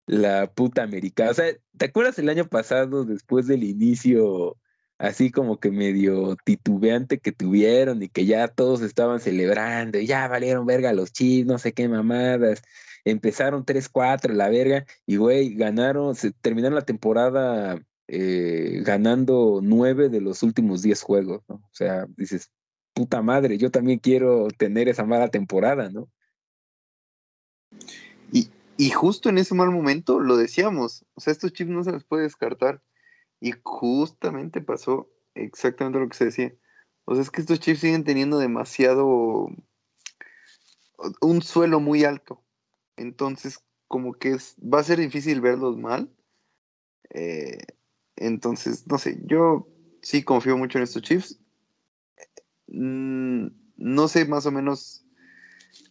[0.07, 1.31] la puta americana.
[1.31, 4.57] O sea, ¿te acuerdas el año pasado, después del inicio,
[4.99, 10.29] así como que medio titubeante que tuvieron y que ya todos estaban celebrando, y ya
[10.29, 12.63] valieron verga los chips, no sé qué mamadas.
[13.05, 20.21] Empezaron 3-4 la verga y güey, ganaron, se terminaron la temporada eh, ganando 9 de
[20.21, 21.57] los últimos 10 juegos, ¿no?
[21.57, 22.51] O sea, dices,
[22.97, 26.09] puta madre, yo también quiero tener esa mala temporada, ¿no?
[28.79, 32.05] Y, justo en ese mal momento lo decíamos, o sea, estos chips no se los
[32.05, 32.83] puede descartar.
[33.41, 36.55] Y justamente pasó exactamente lo que se decía.
[37.05, 39.49] O sea, es que estos chips siguen teniendo demasiado,
[41.21, 42.43] un suelo muy alto.
[42.97, 46.11] Entonces, como que es, va a ser difícil verlos mal.
[47.11, 47.59] Eh,
[48.17, 49.69] entonces, no sé, yo
[50.03, 51.39] sí confío mucho en estos chips.
[52.69, 55.05] Mm, no sé más o menos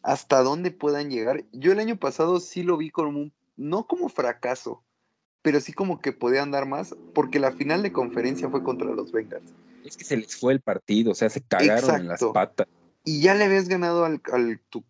[0.02, 1.45] hasta dónde puedan llegar.
[1.52, 4.84] Yo el año pasado sí lo vi como un, no como fracaso,
[5.41, 9.11] pero sí como que podían dar más, porque la final de conferencia fue contra los
[9.11, 9.53] Bengals.
[9.84, 12.68] Es que se les fue el partido, o sea, se cagaron en las patas.
[13.03, 14.84] Y ya le habías ganado al, al, tu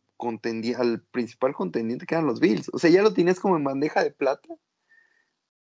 [0.77, 2.69] al principal contendiente que eran los Bills.
[2.73, 4.55] O sea, ya lo tienes como en bandeja de plata.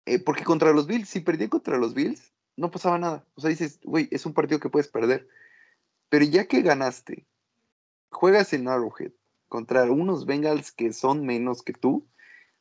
[0.04, 3.24] Eh, porque contra los Bills, si perdía contra los Bills, no pasaba nada.
[3.34, 5.28] O sea, dices, güey, es un partido que puedes perder.
[6.12, 7.26] Pero ya que ganaste,
[8.10, 9.12] juegas en Arrowhead,
[9.48, 12.06] contra unos Bengals que son menos que tú,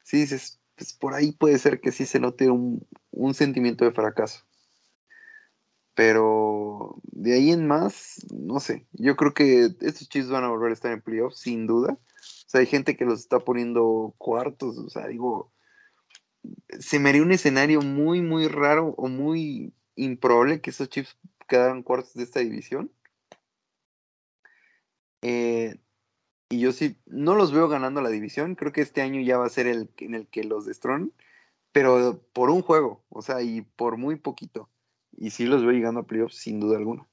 [0.06, 2.88] si dices, pues por ahí puede ser que sí se note un,
[3.34, 4.46] sentimiento de fracaso.
[5.96, 8.88] Pero de ahí en más, no sé.
[8.94, 11.92] Yo creo que estos Chiefs van a volver a estar en playoffs, sin duda.
[11.92, 14.78] O sea, hay gente que los está poniendo cuartos.
[14.78, 15.52] O sea, digo,
[16.80, 21.18] se me haría un escenario muy, muy raro o muy improbable que estos Chiefs
[21.50, 22.90] quedaran cuartos de esta división.
[25.22, 25.76] Eh,
[26.50, 28.56] y yo sí, no los veo ganando la división.
[28.56, 31.14] Creo que este año ya va a ser el en el que los destronen,
[31.72, 34.70] pero por un juego, o sea, y por muy poquito.
[35.14, 37.08] Y sí los veo llegando a playoffs sin duda alguna.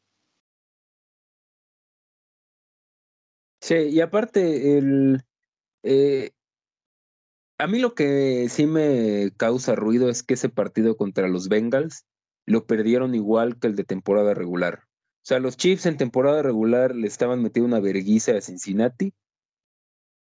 [3.60, 5.22] Sí, y aparte, el,
[5.82, 6.30] eh,
[7.58, 12.06] a mí lo que sí me causa ruido es que ese partido contra los Bengals
[12.46, 14.87] lo perdieron igual que el de temporada regular.
[15.28, 19.12] O sea, los Chiefs en temporada regular le estaban metiendo una verguiza a Cincinnati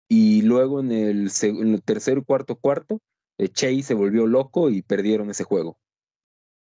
[0.08, 3.02] y luego en el, en el tercer y cuarto cuarto,
[3.36, 5.78] eh, Chase se volvió loco y perdieron ese juego.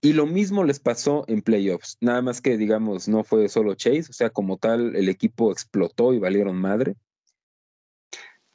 [0.00, 4.06] Y lo mismo les pasó en playoffs, nada más que digamos, no fue solo Chase,
[4.10, 6.96] o sea, como tal, el equipo explotó y valieron madre.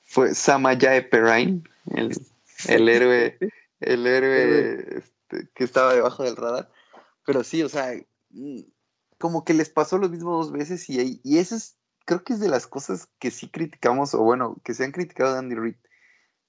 [0.02, 1.64] Fue Samayae Perrine,
[1.96, 2.12] el,
[2.68, 3.38] el héroe,
[3.80, 6.70] el héroe este, que estaba debajo del radar.
[7.26, 7.94] Pero sí, o sea,
[9.18, 11.78] como que les pasó lo mismo dos veces y, y eso es
[12.08, 15.34] creo que es de las cosas que sí criticamos, o bueno, que se han criticado
[15.34, 15.76] de Andy Reid,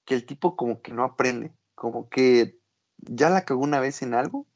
[0.05, 2.57] que el tipo como que no aprende, como que
[2.97, 4.47] ya la cagó una vez en algo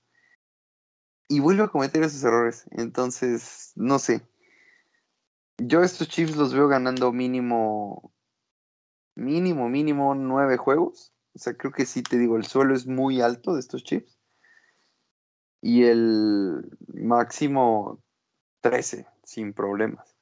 [1.27, 2.65] y vuelve a cometer esos errores.
[2.71, 4.25] Entonces, no sé.
[5.57, 8.13] Yo estos Chiefs los veo ganando mínimo,
[9.15, 11.13] mínimo, mínimo nueve juegos.
[11.33, 14.17] O sea, creo que sí te digo, el suelo es muy alto de estos Chiefs.
[15.61, 18.02] Y el máximo
[18.63, 20.15] 13, sin problemas.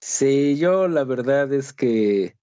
[0.00, 2.36] Sí, yo la verdad es que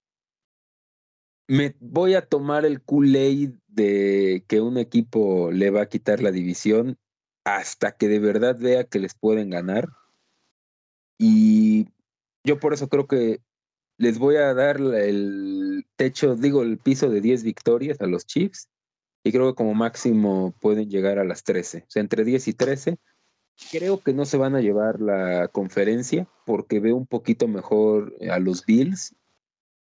[1.48, 6.32] me voy a tomar el Kool-Aid de que un equipo le va a quitar la
[6.32, 6.98] división
[7.46, 9.88] hasta que de verdad vea que les pueden ganar.
[11.20, 11.88] Y
[12.44, 13.42] yo por eso creo que
[13.98, 18.70] les voy a dar el techo, digo, el piso de 10 victorias a los Chiefs.
[19.28, 21.80] Y creo que como máximo pueden llegar a las 13.
[21.80, 22.98] O sea, entre 10 y 13.
[23.72, 28.40] Creo que no se van a llevar la conferencia porque veo un poquito mejor a
[28.40, 29.16] los Bills.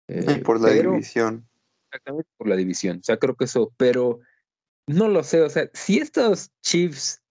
[0.07, 1.47] Eh, por la división
[1.95, 2.99] exactamente por la división.
[2.99, 4.19] O sea, creo que eso, pero
[4.87, 5.41] no lo sé.
[5.41, 7.21] O sea, si estos Chiefs,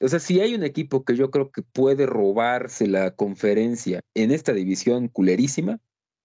[0.00, 4.30] o sea, si hay un equipo que yo creo que puede robarse la conferencia en
[4.30, 5.80] esta división culerísima,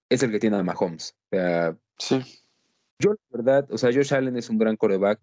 [0.10, 1.16] es el que tiene a Mahomes.
[1.32, 2.22] O sea, sí.
[3.02, 5.20] Yo la verdad, o sea, Josh Allen es un gran coreback.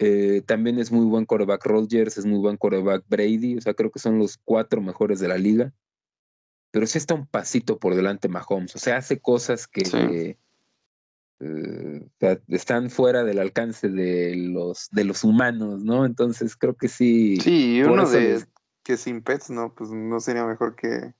[0.00, 3.56] Eh, también es muy buen coreback Rodgers, es muy buen coreback Brady.
[3.56, 5.72] O sea, creo que son los cuatro mejores de la liga.
[6.70, 8.76] Pero sí está un pasito por delante Mahomes.
[8.76, 10.36] O sea, hace cosas que,
[11.40, 12.08] eh,
[12.48, 16.04] están fuera del alcance de los, de los humanos, ¿no?
[16.04, 17.38] Entonces creo que sí.
[17.38, 18.44] Sí, uno de
[18.82, 21.14] que sin pets, no, pues no sería mejor que,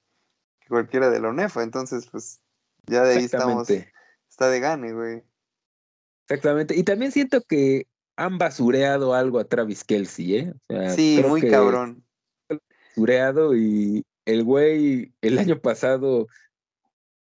[0.68, 1.62] cualquiera de la UNEFA.
[1.62, 2.40] Entonces, pues
[2.86, 3.68] ya de ahí estamos.
[4.38, 5.24] Está de gane, güey.
[6.28, 6.76] Exactamente.
[6.76, 10.54] Y también siento que han basureado algo a Travis Kelsey, ¿eh?
[10.94, 12.04] sí, muy cabrón.
[12.94, 16.28] Basureado y el güey el año pasado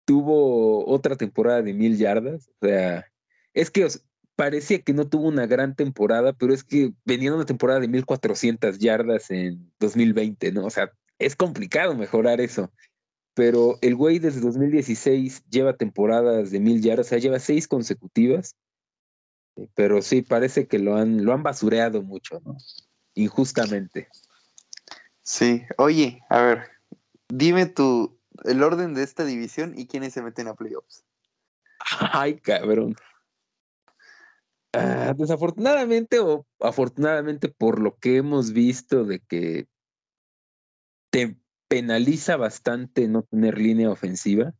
[0.04, 2.50] tuvo otra temporada de mil yardas.
[2.60, 3.10] O sea,
[3.54, 3.88] es que
[4.36, 8.78] parecía que no tuvo una gran temporada, pero es que venía una temporada de 1400
[8.78, 10.66] yardas en 2020, ¿no?
[10.66, 12.70] O sea, es complicado mejorar eso.
[13.34, 18.56] Pero el güey desde 2016 lleva temporadas de mil yardas, o sea, lleva seis consecutivas.
[19.56, 22.56] Eh, pero sí, parece que lo han, lo han basureado mucho, ¿no?
[23.14, 24.08] Injustamente.
[25.22, 26.62] Sí, oye, a ver,
[27.28, 31.04] dime tu, el orden de esta división y quiénes se meten a playoffs.
[32.12, 32.96] Ay, cabrón.
[34.72, 39.66] Ah, desafortunadamente o afortunadamente por lo que hemos visto de que
[41.10, 41.39] te
[41.70, 44.52] penaliza bastante no tener línea ofensiva.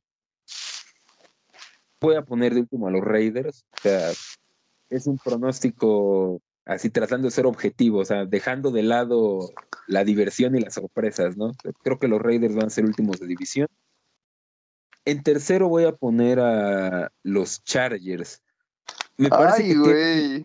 [2.01, 3.65] Voy a poner de último a los Raiders.
[3.73, 4.13] O sea,
[4.91, 9.51] es un pronóstico así tratando de ser objetivo, o sea, dejando de lado
[9.89, 11.51] la diversión y las sorpresas, ¿no?
[11.83, 13.67] Creo que los Raiders van a ser últimos de división.
[15.05, 18.41] En tercero voy a poner a los Chargers.
[19.17, 20.45] Me parece que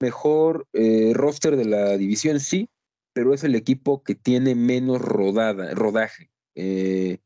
[0.00, 2.68] mejor eh, roster de la división, sí,
[3.12, 6.30] pero es el equipo que tiene menos rodada, rodaje.
[6.54, 7.18] Eh,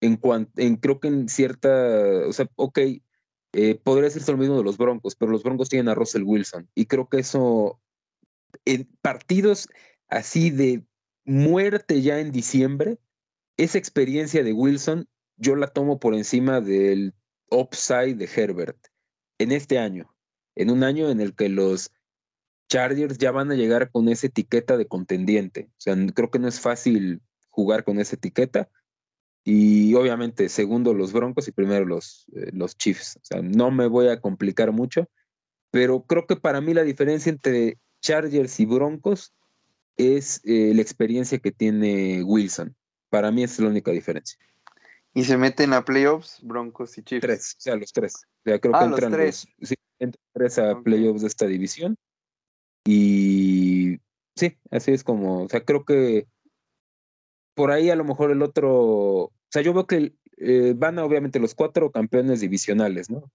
[0.00, 1.68] en cuanto, en, creo que en cierta,
[2.26, 2.78] o sea, ok,
[3.52, 6.68] eh, podría ser lo mismo de los Broncos, pero los Broncos tienen a Russell Wilson
[6.74, 7.80] y creo que eso,
[8.64, 9.68] en partidos
[10.08, 10.84] así de
[11.24, 12.98] muerte ya en diciembre,
[13.56, 17.14] esa experiencia de Wilson yo la tomo por encima del
[17.50, 18.76] upside de Herbert
[19.38, 20.14] en este año,
[20.54, 21.92] en un año en el que los
[22.68, 25.68] Chargers ya van a llegar con esa etiqueta de contendiente.
[25.70, 28.68] O sea, creo que no es fácil jugar con esa etiqueta.
[29.44, 33.16] Y obviamente, segundo los Broncos y primero los, eh, los Chiefs.
[33.16, 35.08] O sea, no me voy a complicar mucho,
[35.70, 39.32] pero creo que para mí la diferencia entre Chargers y Broncos
[39.96, 42.74] es eh, la experiencia que tiene Wilson.
[43.08, 44.36] Para mí es la única diferencia.
[45.14, 47.22] ¿Y se meten a playoffs, Broncos y Chiefs?
[47.22, 48.14] Tres, o sea, los tres.
[48.16, 49.48] O sea, creo que ah, entran los tres.
[49.62, 51.96] sí, entran tres a playoffs de esta división.
[52.86, 53.98] Y
[54.36, 56.28] sí, así es como, o sea, creo que
[57.54, 61.40] por ahí a lo mejor el otro, o sea, yo veo que eh, van obviamente
[61.40, 63.30] los cuatro campeones divisionales, ¿no?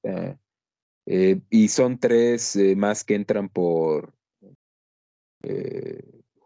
[1.07, 4.13] Eh, y son tres eh, más que entran por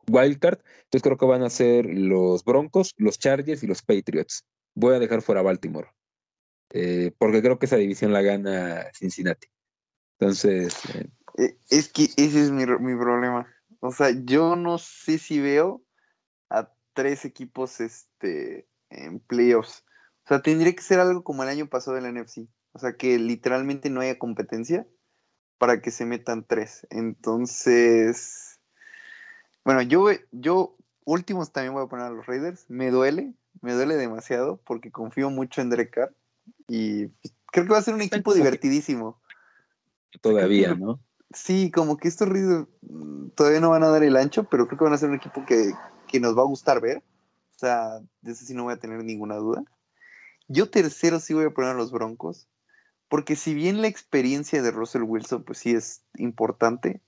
[0.09, 0.59] Wildcard.
[0.85, 4.45] Entonces creo que van a ser los Broncos, los Chargers y los Patriots.
[4.73, 5.89] Voy a dejar fuera Baltimore.
[7.19, 9.47] porque creo que esa división la gana Cincinnati.
[10.17, 10.73] Entonces,
[11.69, 13.47] es que ese es mi, problema.
[13.79, 15.83] O sea, yo no sé si veo
[16.49, 19.83] a tres equipos este, en playoffs.
[20.25, 22.47] O sea, tendría que ser algo como el año pasado del NFC.
[22.71, 24.87] O sea, que literalmente no haya competencia
[25.57, 26.87] para que se metan tres.
[26.89, 28.59] Entonces,
[29.63, 30.75] bueno, yo, yo
[31.05, 32.65] últimos también voy a poner a los Raiders.
[32.69, 36.13] Me duele, me duele demasiado porque confío mucho en Derek Carr
[36.67, 37.07] y
[37.51, 39.21] creo que va a ser un equipo divertidísimo.
[40.21, 40.99] Todavía, ¿no?
[41.35, 44.79] Sí, como que estos Raiders mm, todavía no van a dar el ancho, pero creo
[44.79, 45.73] que van a ser un equipo que,
[46.07, 47.03] que nos va a gustar ver.
[47.55, 49.63] O sea, de ese sí no voy a tener ninguna duda.
[50.47, 52.47] Yo tercero sí voy a poner a los Broncos,
[53.09, 57.01] porque si bien la experiencia de Russell Wilson, pues sí es importante,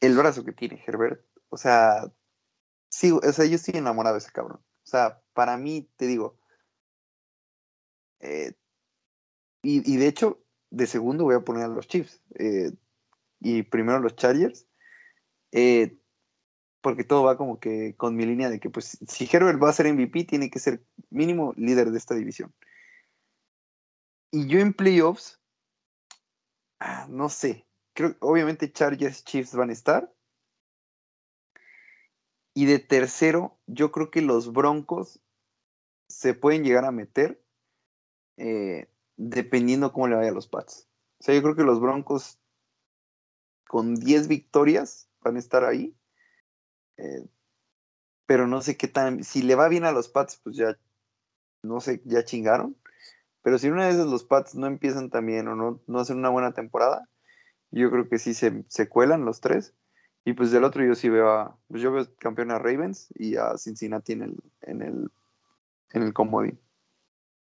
[0.00, 2.12] el brazo que tiene Herbert, o sea,
[2.88, 4.60] sí, o sea, yo estoy enamorado de ese cabrón.
[4.84, 6.38] O sea, para mí, te digo,
[8.20, 8.54] eh,
[9.62, 12.20] y, de hecho, de segundo voy a poner a los Chiefs.
[12.34, 12.72] Eh,
[13.44, 14.66] y primero los Chargers.
[15.52, 15.98] Eh,
[16.80, 19.72] porque todo va como que con mi línea de que, pues, si Herbert va a
[19.72, 22.52] ser MVP, tiene que ser mínimo líder de esta división.
[24.32, 25.40] Y yo en playoffs,
[26.80, 30.12] ah, no sé, creo obviamente Chargers, Chiefs van a estar.
[32.52, 35.20] Y de tercero, yo creo que los Broncos
[36.08, 37.42] se pueden llegar a meter
[38.36, 40.88] eh, dependiendo cómo le vaya a los Pats.
[41.18, 42.38] O sea, yo creo que los Broncos
[43.66, 45.94] con 10 victorias van a estar ahí.
[46.96, 47.26] Eh,
[48.26, 49.24] pero no sé qué tan.
[49.24, 50.78] Si le va bien a los Pats, pues ya.
[51.62, 52.76] No sé, ya chingaron.
[53.42, 56.52] Pero si una vez los Pats no empiezan también o no, no hacen una buena
[56.52, 57.08] temporada,
[57.70, 59.74] yo creo que sí se, se cuelan los tres.
[60.24, 61.58] Y pues del otro yo sí veo a.
[61.68, 65.10] Pues yo veo campeón a Ravens y a Cincinnati en el, en el,
[65.92, 66.58] en el comodín.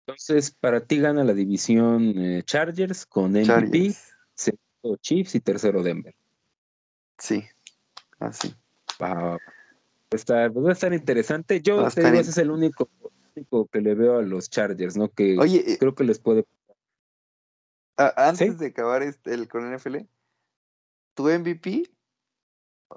[0.05, 3.93] Entonces, para ti gana la división eh, Chargers con MVP,
[4.81, 6.15] segundo Chiefs y tercero Denver.
[7.17, 7.43] Sí,
[8.19, 8.53] así.
[9.01, 9.39] Va, a
[10.11, 11.61] estar, va a estar interesante.
[11.61, 12.89] Yo te digo, ese es el único,
[13.71, 15.09] que le veo a los Chargers, ¿no?
[15.09, 16.45] Que Oye, creo que les puede.
[17.97, 19.97] antes de acabar este, el con NFL,
[21.13, 21.91] tu MVP,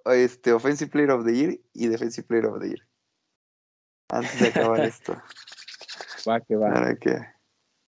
[0.07, 2.86] este, Offensive Player of the Year y Defensive Player of the Year.
[4.09, 5.20] Antes de acabar esto.
[6.28, 6.97] Va que va.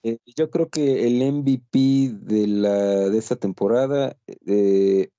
[0.02, 4.16] Eh, yo creo que el MVP de la de esta temporada,
[4.46, 5.10] eh,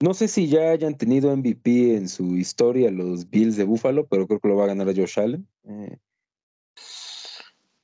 [0.00, 4.26] no sé si ya hayan tenido MVP en su historia los Bills de Buffalo, pero
[4.26, 5.46] creo que lo va a ganar a Josh Allen.
[5.64, 5.98] Eh,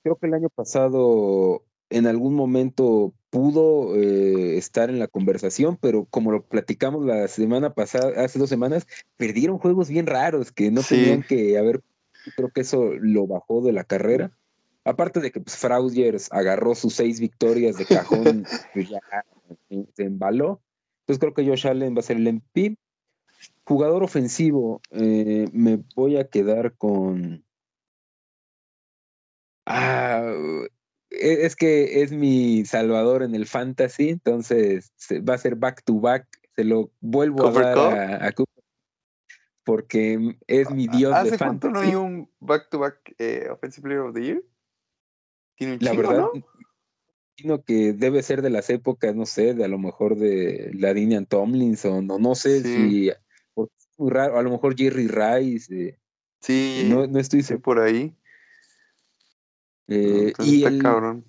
[0.03, 6.33] creo que el año pasado en algún momento pudo estar en la conversación, pero como
[6.33, 8.87] lo platicamos la semana pasada, hace dos semanas,
[9.17, 11.83] perdieron juegos bien raros que no tenían que haber
[12.37, 14.33] creo que eso lo bajó de la carrera.
[14.85, 18.45] Aparte de que pues, agarró sus seis victorias de cajón,
[18.75, 19.01] pues ya
[19.95, 20.61] se embaló.
[21.01, 22.77] Entonces creo que Josh Allen va a ser el MP.
[23.65, 27.45] Jugador ofensivo, eh, me voy a quedar con.
[29.67, 30.33] Ah,
[31.11, 34.93] e, es que es mi salvador en el fantasy, entonces
[35.29, 36.27] va a ser back to back.
[36.55, 38.33] Se lo vuelvo a dar a, a
[39.65, 44.15] porque es mi dios ¿Hace de cuánto no hay un back-to-back eh, Offensive Player of
[44.15, 44.43] the Year?
[45.57, 46.29] Tiene un La verdad,
[47.45, 47.63] ¿no?
[47.65, 51.27] que debe ser de las épocas, no sé, de a lo mejor de la Dinian
[51.27, 53.17] Tomlinson, o no sé si es
[53.97, 55.75] muy raro, a lo mejor Jerry Rice.
[55.75, 55.99] Eh,
[56.41, 57.63] sí, no, no estoy seguro.
[57.63, 58.15] por ahí.
[59.89, 61.25] Eh, y el, cabrón.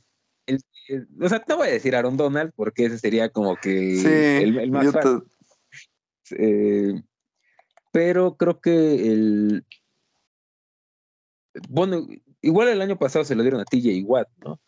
[1.20, 4.92] o sea, no voy a decir Aaron Donald porque ese sería como que el, más
[4.92, 5.24] fácil.
[6.38, 7.02] Eh,
[7.92, 9.66] pero creo que el.
[11.70, 12.08] Bueno,
[12.44, 14.60] igual el año pasado se lo dieron a TJ Watt, ¿no?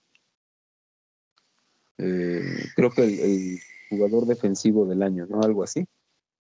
[1.97, 5.41] Eh, creo que el, jugador defensivo del año, ¿no?
[5.41, 5.85] Algo así.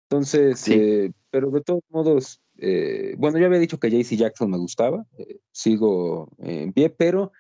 [0.09, 4.59] Entonces, eh, pero de todos modos, eh, bueno, yo había dicho que JC Jackson me
[4.59, 5.07] gustaba,
[5.53, 7.31] sigo en pie, pero,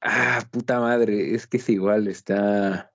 [0.00, 2.90] ah, puta madre, es que es igual, está,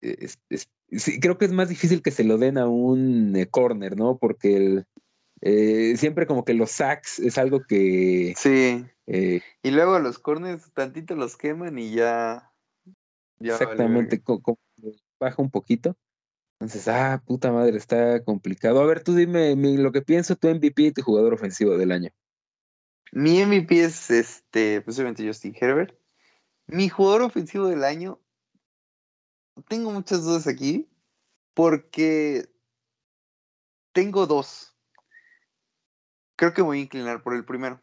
[0.00, 4.16] sí, creo que es más difícil que se lo den a un corner, ¿no?
[4.18, 4.84] Porque
[5.42, 8.34] el, siempre como que los sacks es algo que...
[8.36, 8.84] Sí.
[9.12, 12.52] Eh, y luego los corners tantito los queman y ya...
[13.40, 14.22] exactamente,
[15.18, 15.96] baja un poquito.
[16.60, 18.80] Entonces, ah, puta madre, está complicado.
[18.80, 22.10] A ver, tú dime lo que pienso, tu MVP y tu jugador ofensivo del año.
[23.10, 25.98] Mi MVP es, este, posiblemente Justin Herbert.
[26.68, 28.20] Mi jugador ofensivo del año
[29.68, 30.88] tengo muchas dudas aquí
[31.54, 32.48] porque
[33.92, 34.76] tengo dos.
[36.36, 37.82] Creo que voy a inclinar por el primero,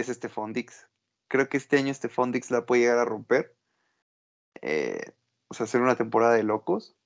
[0.00, 0.88] es este Dix.
[1.28, 3.56] Creo que este año este Dix la puede llegar a romper.
[4.62, 5.12] Eh,
[5.48, 6.96] o sea, hacer una temporada de locos.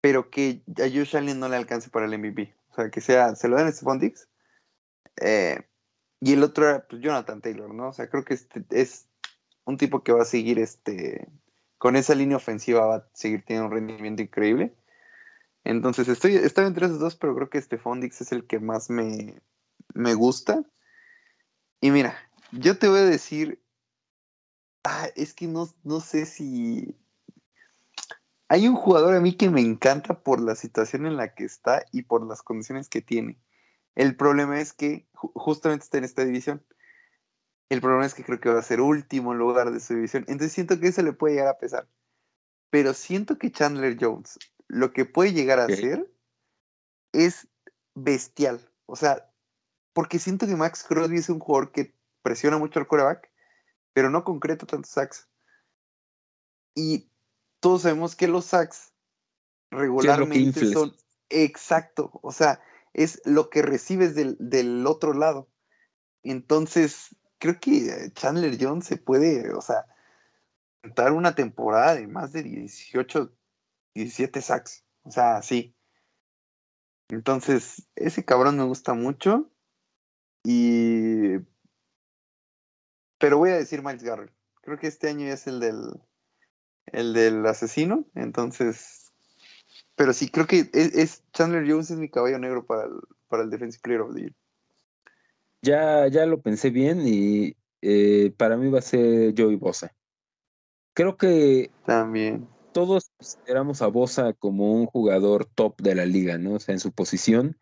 [0.00, 2.54] Pero que a Josh Allen no le alcance para el MVP.
[2.70, 4.28] O sea, que sea, se lo den a este Dix.
[5.20, 5.66] Eh,
[6.20, 7.88] y el otro era pues, Jonathan Taylor, ¿no?
[7.88, 9.08] O sea, creo que este es
[9.64, 11.28] un tipo que va a seguir este
[11.78, 14.74] con esa línea ofensiva va a seguir teniendo un rendimiento increíble.
[15.64, 18.88] Entonces, estoy, estoy entre esos dos, pero creo que este Fondix es el que más
[18.88, 19.40] me,
[19.94, 20.64] me gusta.
[21.80, 22.16] Y mira,
[22.52, 23.62] yo te voy a decir,
[24.84, 26.96] ah, es que no, no sé si...
[28.48, 31.84] Hay un jugador a mí que me encanta por la situación en la que está
[31.90, 33.40] y por las condiciones que tiene.
[33.96, 36.64] El problema es que justamente está en esta división.
[37.68, 40.24] El problema es que creo que va a ser último lugar de su división.
[40.28, 41.88] Entonces siento que eso le puede llegar a pesar.
[42.70, 44.38] Pero siento que Chandler Jones,
[44.68, 46.08] lo que puede llegar a hacer
[47.12, 47.48] es
[47.94, 48.60] bestial.
[48.86, 49.32] O sea,
[49.96, 53.30] porque siento que Max Crosby es un jugador que presiona mucho al coreback,
[53.94, 55.26] pero no concreta tantos sacks.
[56.74, 57.08] Y
[57.60, 58.92] todos sabemos que los sacks
[59.70, 60.94] regularmente son
[61.30, 62.60] exacto, o sea,
[62.92, 65.48] es lo que recibes del, del, otro lado.
[66.22, 69.86] Entonces, creo que Chandler Jones se puede, o sea,
[70.94, 73.32] dar una temporada de más de 18,
[73.94, 74.84] 17 sacks.
[75.04, 75.74] O sea, sí.
[77.08, 79.50] Entonces, ese cabrón me gusta mucho.
[80.48, 81.38] Y.
[83.18, 84.32] Pero voy a decir Miles Garrett.
[84.62, 86.00] Creo que este año es el del.
[86.86, 88.04] El del asesino.
[88.14, 89.12] Entonces.
[89.96, 92.92] Pero sí, creo que es, Chandler Jones es mi caballo negro para el,
[93.28, 94.34] para el Defensive Player of the Year.
[95.62, 99.96] Ya, ya lo pensé bien y eh, para mí va a ser Joey Bosa.
[100.92, 106.54] Creo que también todos consideramos a Bosa como un jugador top de la liga, ¿no?
[106.54, 107.58] O sea, en su posición,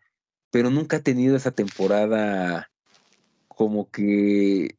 [0.51, 2.69] pero nunca ha tenido esa temporada
[3.55, 4.77] como que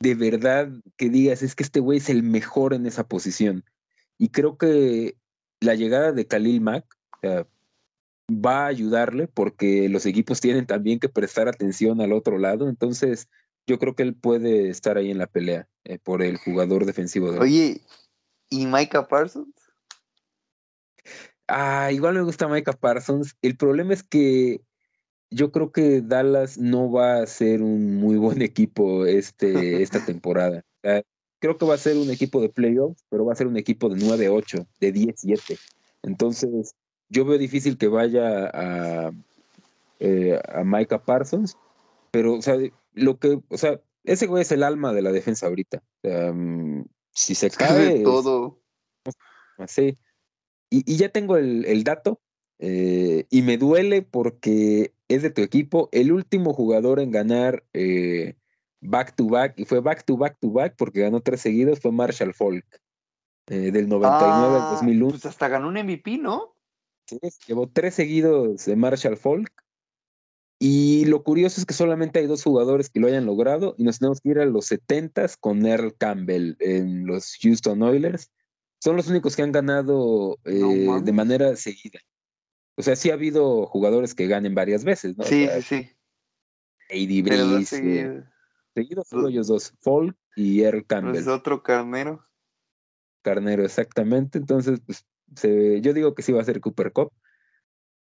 [0.00, 3.64] de verdad que digas, es que este güey es el mejor en esa posición.
[4.18, 5.16] Y creo que
[5.60, 6.84] la llegada de Khalil Mack
[8.30, 12.68] va a ayudarle porque los equipos tienen también que prestar atención al otro lado.
[12.68, 13.28] Entonces,
[13.66, 17.30] yo creo que él puede estar ahí en la pelea eh, por el jugador defensivo
[17.30, 17.80] de Oye,
[18.48, 19.54] ¿y Micah Parsons?
[21.46, 23.36] Ah, igual me gusta Micah Parsons.
[23.42, 24.62] El problema es que
[25.30, 30.64] yo creo que Dallas no va a ser un muy buen equipo este, esta temporada.
[31.38, 33.88] creo que va a ser un equipo de playoffs, pero va a ser un equipo
[33.88, 35.58] de 9-8, de 10-7.
[36.02, 36.74] Entonces,
[37.08, 39.12] yo veo difícil que vaya a,
[39.98, 41.56] eh, a Micah Parsons,
[42.10, 42.56] pero, o sea,
[42.94, 45.82] lo que, o sea, ese güey es el alma de la defensa ahorita.
[46.02, 46.82] Mm,
[47.12, 48.02] si se cae.
[48.02, 48.58] todo.
[49.58, 49.98] Así.
[50.70, 52.20] Y, ya tengo el, dato.
[52.58, 55.88] Eh, y me duele porque es de tu equipo.
[55.92, 58.36] El último jugador en ganar eh,
[58.80, 61.92] back to back, y fue back to back to back porque ganó tres seguidos, fue
[61.92, 62.64] Marshall Falk.
[63.46, 65.06] Eh, del 99 al 2001.
[65.06, 66.54] Ah, pues hasta ganó un MVP, ¿no?
[67.06, 67.18] Sí,
[67.48, 69.50] llevó tres seguidos de Marshall Falk.
[70.60, 73.98] Y lo curioso es que solamente hay dos jugadores que lo hayan logrado y nos
[73.98, 78.30] tenemos que ir a los 70 con Earl Campbell en los Houston Oilers.
[78.78, 81.98] Son los únicos que han ganado eh, de manera seguida.
[82.76, 85.24] O sea, sí ha habido jugadores que ganen varias veces, ¿no?
[85.24, 85.90] Sí, sí, sí.
[86.88, 87.78] Eddie Breeze.
[87.78, 88.24] Eh,
[88.74, 91.16] seguidos solo ellos dos, Folk y Earl Campbell.
[91.16, 92.26] Es otro carnero.
[93.22, 94.38] Carnero, exactamente.
[94.38, 95.04] Entonces, pues,
[95.82, 97.12] yo digo que sí va a ser Cooper Cup.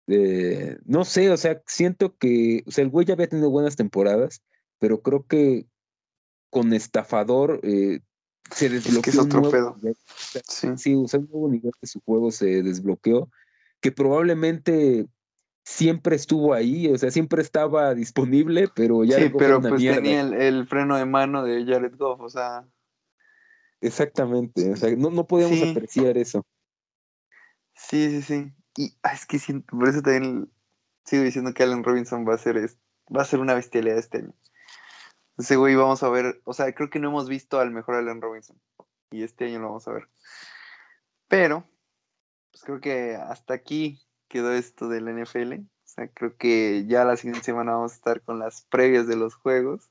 [0.08, 3.74] Eh, no sé, o sea, siento que, o sea, el güey ya había tenido buenas
[3.76, 4.42] temporadas,
[4.78, 5.66] pero creo que
[6.50, 8.00] con estafador eh,
[8.52, 9.12] se desbloqueó.
[9.12, 9.76] Es, otro pedo.
[10.46, 10.68] Sí.
[10.76, 13.30] sí, o sea, un nuevo nivel de su juego se desbloqueó,
[13.80, 15.06] que probablemente
[15.64, 20.66] siempre estuvo ahí, o sea, siempre estaba disponible, pero ya sí, pero pues tenía el,
[20.68, 22.64] freno de mano de Jared Goff, o sea.
[23.80, 26.46] Exactamente, o sea, no, no podíamos apreciar eso.
[27.74, 28.52] Sí, sí, sí.
[28.76, 30.50] Y ah, es que por eso también
[31.04, 32.56] sigo diciendo que Allen Robinson va a ser,
[33.14, 34.34] va a ser una bestialidad este año.
[35.38, 38.22] Ese güey vamos a ver, o sea, creo que no hemos visto al mejor Allen
[38.22, 38.58] Robinson.
[39.10, 40.08] Y este año lo vamos a ver.
[41.28, 41.68] Pero,
[42.56, 45.52] pues creo que hasta aquí quedó esto del NFL.
[45.60, 49.16] O sea, creo que ya la siguiente semana vamos a estar con las previas de
[49.16, 49.90] los juegos.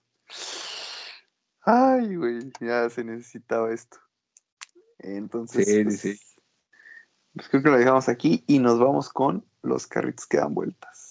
[1.61, 3.99] Ay, güey, ya se necesitaba esto.
[4.97, 6.19] Entonces, sí, pues, sí.
[7.35, 11.04] Pues creo que lo dejamos aquí y nos vamos con los carritos que dan vueltas.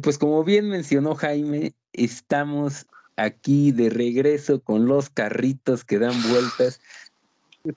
[0.00, 2.86] Y pues como bien mencionó Jaime, estamos
[3.16, 6.80] aquí de regreso con los carritos que dan vueltas.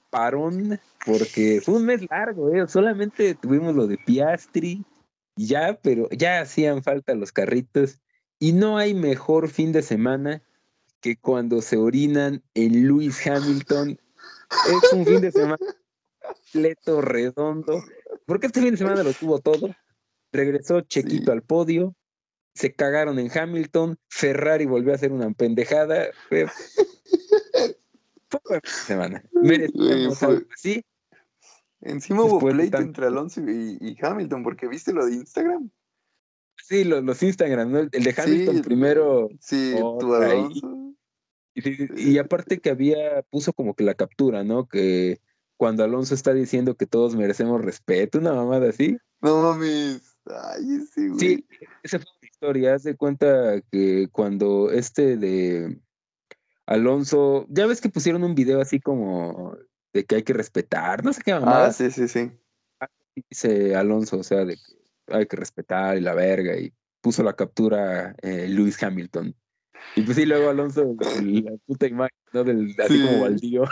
[0.09, 2.65] Parón, porque fue un mes largo, ¿eh?
[2.69, 4.85] solamente tuvimos lo de Piastri,
[5.35, 7.99] ya, pero ya hacían falta los carritos
[8.39, 10.41] y no hay mejor fin de semana
[11.01, 13.99] que cuando se orinan en Lewis Hamilton
[14.69, 15.57] es un fin de semana
[16.21, 17.83] completo, redondo,
[18.25, 19.75] porque este fin de semana lo tuvo todo.
[20.31, 21.93] Regresó Chequito al podio,
[22.53, 26.07] se cagaron en Hamilton, Ferrari volvió a hacer una pendejada.
[26.29, 26.47] Fue,
[28.29, 29.23] fue semana.
[30.55, 30.85] Sí.
[31.81, 35.69] Encima hubo pleito entre Alonso y, Hamilton, porque viste lo de Instagram.
[36.55, 37.79] Sí, los, Instagram, ¿no?
[37.79, 39.29] El de Hamilton primero.
[39.41, 40.93] Sí, tu Alonso.
[41.55, 44.67] Y, y, aparte que había, puso como que la captura, ¿no?
[44.67, 45.19] Que
[45.57, 48.97] cuando Alonso está diciendo que todos merecemos respeto, una mamada así.
[49.21, 50.17] No mames.
[50.25, 51.19] Ay, sí, güey.
[51.19, 51.47] Sí,
[51.83, 52.07] esa fue
[52.43, 52.75] historia.
[52.75, 55.79] Haz de cuenta que cuando este de
[56.65, 59.55] Alonso, ya ves que pusieron un video así como
[59.93, 61.67] de que hay que respetar, no sé qué mamada.
[61.67, 62.31] Ah, sí, sí, sí.
[63.29, 64.61] Dice Alonso, o sea, de que
[65.07, 69.35] hay que respetar y la verga, y puso la captura eh, Lewis Hamilton.
[69.95, 72.43] Y pues sí, luego Alonso, la puta imagen, ¿no?
[72.43, 73.63] Del, así como baldío.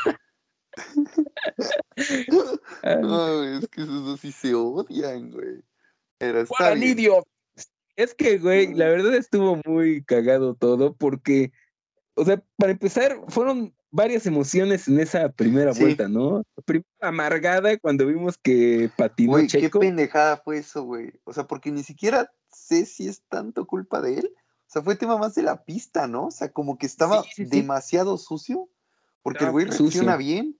[3.02, 5.64] no, es que esos dos sí se odian, güey.
[6.18, 6.76] Pero está
[7.95, 11.51] Es que, güey, la verdad estuvo muy cagado todo porque,
[12.15, 16.43] o sea, para empezar, fueron varias emociones en esa primera vuelta, ¿no?
[16.65, 21.11] Primera amargada cuando vimos que patinó güey, qué pendejada fue eso, güey.
[21.26, 24.34] O sea, porque ni siquiera sé si es tanto culpa de él.
[24.35, 26.27] O sea, fue tema más de la pista, ¿no?
[26.27, 28.69] O sea, como que estaba demasiado sucio.
[29.22, 30.57] Porque el güey reacciona bien.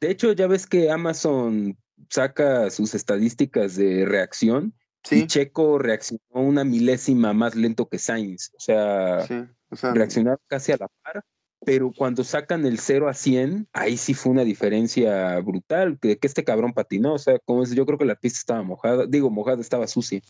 [0.00, 1.78] De hecho, ya ves que Amazon
[2.10, 4.74] saca sus estadísticas de reacción
[5.10, 8.50] y Checo reaccionó una milésima más lento que Sainz.
[8.56, 9.26] O sea,
[9.70, 11.24] reaccionaron casi a la par,
[11.64, 16.26] pero cuando sacan el 0 a 100, ahí sí fue una diferencia brutal, que, que
[16.26, 17.14] este cabrón patinó.
[17.14, 20.20] O sea, como es, yo creo que la pista estaba mojada, digo, mojada, estaba sucia.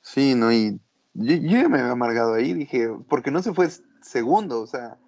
[0.00, 0.80] Sí, no, y
[1.14, 3.68] yo, yo ya me había amargado ahí, dije, porque no se fue
[4.02, 4.98] segundo, o sea,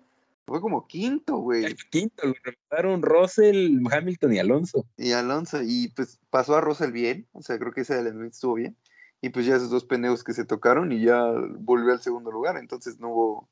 [0.46, 1.74] fue como quinto, güey.
[1.90, 4.86] Quinto, lo remontaron Russell, Hamilton y Alonso.
[4.96, 8.54] Y Alonso, y pues pasó a Russell bien, o sea, creo que ese elemento estuvo
[8.54, 8.76] bien.
[9.20, 11.20] Y pues ya esos dos pendejos que se tocaron y ya
[11.58, 13.48] volvió al segundo lugar, entonces no hubo,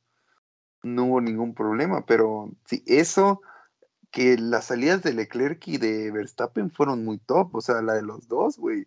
[0.83, 2.07] no hubo ningún problema.
[2.07, 3.41] Pero sí, eso,
[4.13, 8.03] que las salidas de Leclerc y de Verstappen fueron muy top, o sea, la de
[8.03, 8.87] los dos, güey.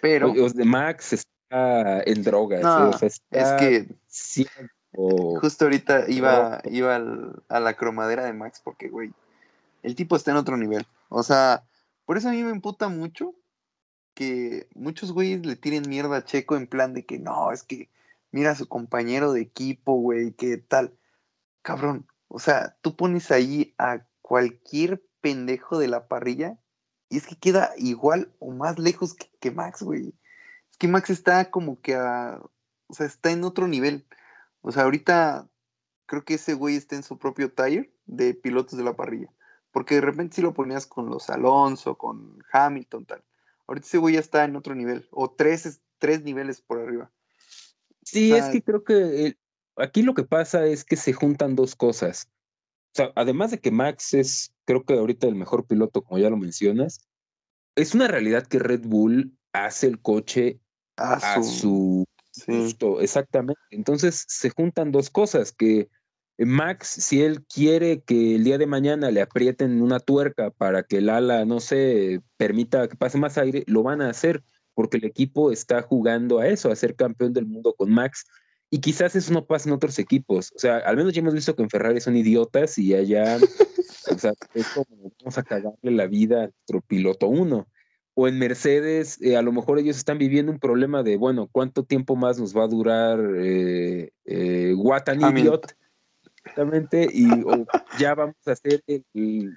[0.00, 0.32] Pero.
[0.32, 3.02] Los de Max está en drogas.
[3.02, 3.10] ¿eh?
[3.30, 3.88] es que.
[4.94, 6.96] Justo ahorita iba, iba
[7.48, 9.12] a la cromadera de Max porque, güey,
[9.82, 10.86] el tipo está en otro nivel.
[11.08, 11.64] O sea,
[12.04, 13.34] por eso a mí me emputa mucho
[14.14, 17.88] que muchos güeyes le tiren mierda a Checo en plan de que no, es que
[18.30, 20.94] mira a su compañero de equipo, güey, que tal.
[21.62, 26.58] Cabrón, o sea, tú pones ahí a cualquier pendejo de la parrilla
[27.08, 30.14] y es que queda igual o más lejos que, que Max, güey.
[30.70, 32.40] Es que Max está como que a,
[32.88, 34.06] o sea, está en otro nivel.
[34.62, 35.48] O sea, ahorita
[36.06, 39.32] creo que ese güey está en su propio tire de pilotos de la parrilla.
[39.70, 43.24] Porque de repente si lo ponías con los Alonso, con Hamilton, tal.
[43.66, 45.08] Ahorita ese güey ya está en otro nivel.
[45.10, 47.10] O tres, tres niveles por arriba.
[48.02, 49.36] Sí, es que creo que
[49.76, 52.28] aquí lo que pasa es que se juntan dos cosas.
[52.92, 56.28] O sea, además de que Max es, creo que ahorita el mejor piloto, como ya
[56.28, 57.00] lo mencionas,
[57.74, 60.60] es una realidad que Red Bull hace el coche
[60.96, 61.91] a su
[62.46, 63.60] Justo, exactamente.
[63.70, 65.88] Entonces se juntan dos cosas, que
[66.38, 70.98] Max, si él quiere que el día de mañana le aprieten una tuerca para que
[70.98, 74.42] el ala, no sé, permita que pase más aire, lo van a hacer,
[74.74, 78.24] porque el equipo está jugando a eso, a ser campeón del mundo con Max.
[78.70, 80.50] Y quizás eso no pasa en otros equipos.
[80.56, 83.36] O sea, al menos ya hemos visto que en Ferrari son idiotas y allá,
[84.10, 87.68] o sea, es como vamos a cagarle la vida a nuestro piloto uno
[88.14, 91.84] o en Mercedes, eh, a lo mejor ellos están viviendo un problema de, bueno, ¿cuánto
[91.84, 95.74] tiempo más nos va a durar eh, eh, What an Idiot?
[96.44, 97.28] Exactamente, y
[97.98, 99.56] ya vamos a hacer el,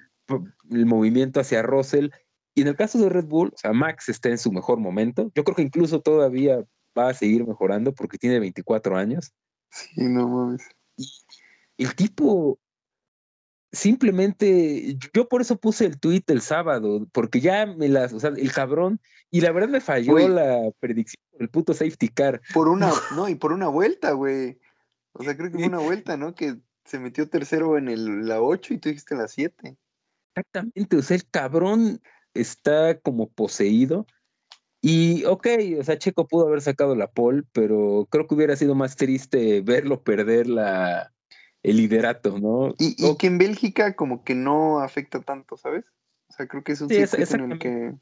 [0.68, 2.10] movimiento hacia Russell.
[2.54, 5.30] Y en el caso de Red Bull, o sea, Max está en su mejor momento.
[5.34, 6.64] Yo creo que incluso todavía
[6.96, 9.32] va a seguir mejorando porque tiene 24 años.
[9.70, 10.62] Sí, no mames.
[10.96, 12.58] Y el tipo,
[13.76, 18.30] simplemente, yo por eso puse el tweet el sábado, porque ya me las, o sea,
[18.30, 19.00] el cabrón,
[19.30, 22.40] y la verdad me falló la predicción del puto safety car.
[22.54, 24.58] Por una, no, y por una vuelta, güey.
[25.12, 26.34] O sea, creo que fue una vuelta, ¿no?
[26.34, 29.76] Que se metió tercero en el, la 8 y tú dijiste la 7.
[30.34, 32.00] Exactamente, o sea, el cabrón
[32.34, 34.06] está como poseído.
[34.82, 35.46] Y ok,
[35.80, 39.60] o sea, Checo pudo haber sacado la pole, pero creo que hubiera sido más triste
[39.62, 41.12] verlo perder la,
[41.66, 42.74] el liderato, ¿no?
[42.78, 45.84] Y, que en Bélgica como que no afecta tanto, ¿sabes?
[46.28, 47.94] O sea, creo que es un sí, en el que...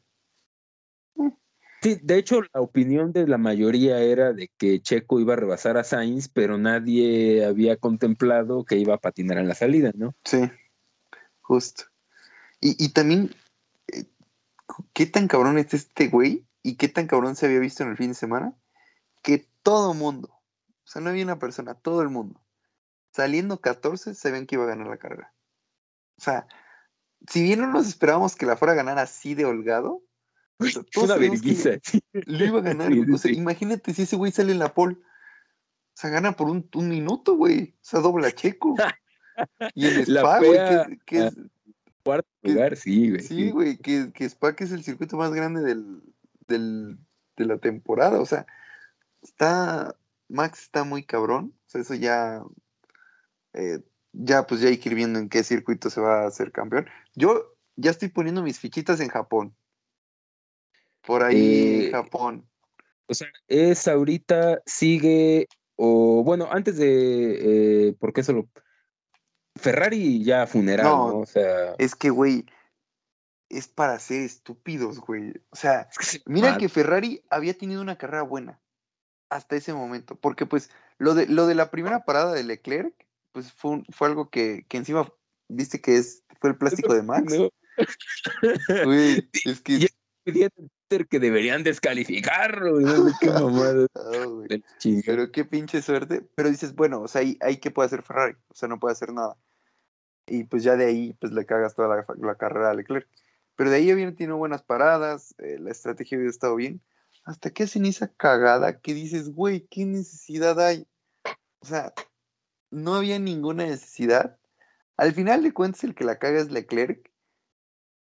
[1.81, 5.79] Sí, de hecho, la opinión de la mayoría era de que Checo iba a rebasar
[5.79, 10.15] a Sainz, pero nadie había contemplado que iba a patinar en la salida, ¿no?
[10.25, 10.51] Sí,
[11.41, 11.85] justo.
[12.61, 13.35] Y, y también,
[13.89, 14.05] eh,
[14.93, 16.45] ¿qué tan cabrón es este güey?
[16.63, 18.55] ¿Y qué tan cabrón se había visto en el fin de semana?
[19.23, 22.44] Que todo mundo, o sea, no había una persona, todo el mundo,
[23.15, 25.33] saliendo 14, sabían que iba a ganar la carrera.
[26.19, 26.49] O sea,
[27.29, 30.03] si bien no nos esperábamos que la fuera a ganar así de holgado,
[30.59, 31.71] o sea, todos Una vergüenza.
[32.13, 32.93] lo iba a ganar.
[32.93, 33.39] Sí, sí, o sea, sí.
[33.39, 34.97] imagínate si ese güey sale en la pole.
[34.97, 37.77] O sea, gana por un, un minuto, güey.
[37.77, 38.75] O sea, dobla Checo.
[39.75, 41.35] Y en La Spa, güey, que, es,
[42.05, 43.21] Cuarto lugar, sí, güey.
[43.21, 46.03] sí, güey, que, que Spa que es el circuito más grande del,
[46.47, 46.99] del,
[47.37, 48.21] de la temporada.
[48.21, 48.47] O sea,
[49.23, 49.97] está,
[50.29, 51.53] Max está muy cabrón.
[51.67, 52.45] O sea, eso ya,
[53.55, 53.81] eh,
[54.13, 56.89] ya pues ya hay que ir viendo en qué circuito se va a hacer campeón.
[57.15, 59.57] Yo ya estoy poniendo mis fichitas en Japón.
[61.07, 62.49] Por ahí, Eh, Japón.
[63.07, 68.49] O sea, es ahorita, sigue, o bueno, antes de, eh, porque eso lo...
[69.57, 71.09] Ferrari ya funeral, No.
[71.09, 71.19] ¿no?
[71.19, 71.75] O sea...
[71.79, 72.47] Es que, güey,
[73.51, 75.33] es para ser estúpidos, güey.
[75.51, 75.89] O sea,
[76.27, 78.61] mira que Ferrari había tenido una carrera buena
[79.29, 82.95] hasta ese momento, porque pues lo de, lo de la primera parada de Leclerc,
[83.35, 85.13] pues fue, un- fue algo que, que encima,
[85.49, 87.35] viste que es, fue el plástico de Max.
[87.37, 87.51] No,
[88.85, 89.73] Güey, es que...
[89.75, 89.89] Y-
[90.25, 93.87] decían en Twitter que deberían descalificarlo, no qué mamada
[94.79, 95.03] chingado.
[95.05, 96.27] Pero qué pinche suerte.
[96.35, 98.37] Pero dices, bueno, o sea, ahí, ahí qué puede hacer Ferrari.
[98.49, 99.37] O sea, no puede hacer nada.
[100.27, 103.07] Y pues ya de ahí, pues le cagas toda la, la carrera a Leclerc.
[103.57, 106.81] Pero de ahí habían tenido buenas paradas, eh, la estrategia había estado bien.
[107.25, 110.87] Hasta que hacen esa cagada que dices, güey, ¿qué necesidad hay?
[111.59, 111.93] O sea,
[112.75, 114.39] no había ninguna necesidad.
[114.97, 117.11] Al final de cuentas, el que la caga es Leclerc.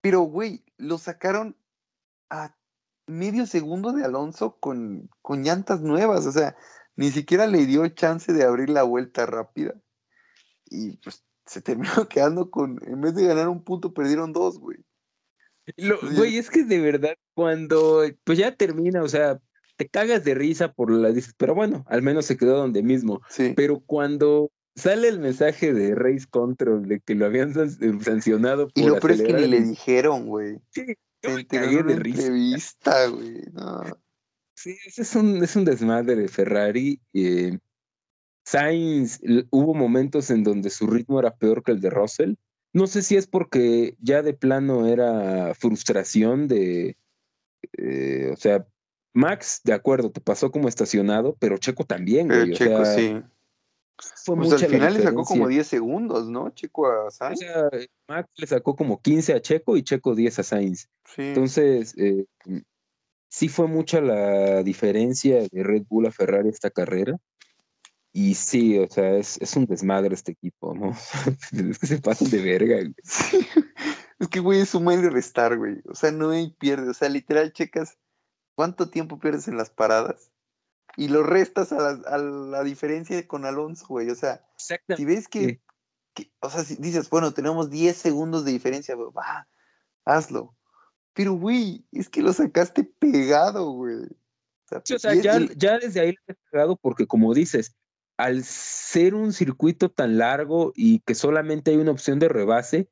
[0.01, 1.57] Pero, güey, lo sacaron
[2.31, 2.57] a
[3.07, 6.27] medio segundo de Alonso con, con llantas nuevas.
[6.27, 6.57] O sea,
[6.97, 9.75] ni siquiera le dio chance de abrir la vuelta rápida.
[10.67, 14.79] Y pues se terminó quedando con, en vez de ganar un punto, perdieron dos, güey.
[15.77, 15.99] Lo-.
[16.01, 19.41] Güey, es que de verdad, cuando pues ya termina, o sea,
[19.77, 23.21] te cagas de risa por la dices, pero bueno, al menos se quedó donde mismo.
[23.29, 23.53] Sí.
[23.57, 28.83] Pero cuando sale el mensaje de Race Control de que lo habían eh, sancionado Y
[28.83, 30.59] por lo peor es que ni le dijeron, güey.
[30.71, 32.23] Sí, yo me cagué de una risa.
[32.23, 33.43] entrevista, güey.
[33.53, 33.83] No.
[34.55, 37.01] Sí, ese es un, es un desmadre de Ferrari.
[37.13, 37.59] eh,
[38.45, 42.35] Sainz, hubo momentos en donde su ritmo era peor que el de Russell.
[42.73, 46.97] No sé si es porque ya de plano era frustración de,
[47.77, 48.67] eh, o sea,
[49.15, 52.53] Max, de acuerdo, te pasó como estacionado, pero Checo también, Pero güey.
[52.53, 53.23] o Checo sea, sí.
[54.25, 56.51] Fue Pues mucha al la final le sacó como 10 segundos, ¿no?
[56.51, 57.41] Checo a O Sainz.
[57.41, 57.69] sea,
[58.09, 60.89] Max le sacó como 15 a Checo y Checo 10 a Sainz.
[61.05, 61.23] Sí.
[61.23, 62.27] Entonces, eh,
[63.29, 67.17] sí fue mucha la diferencia de Red Bull a Ferrari esta carrera.
[68.13, 70.91] Y sí, o sea, es, es un desmadre este equipo, ¿no?
[71.71, 72.77] es que se pasan de verga.
[72.77, 72.95] güey.
[73.05, 73.47] Sí.
[74.21, 75.81] Es que, güey, es sumar y restar, güey.
[75.89, 76.91] O sea, no hay pierde.
[76.91, 77.97] O sea, literal, checas
[78.57, 80.33] cuánto tiempo pierdes en las paradas
[80.99, 84.11] y lo restas a la, a la diferencia con Alonso, güey.
[84.11, 85.61] O sea, si ves que,
[86.41, 89.49] o sea, si dices, bueno, tenemos 10 segundos de diferencia, güey, va,
[90.05, 90.57] hazlo.
[91.13, 93.95] Pero, güey, es que lo sacaste pegado, güey.
[94.73, 97.77] O Sí, o sea, ya, ya desde ahí le he pegado porque como dices,
[98.17, 102.91] al ser un circuito tan largo y que solamente hay una opción de rebase,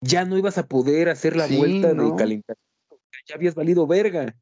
[0.00, 2.12] ya no ibas a poder hacer la Sí, vuelta ¿no?
[2.12, 2.98] de calentamiento.
[3.28, 4.34] Ya habías valido verga.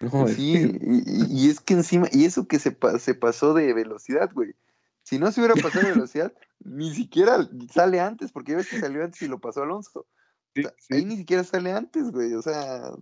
[0.00, 4.30] No, Sí, y, es que encima, y eso que se, pa- se pasó de velocidad,
[4.32, 4.54] güey.
[5.02, 8.78] Si no se hubiera pasado de velocidad, ni siquiera sale antes, porque ya ves que
[8.78, 10.00] salió antes y lo pasó Alonso.
[10.00, 10.06] O
[10.54, 10.94] sí, sea, sí.
[10.94, 12.34] Ahí ni siquiera sale antes, güey.
[12.34, 12.92] O sea,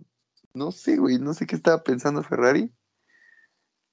[0.53, 2.71] no sé, güey, no sé qué estaba pensando Ferrari.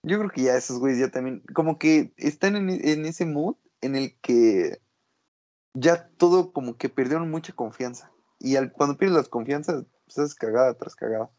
[0.02, 3.56] Yo creo que ya esos güeyes ya también, como que están en, en ese mood
[3.81, 4.81] en el que
[5.74, 8.10] ya todo como que perdieron mucha confianza.
[8.39, 11.31] Y al, cuando pierdes las confianzas, pues es cagada tras cagada.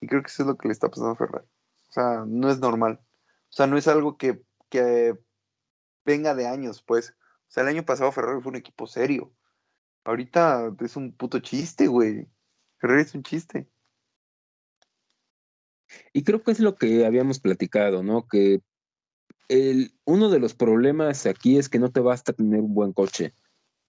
[0.00, 1.46] Y creo que eso es lo que le está pasando a Ferrari.
[1.88, 3.00] O sea, no es normal.
[3.02, 5.18] O sea, no es algo que, que
[6.04, 7.10] venga de años, pues.
[7.10, 9.32] O sea, el año pasado Ferrari fue un equipo serio.
[10.04, 12.28] Ahorita es un puto chiste, güey.
[12.78, 13.68] Ferrari es un chiste.
[16.12, 18.26] Y creo que es lo que habíamos platicado, ¿no?
[18.26, 18.62] Que
[19.48, 23.34] el, uno de los problemas aquí es que no te basta tener un buen coche,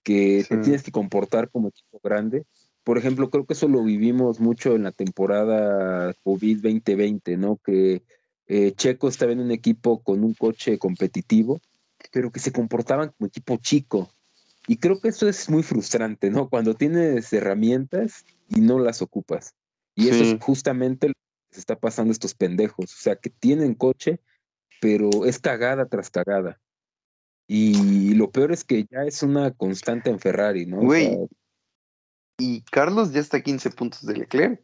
[0.03, 2.45] que te tienes que comportar como equipo grande.
[2.83, 7.57] Por ejemplo, creo que eso lo vivimos mucho en la temporada COVID 2020, ¿no?
[7.57, 8.03] Que
[8.47, 11.61] eh, Checo estaba en un equipo con un coche competitivo,
[12.11, 14.11] pero que se comportaban como equipo chico.
[14.67, 16.49] Y creo que eso es muy frustrante, ¿no?
[16.49, 19.53] Cuando tienes herramientas y no las ocupas.
[19.95, 21.13] Y eso es justamente lo
[21.51, 22.93] se está pasando estos pendejos.
[22.93, 24.19] O sea, que tienen coche,
[24.79, 26.59] pero es cagada tras cagada.
[27.47, 30.77] Y lo peor es que ya es una constante en Ferrari, ¿no?
[30.77, 31.17] Güey.
[32.41, 34.61] Y Carlos ya está a 15 puntos de Leclerc.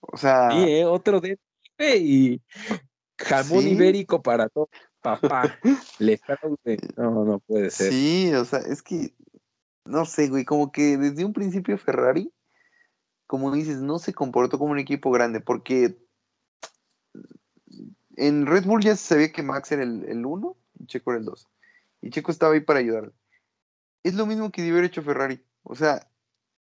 [0.00, 0.50] O sea.
[0.50, 0.84] Sí, ¿eh?
[0.84, 1.38] otro de.
[1.78, 2.42] Y
[3.18, 4.68] jamón ibérico para todo.
[5.00, 5.58] Papá.
[5.98, 6.20] Le
[6.96, 7.92] No, no puede ser.
[7.92, 9.14] Sí, o sea, es que.
[9.84, 10.44] No sé, güey.
[10.44, 12.32] Como que desde un principio Ferrari,
[13.26, 15.40] como dices, no se comportó como un equipo grande.
[15.40, 15.98] Porque
[18.16, 21.26] en Red Bull ya se sabía que Max era el 1 y Checo era el
[21.26, 21.48] 2
[22.00, 23.12] y Checo estaba ahí para ayudarle.
[24.02, 25.44] Es lo mismo que debió haber hecho Ferrari.
[25.62, 26.10] O sea,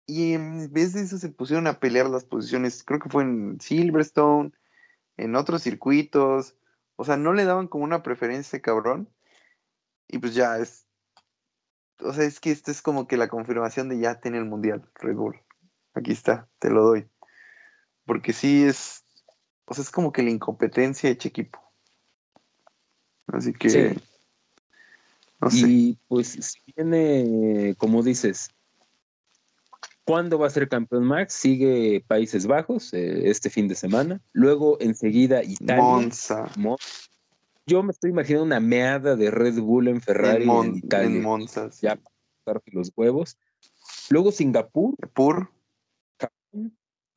[0.06, 2.84] y en vez de eso se pusieron a pelear las posiciones.
[2.84, 4.52] Creo que fue en Silverstone,
[5.16, 6.54] en otros circuitos.
[6.96, 9.08] O sea, no le daban como una preferencia cabrón.
[10.08, 10.86] Y pues ya es.
[12.00, 14.88] O sea, es que esto es como que la confirmación de ya tener el mundial,
[14.94, 15.40] Red Bull.
[15.94, 17.08] Aquí está, te lo doy.
[18.04, 19.04] Porque sí es.
[19.64, 21.60] O sea, es como que la incompetencia de equipo.
[23.26, 23.96] Así que
[25.52, 28.50] y pues si viene, como dices,
[30.06, 31.34] ¿cuándo va a ser campeón Max?
[31.34, 34.22] Sigue Países Bajos eh, este fin de semana.
[34.32, 35.82] Luego enseguida Italia.
[35.82, 36.50] Monza.
[37.66, 41.16] Yo me estoy imaginando una meada de Red Bull en Ferrari en, Italia.
[41.16, 41.68] En Monza.
[41.82, 41.98] Ya
[42.44, 43.36] para los huevos.
[44.08, 44.94] Luego Singapur.
[44.96, 45.50] Singapur.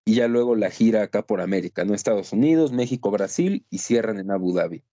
[0.06, 1.94] Y ya luego la gira acá por América, ¿no?
[1.94, 4.84] Estados Unidos, México, Brasil y cierran en Abu Dhabi.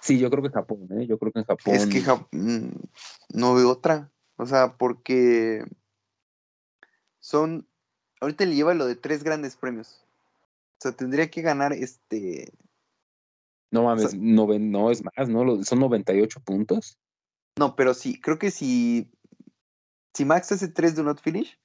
[0.00, 1.06] Sí, yo creo que Japón, ¿eh?
[1.06, 1.74] Yo creo que en Japón.
[1.74, 2.02] Es que
[2.32, 2.72] mm,
[3.34, 4.10] no veo otra.
[4.36, 5.64] O sea, porque
[7.28, 7.68] son.
[8.20, 10.04] Ahorita le lleva lo de tres grandes premios.
[10.78, 12.52] O sea, tendría que ganar este.
[13.70, 15.62] No mames, no, es más, ¿no?
[15.62, 16.98] Son 98 puntos.
[17.58, 19.10] No, pero sí, creo que si.
[20.14, 21.60] Si Max hace tres do not finish,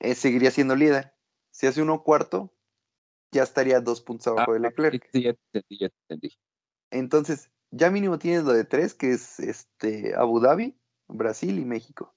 [0.00, 1.14] eh, seguiría siendo líder.
[1.52, 2.52] Si hace uno cuarto,
[3.30, 5.06] ya estaría dos puntos abajo de ah, Leclerc.
[5.12, 6.38] Sí, ya entendí, ya entendí.
[6.90, 10.74] Entonces, ya mínimo tienes lo de tres, que es este Abu Dhabi,
[11.08, 12.14] Brasil y México.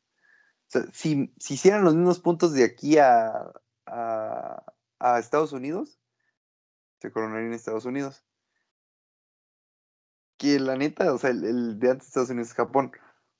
[0.68, 3.52] Sea, si, si hicieran los mismos puntos de aquí a,
[3.86, 6.00] a, Estados Unidos,
[7.00, 8.24] se coronaría en Estados Unidos.
[10.38, 12.92] Que la neta, o sea, el, de antes de Estados Unidos es Japón.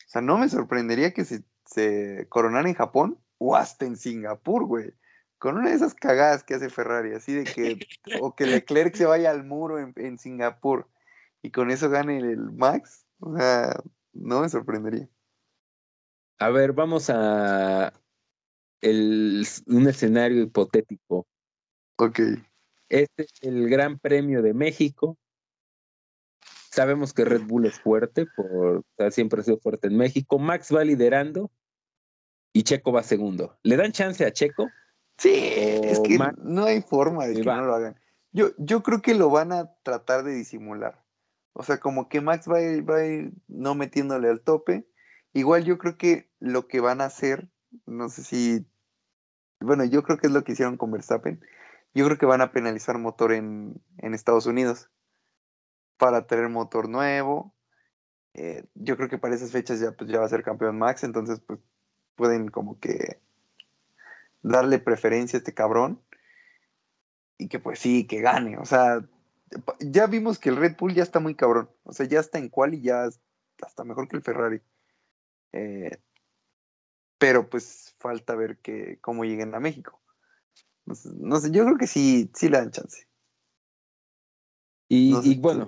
[0.06, 4.66] O sea, no me sorprendería que se, se coronara en Japón o hasta en Singapur,
[4.66, 4.94] güey.
[5.38, 7.80] Con una de esas cagadas que hace Ferrari, así de que,
[8.22, 10.90] o que Leclerc se vaya al muro en, en Singapur
[11.46, 13.80] y con eso gane el Max, o sea,
[14.14, 15.08] no me sorprendería.
[16.40, 17.94] A ver, vamos a
[18.82, 21.28] el, un escenario hipotético.
[21.98, 22.20] Ok.
[22.90, 25.18] Este es el Gran Premio de México.
[26.72, 30.40] Sabemos que Red Bull es fuerte, por, siempre ha sido fuerte en México.
[30.40, 31.50] Max va liderando
[32.52, 33.58] y Checo va segundo.
[33.64, 34.70] ¿Le dan chance a Checo?
[35.18, 37.98] Sí, es que no hay forma de que no lo hagan.
[38.34, 41.02] Yo, yo creo que lo van a tratar de disimular.
[41.54, 44.86] O sea, como que Max va a, ir, va a ir no metiéndole al tope.
[45.36, 47.50] Igual yo creo que lo que van a hacer,
[47.86, 48.66] no sé si,
[49.60, 51.42] bueno, yo creo que es lo que hicieron con Verstappen.
[51.94, 54.90] Yo creo que van a penalizar motor en, Estados Unidos
[55.98, 57.54] para tener motor nuevo.
[58.34, 61.04] Eh, yo creo que para esas fechas ya, pues, ya va a ser campeón Max,
[61.04, 61.60] entonces pues
[62.16, 63.20] pueden como que
[64.42, 66.02] darle preferencia a este cabrón
[67.38, 68.58] y que pues sí, que gane.
[68.58, 69.06] O sea,
[69.82, 71.70] ya vimos que el Red Bull ya está muy cabrón.
[71.84, 73.10] O sea, ya está en cual y ya
[73.62, 74.62] hasta mejor que el Ferrari.
[75.56, 75.98] Eh,
[77.18, 80.02] pero pues falta ver que, cómo lleguen a México.
[80.86, 83.08] No sé, yo creo que sí, sí le dan chance.
[84.88, 85.68] Y, bueno,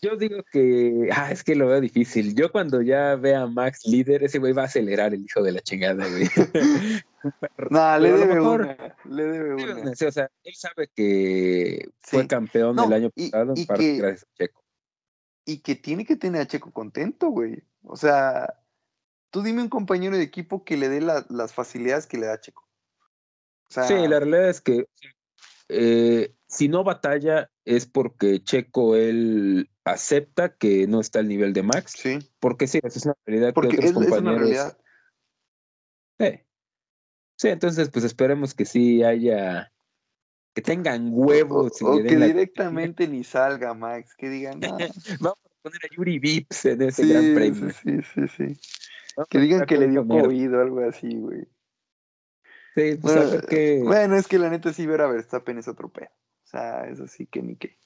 [0.00, 2.36] yo digo que, ah, es que lo veo difícil.
[2.36, 5.52] Yo cuando ya vea a Max líder, ese güey va a acelerar el hijo de
[5.52, 6.28] la chingada, güey.
[7.70, 9.90] no, le debe una, le debe una.
[9.90, 14.64] o sea, él sabe que fue campeón el año pasado, y, que, gracias a Checo.
[15.44, 17.60] Y que tiene que tener a Checo contento, güey.
[17.82, 18.54] O sea,
[19.34, 22.70] tú dime un compañero de equipo que le dé las facilidades que le da Checo.
[23.68, 24.86] sí, la realidad es que
[25.68, 31.64] eh, si no batalla es porque Checo él acepta que no está al nivel de
[31.64, 31.94] Max.
[31.98, 32.20] Sí.
[32.38, 34.76] Porque sí, es una realidad que otros compañeros.
[36.20, 36.40] Sí.
[37.36, 39.72] sí, entonces pues esperemos que sí haya
[40.54, 41.82] que tengan huevos.
[41.82, 44.60] O, que directamente ni salga Max, que digan,
[45.18, 47.70] vamos a poner a Yuri Vips en ese gran premio.
[47.82, 48.60] Sí, sí, sí.
[49.28, 51.46] Que digan que le dio COVID o algo así, güey.
[52.74, 56.10] Sí, pues bueno, es que la neta sí ver a Verstappen es otro pedo
[56.54, 57.76] sea, eso sí que ni qué.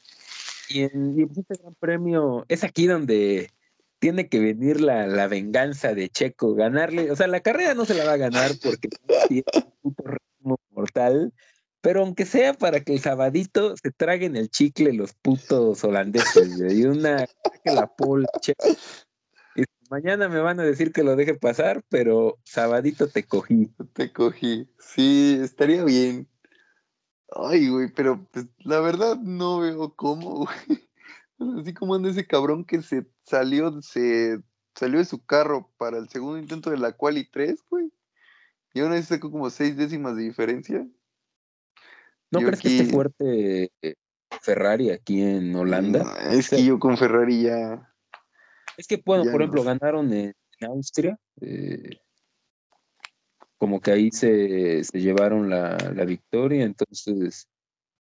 [0.69, 3.51] Y en, este gran premio es aquí donde
[3.99, 8.05] tiene que venir la, venganza de Checo, ganarle, o sea, la carrera no se la
[8.05, 8.89] va a ganar porque
[9.29, 11.33] tiene un puto ritmo mortal,
[11.81, 16.85] pero aunque sea para que el sabadito se traguen el chicle los putos holandeses, y
[16.85, 17.27] una
[17.65, 18.55] que la polche.
[18.65, 18.77] Y
[19.91, 23.71] mañana me van a decir que lo deje pasar, pero sabadito te cogí.
[23.93, 24.69] Te cogí.
[24.79, 26.29] Sí, estaría bien.
[27.31, 30.89] Ay, güey, pero pues, la verdad no veo cómo, güey.
[31.61, 34.41] Así como anda ese cabrón que se salió, se
[34.75, 37.93] salió de su carro para el segundo intento de la quali 3, güey.
[38.75, 40.87] Y aún así sacó como seis décimas de diferencia.
[42.31, 43.95] ¿No crees que esté fuerte eh,
[44.43, 46.17] Ferrari aquí en Holanda?
[46.31, 47.93] es que yo con Ferrari ya.
[48.79, 51.19] Es que, bueno, por ejemplo, ganaron en, Austria.
[51.41, 52.01] Eh,
[53.59, 57.49] como que ahí se, se llevaron la, la, victoria, entonces,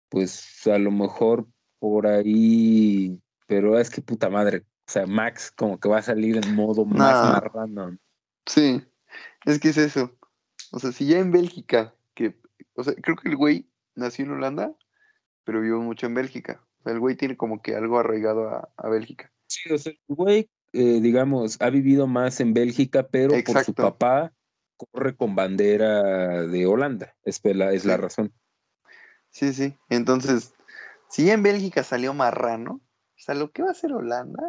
[0.08, 1.48] pues a lo mejor
[1.80, 6.36] por ahí, pero es que puta madre, o sea, Max como que va a salir
[6.36, 7.98] en modo más random.
[8.46, 8.80] Sí,
[9.44, 10.16] es que es eso.
[10.70, 12.40] O sea, si ya en Bélgica, que,
[12.74, 14.76] o sea, creo que el güey nació en Holanda,
[15.42, 16.64] pero vivió mucho en Bélgica.
[16.78, 19.32] O sea, el güey tiene como que algo arraigado a, a Bélgica.
[19.48, 23.74] Sí, o sea, el güey, eh, digamos, ha vivido más en Bélgica, pero por su
[23.74, 24.32] papá
[24.76, 27.14] corre con bandera de Holanda.
[27.24, 28.32] Es la, es la razón.
[29.30, 29.76] Sí, sí.
[29.88, 30.54] Entonces,
[31.08, 34.42] si en Bélgica salió marrano, o sea, lo que va a hacer Holanda,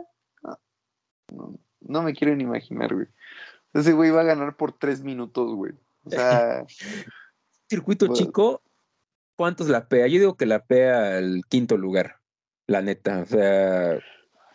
[1.82, 3.08] no, me quiero ni imaginar, güey.
[3.74, 5.74] Ese güey va a ganar por tres minutos, güey.
[6.04, 6.66] O sea.
[7.70, 8.64] Circuito chico,
[9.36, 10.08] ¿cuántos la pea?
[10.08, 12.20] Yo digo que la pea al quinto lugar,
[12.66, 13.20] la neta.
[13.20, 14.00] O sea,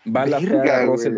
[0.05, 1.17] va a la pea a Russell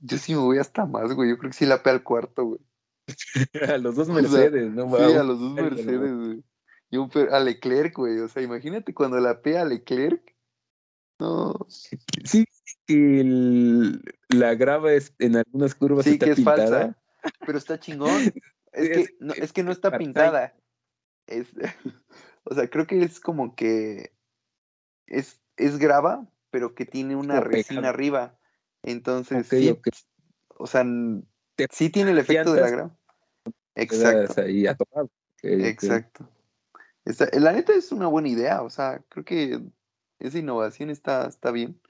[0.00, 1.30] yo sí me voy hasta más, güey.
[1.30, 2.60] Yo creo que sí la pea al cuarto, güey.
[3.74, 4.96] a los dos Mercedes, ¿no?
[4.96, 6.44] Sí, a los dos Mercedes, güey.
[6.90, 6.98] Y
[7.30, 8.18] a Leclerc, güey.
[8.18, 10.34] O sea, imagínate cuando la pea a Leclerc.
[11.20, 11.54] No.
[11.68, 12.44] Sí,
[12.86, 13.98] que
[14.28, 16.96] la grava es, en algunas curvas sí, que es falsa.
[17.46, 18.10] Pero está chingón.
[18.72, 20.54] Es, que, no, es que no está pintada.
[21.26, 21.48] Es,
[22.44, 24.12] o sea, creo que es como que
[25.08, 28.38] es, es grava, pero que tiene una resina arriba.
[28.82, 29.78] Entonces, sí,
[30.56, 30.84] o sea,
[31.70, 32.96] sí tiene el efecto de la grava.
[33.74, 34.42] Exacto.
[35.42, 36.28] Exacto.
[37.32, 39.60] la neta es una buena idea, o sea, creo que
[40.18, 41.80] esa innovación está, está bien.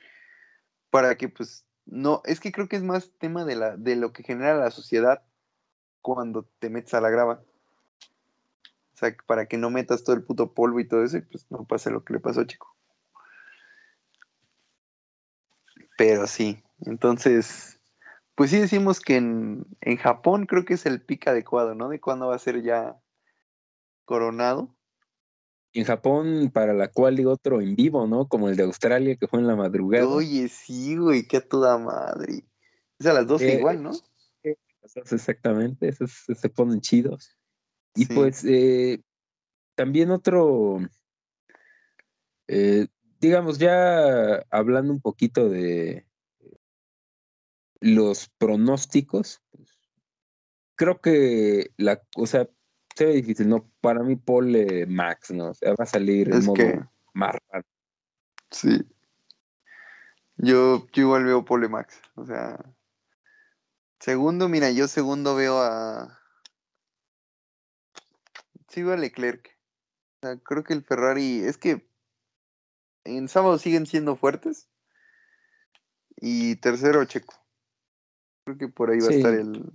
[0.91, 4.12] Para que, pues, no, es que creo que es más tema de, la, de lo
[4.12, 5.23] que genera la sociedad
[6.01, 7.43] cuando te metes a la grava.
[8.95, 11.47] O sea, para que no metas todo el puto polvo y todo eso, y pues
[11.51, 12.77] no pase lo que le pasó, chico.
[15.97, 17.81] Pero sí, entonces,
[18.35, 19.66] pues sí decimos que en,
[19.98, 21.89] Japón creo que es el pico adecuado, ¿no?
[21.89, 22.98] De cuándo va a ser ya
[24.05, 24.74] coronado.
[25.73, 28.27] En Japón, para la cual y otro en vivo, ¿no?
[28.27, 30.09] Como el de Australia, que fue en la madrugada.
[30.09, 32.44] Oye, sí, güey, qué a toda madre.
[32.98, 33.93] Es a las 12 eh, igual, ¿no?
[34.82, 37.36] exactamente, esos se ponen chidos.
[37.94, 39.02] Y pues, eh,
[39.74, 40.81] también otro,
[42.48, 42.86] eh,
[43.20, 46.07] digamos, ya hablando un poquito de,
[47.81, 49.78] los pronósticos, pues,
[50.77, 52.48] creo que la cosa
[52.94, 53.70] se ve difícil, ¿no?
[53.81, 55.51] Para mí, Paul Max, ¿no?
[55.51, 57.66] O sea, va a salir en modo más raro.
[58.51, 58.86] Sí.
[60.36, 62.01] Yo, yo igual veo Paul Max.
[62.15, 62.59] O sea.
[63.98, 66.19] Segundo, mira, yo segundo veo a.
[68.69, 69.59] Sigo a Leclerc.
[70.16, 71.40] O sea, creo que el Ferrari.
[71.40, 71.89] Es que
[73.05, 74.69] en sábado siguen siendo fuertes.
[76.16, 77.35] Y tercero, Checo.
[78.45, 79.71] Creo que por ahí va a estar el,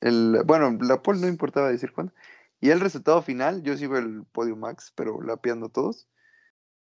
[0.00, 2.12] el, Bueno, la pole no importaba decir cuándo.
[2.60, 6.08] Y el resultado final, yo sí veo el podio max, pero lapeando todos.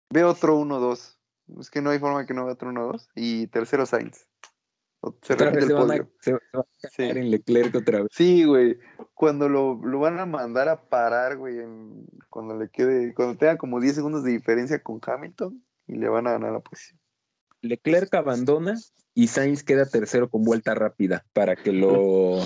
[0.09, 1.17] Veo otro 1-2.
[1.59, 3.09] Es que no hay forma que no vea otro 1-2.
[3.15, 4.27] Y tercero Sainz.
[5.21, 6.09] Se repite el podio.
[6.19, 7.03] se va a sí.
[7.03, 8.07] en Leclerc otra vez.
[8.11, 8.79] Sí, güey.
[9.13, 11.59] Cuando lo, lo, van a mandar a parar, güey,
[12.29, 16.27] cuando le quede, cuando tenga como 10 segundos de diferencia con Hamilton y le van
[16.27, 16.96] a ganar la posición.
[17.61, 18.77] Leclerc abandona
[19.13, 22.39] y Sainz queda tercero con vuelta rápida para que lo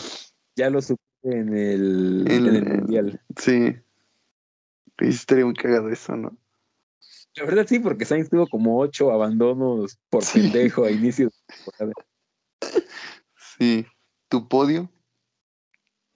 [0.56, 3.22] ya lo supere en el, en el mundial.
[3.38, 3.76] Sí.
[4.98, 6.38] Estaría muy cagado eso, ¿no?
[7.36, 11.30] La verdad sí, porque Sainz tuvo como ocho abandonos por pendejo a inicio
[11.80, 11.94] de
[13.58, 13.86] Sí.
[14.28, 14.90] ¿Tu podio?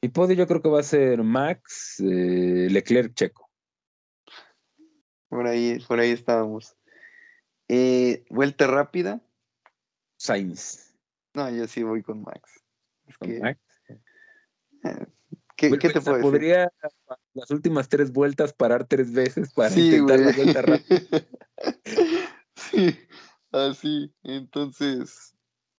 [0.02, 3.50] Mi podio yo creo que va a ser Max, eh, Leclerc, Checo.
[5.30, 6.76] Por ahí, por ahí estábamos.
[7.68, 9.22] Eh, vuelta rápida.
[10.18, 10.94] Sainz.
[11.34, 12.64] No, yo sí voy con Max.
[13.20, 13.60] ¿Con Max?
[14.84, 15.06] Eh,
[15.58, 16.22] ¿Qué, te puedo decir?
[16.22, 16.72] Podría
[17.34, 21.02] las últimas tres vueltas parar tres veces para intentar la vuelta rápida.
[22.56, 23.00] sí,
[23.52, 24.14] así.
[24.24, 25.36] Entonces,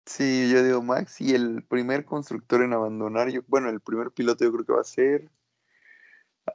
[0.07, 1.21] sí, yo digo Max.
[1.21, 4.81] Y el primer constructor en abandonar, yo, bueno, el primer piloto yo creo que va
[4.81, 5.31] a ser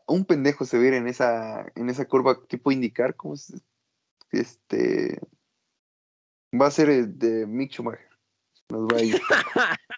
[0.07, 3.59] un pendejo se viera en esa, en esa curva tipo indicar, ¿cómo se,
[4.31, 5.19] este
[6.59, 8.09] va a ser el de Mick Schumacher.
[8.69, 9.21] Nos va a ir.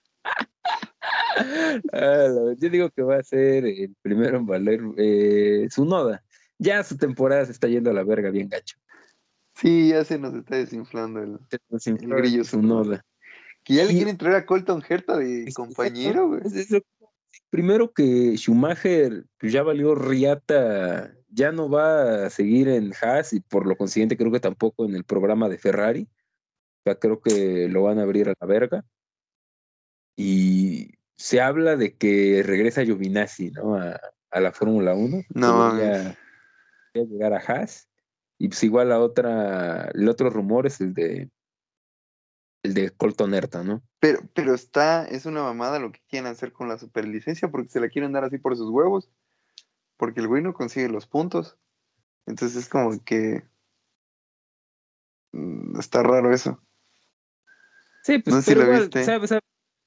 [1.91, 2.27] Ah,
[2.60, 6.23] yo digo que va a ser el primero en valer eh, su noda.
[6.60, 8.77] Ya su temporada se está yendo a la verga bien gacho.
[9.55, 13.03] Sí, ya se nos está desinflando el, el grillo su noda.
[13.64, 16.41] Que ya le quieren traer a Colton Herta de compañero, güey.
[17.54, 23.42] Primero que Schumacher pues, ya valió riata, ya no va a seguir en Haas y
[23.42, 26.10] por lo consiguiente creo que tampoco en el programa de Ferrari.
[26.10, 28.84] O sea, creo que lo van a abrir a la verga.
[30.18, 33.76] Y se habla de que regresa Giovinazzi, ¿no?
[33.76, 34.00] A,
[34.32, 35.22] la Fórmula 1.
[35.36, 36.18] No, ya
[36.96, 37.88] llegar a Haas.
[38.40, 41.30] Y pues igual la otra, el otro rumor es el de
[42.64, 43.84] el de Colton Herta, ¿no?
[43.99, 47.81] Pero, pero está, es una mamada lo que quieren hacer con la superlicencia porque se
[47.81, 49.10] la quieren dar así por sus huevos.
[49.98, 51.57] Porque el güey no consigue los puntos.
[52.26, 53.44] Entonces es como que
[55.34, 56.61] mm, está raro eso.
[58.03, 59.34] Sí, pues pero igual, ¿sabes?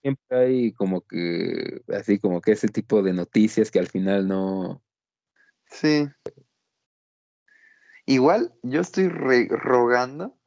[0.02, 4.82] Siempre hay como que, así como que ese tipo de noticias que al final no.
[5.66, 6.08] Sí.
[8.06, 10.38] Igual yo estoy rogando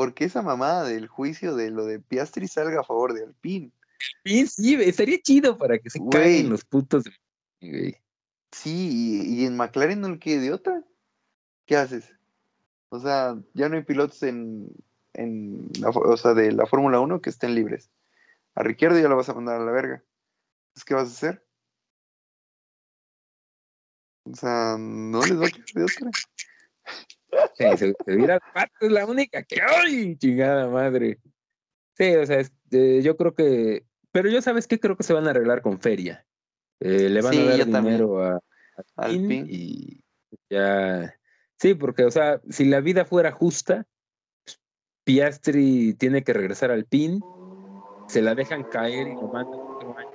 [0.00, 3.70] porque esa mamada del juicio de lo de Piastri salga a favor de Alpine.
[4.24, 7.04] Sí, sí, estaría chido para que se caigan los putos.
[7.60, 10.82] Sí, y, en McLaren no le quede de otra.
[11.66, 12.10] ¿Qué haces?
[12.88, 14.72] O sea, ya no hay pilotos en,
[15.12, 17.90] en la, o sea, de la Fórmula 1 que estén libres.
[18.54, 20.02] A Ricciardo ya lo vas a mandar a la verga.
[20.68, 21.46] Entonces, ¿qué vas a hacer?
[24.24, 26.10] O sea, no les va a quedar de otra.
[27.54, 28.40] Sí, se, se
[28.80, 30.16] es la única que ¡ay!
[30.16, 31.18] chingada madre.
[31.96, 35.26] Sí, o sea, eh, yo creo que, pero yo sabes qué creo que se van
[35.26, 36.26] a arreglar con feria.
[36.80, 38.40] Eh, le van a dar dinero a,
[38.96, 40.02] a y
[40.48, 41.14] ya.
[41.58, 43.86] Sí, porque, o sea, si la vida fuera justa,
[45.04, 47.20] Piastri tiene que regresar al PIN,
[48.08, 50.10] se la dejan caer y lo mandan otro año.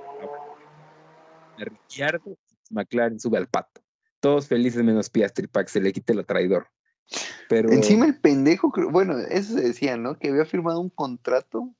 [1.57, 2.38] Ricciardo,
[2.72, 3.85] McLaren sube al pato.
[4.26, 6.68] Todos felices menos Piastri para que se le quite lo traidor.
[7.47, 7.72] Pero...
[7.72, 10.18] Encima el pendejo, bueno, eso se decía, ¿no?
[10.18, 11.76] Que había firmado un contrato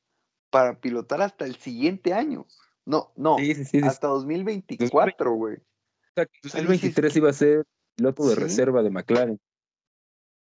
[0.51, 2.45] para pilotar hasta el siguiente año.
[2.85, 3.38] No, no,
[3.81, 5.55] hasta 2024, güey.
[5.55, 5.59] O
[6.13, 7.65] sea, 2023 iba a ser
[7.95, 9.39] piloto de reserva de McLaren.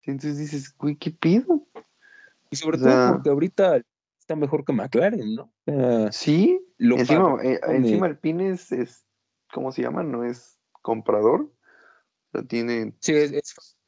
[0.01, 1.67] entonces dices, güey, ¿qué pido?
[2.49, 3.83] Y sobre todo porque ahorita
[4.19, 5.53] está mejor que McLaren, ¿no?
[6.11, 9.05] sí, encima, eh, encima el PIN es,
[9.53, 10.01] ¿cómo se llama?
[10.01, 11.53] No es comprador.
[12.33, 12.93] O sea, tiene...
[12.99, 13.31] Sí, es,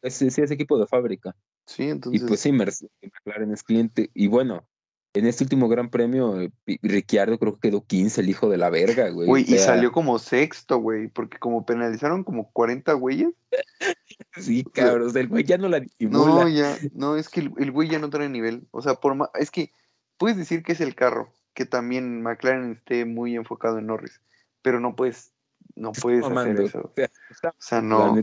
[0.02, 1.36] es, es, equipo de fábrica.
[1.66, 2.22] Sí, entonces...
[2.22, 4.12] Y pues sí, McLaren es cliente.
[4.14, 4.68] Y bueno,
[5.16, 6.52] en este último gran premio, eh,
[6.82, 9.28] Ricciardo creo que quedó 15, el hijo de la verga, güey.
[9.28, 13.30] Güey, y salió como sexto, güey, porque como penalizaron como 40 güeyes.
[14.36, 16.44] sí, cabrón, el güey ya no la disimula.
[16.44, 18.68] No, ya, no, es que el, güey ya no trae nivel.
[18.72, 19.72] O sea, por es que
[20.18, 24.20] puedes decir que es el carro, que también McLaren esté muy enfocado en Norris,
[24.62, 25.32] pero no puedes,
[25.76, 26.92] no puedes hacer eso.
[26.92, 28.16] O sea, no.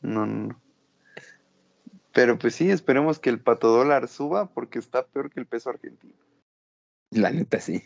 [0.00, 0.62] No, no.
[2.12, 5.70] Pero pues sí, esperemos que el pato dólar suba porque está peor que el peso
[5.70, 6.14] argentino.
[7.10, 7.82] La neta sí.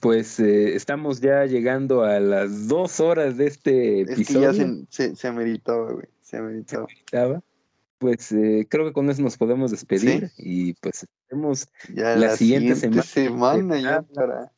[0.00, 4.50] Pues eh, estamos ya llegando a las dos horas de este episodio.
[4.50, 6.06] Es que ya se, se, ameritaba, güey.
[6.22, 6.86] Se ameritaba.
[7.98, 13.78] Pues eh, creo que con eso nos podemos despedir y pues tenemos la, siguiente, semana.
[13.78, 14.52] ya para...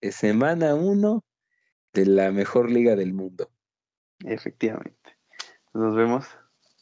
[0.00, 1.24] Semana uno
[1.92, 3.50] de la mejor liga del mundo.
[4.24, 5.18] Efectivamente.
[5.74, 6.26] Nos vemos.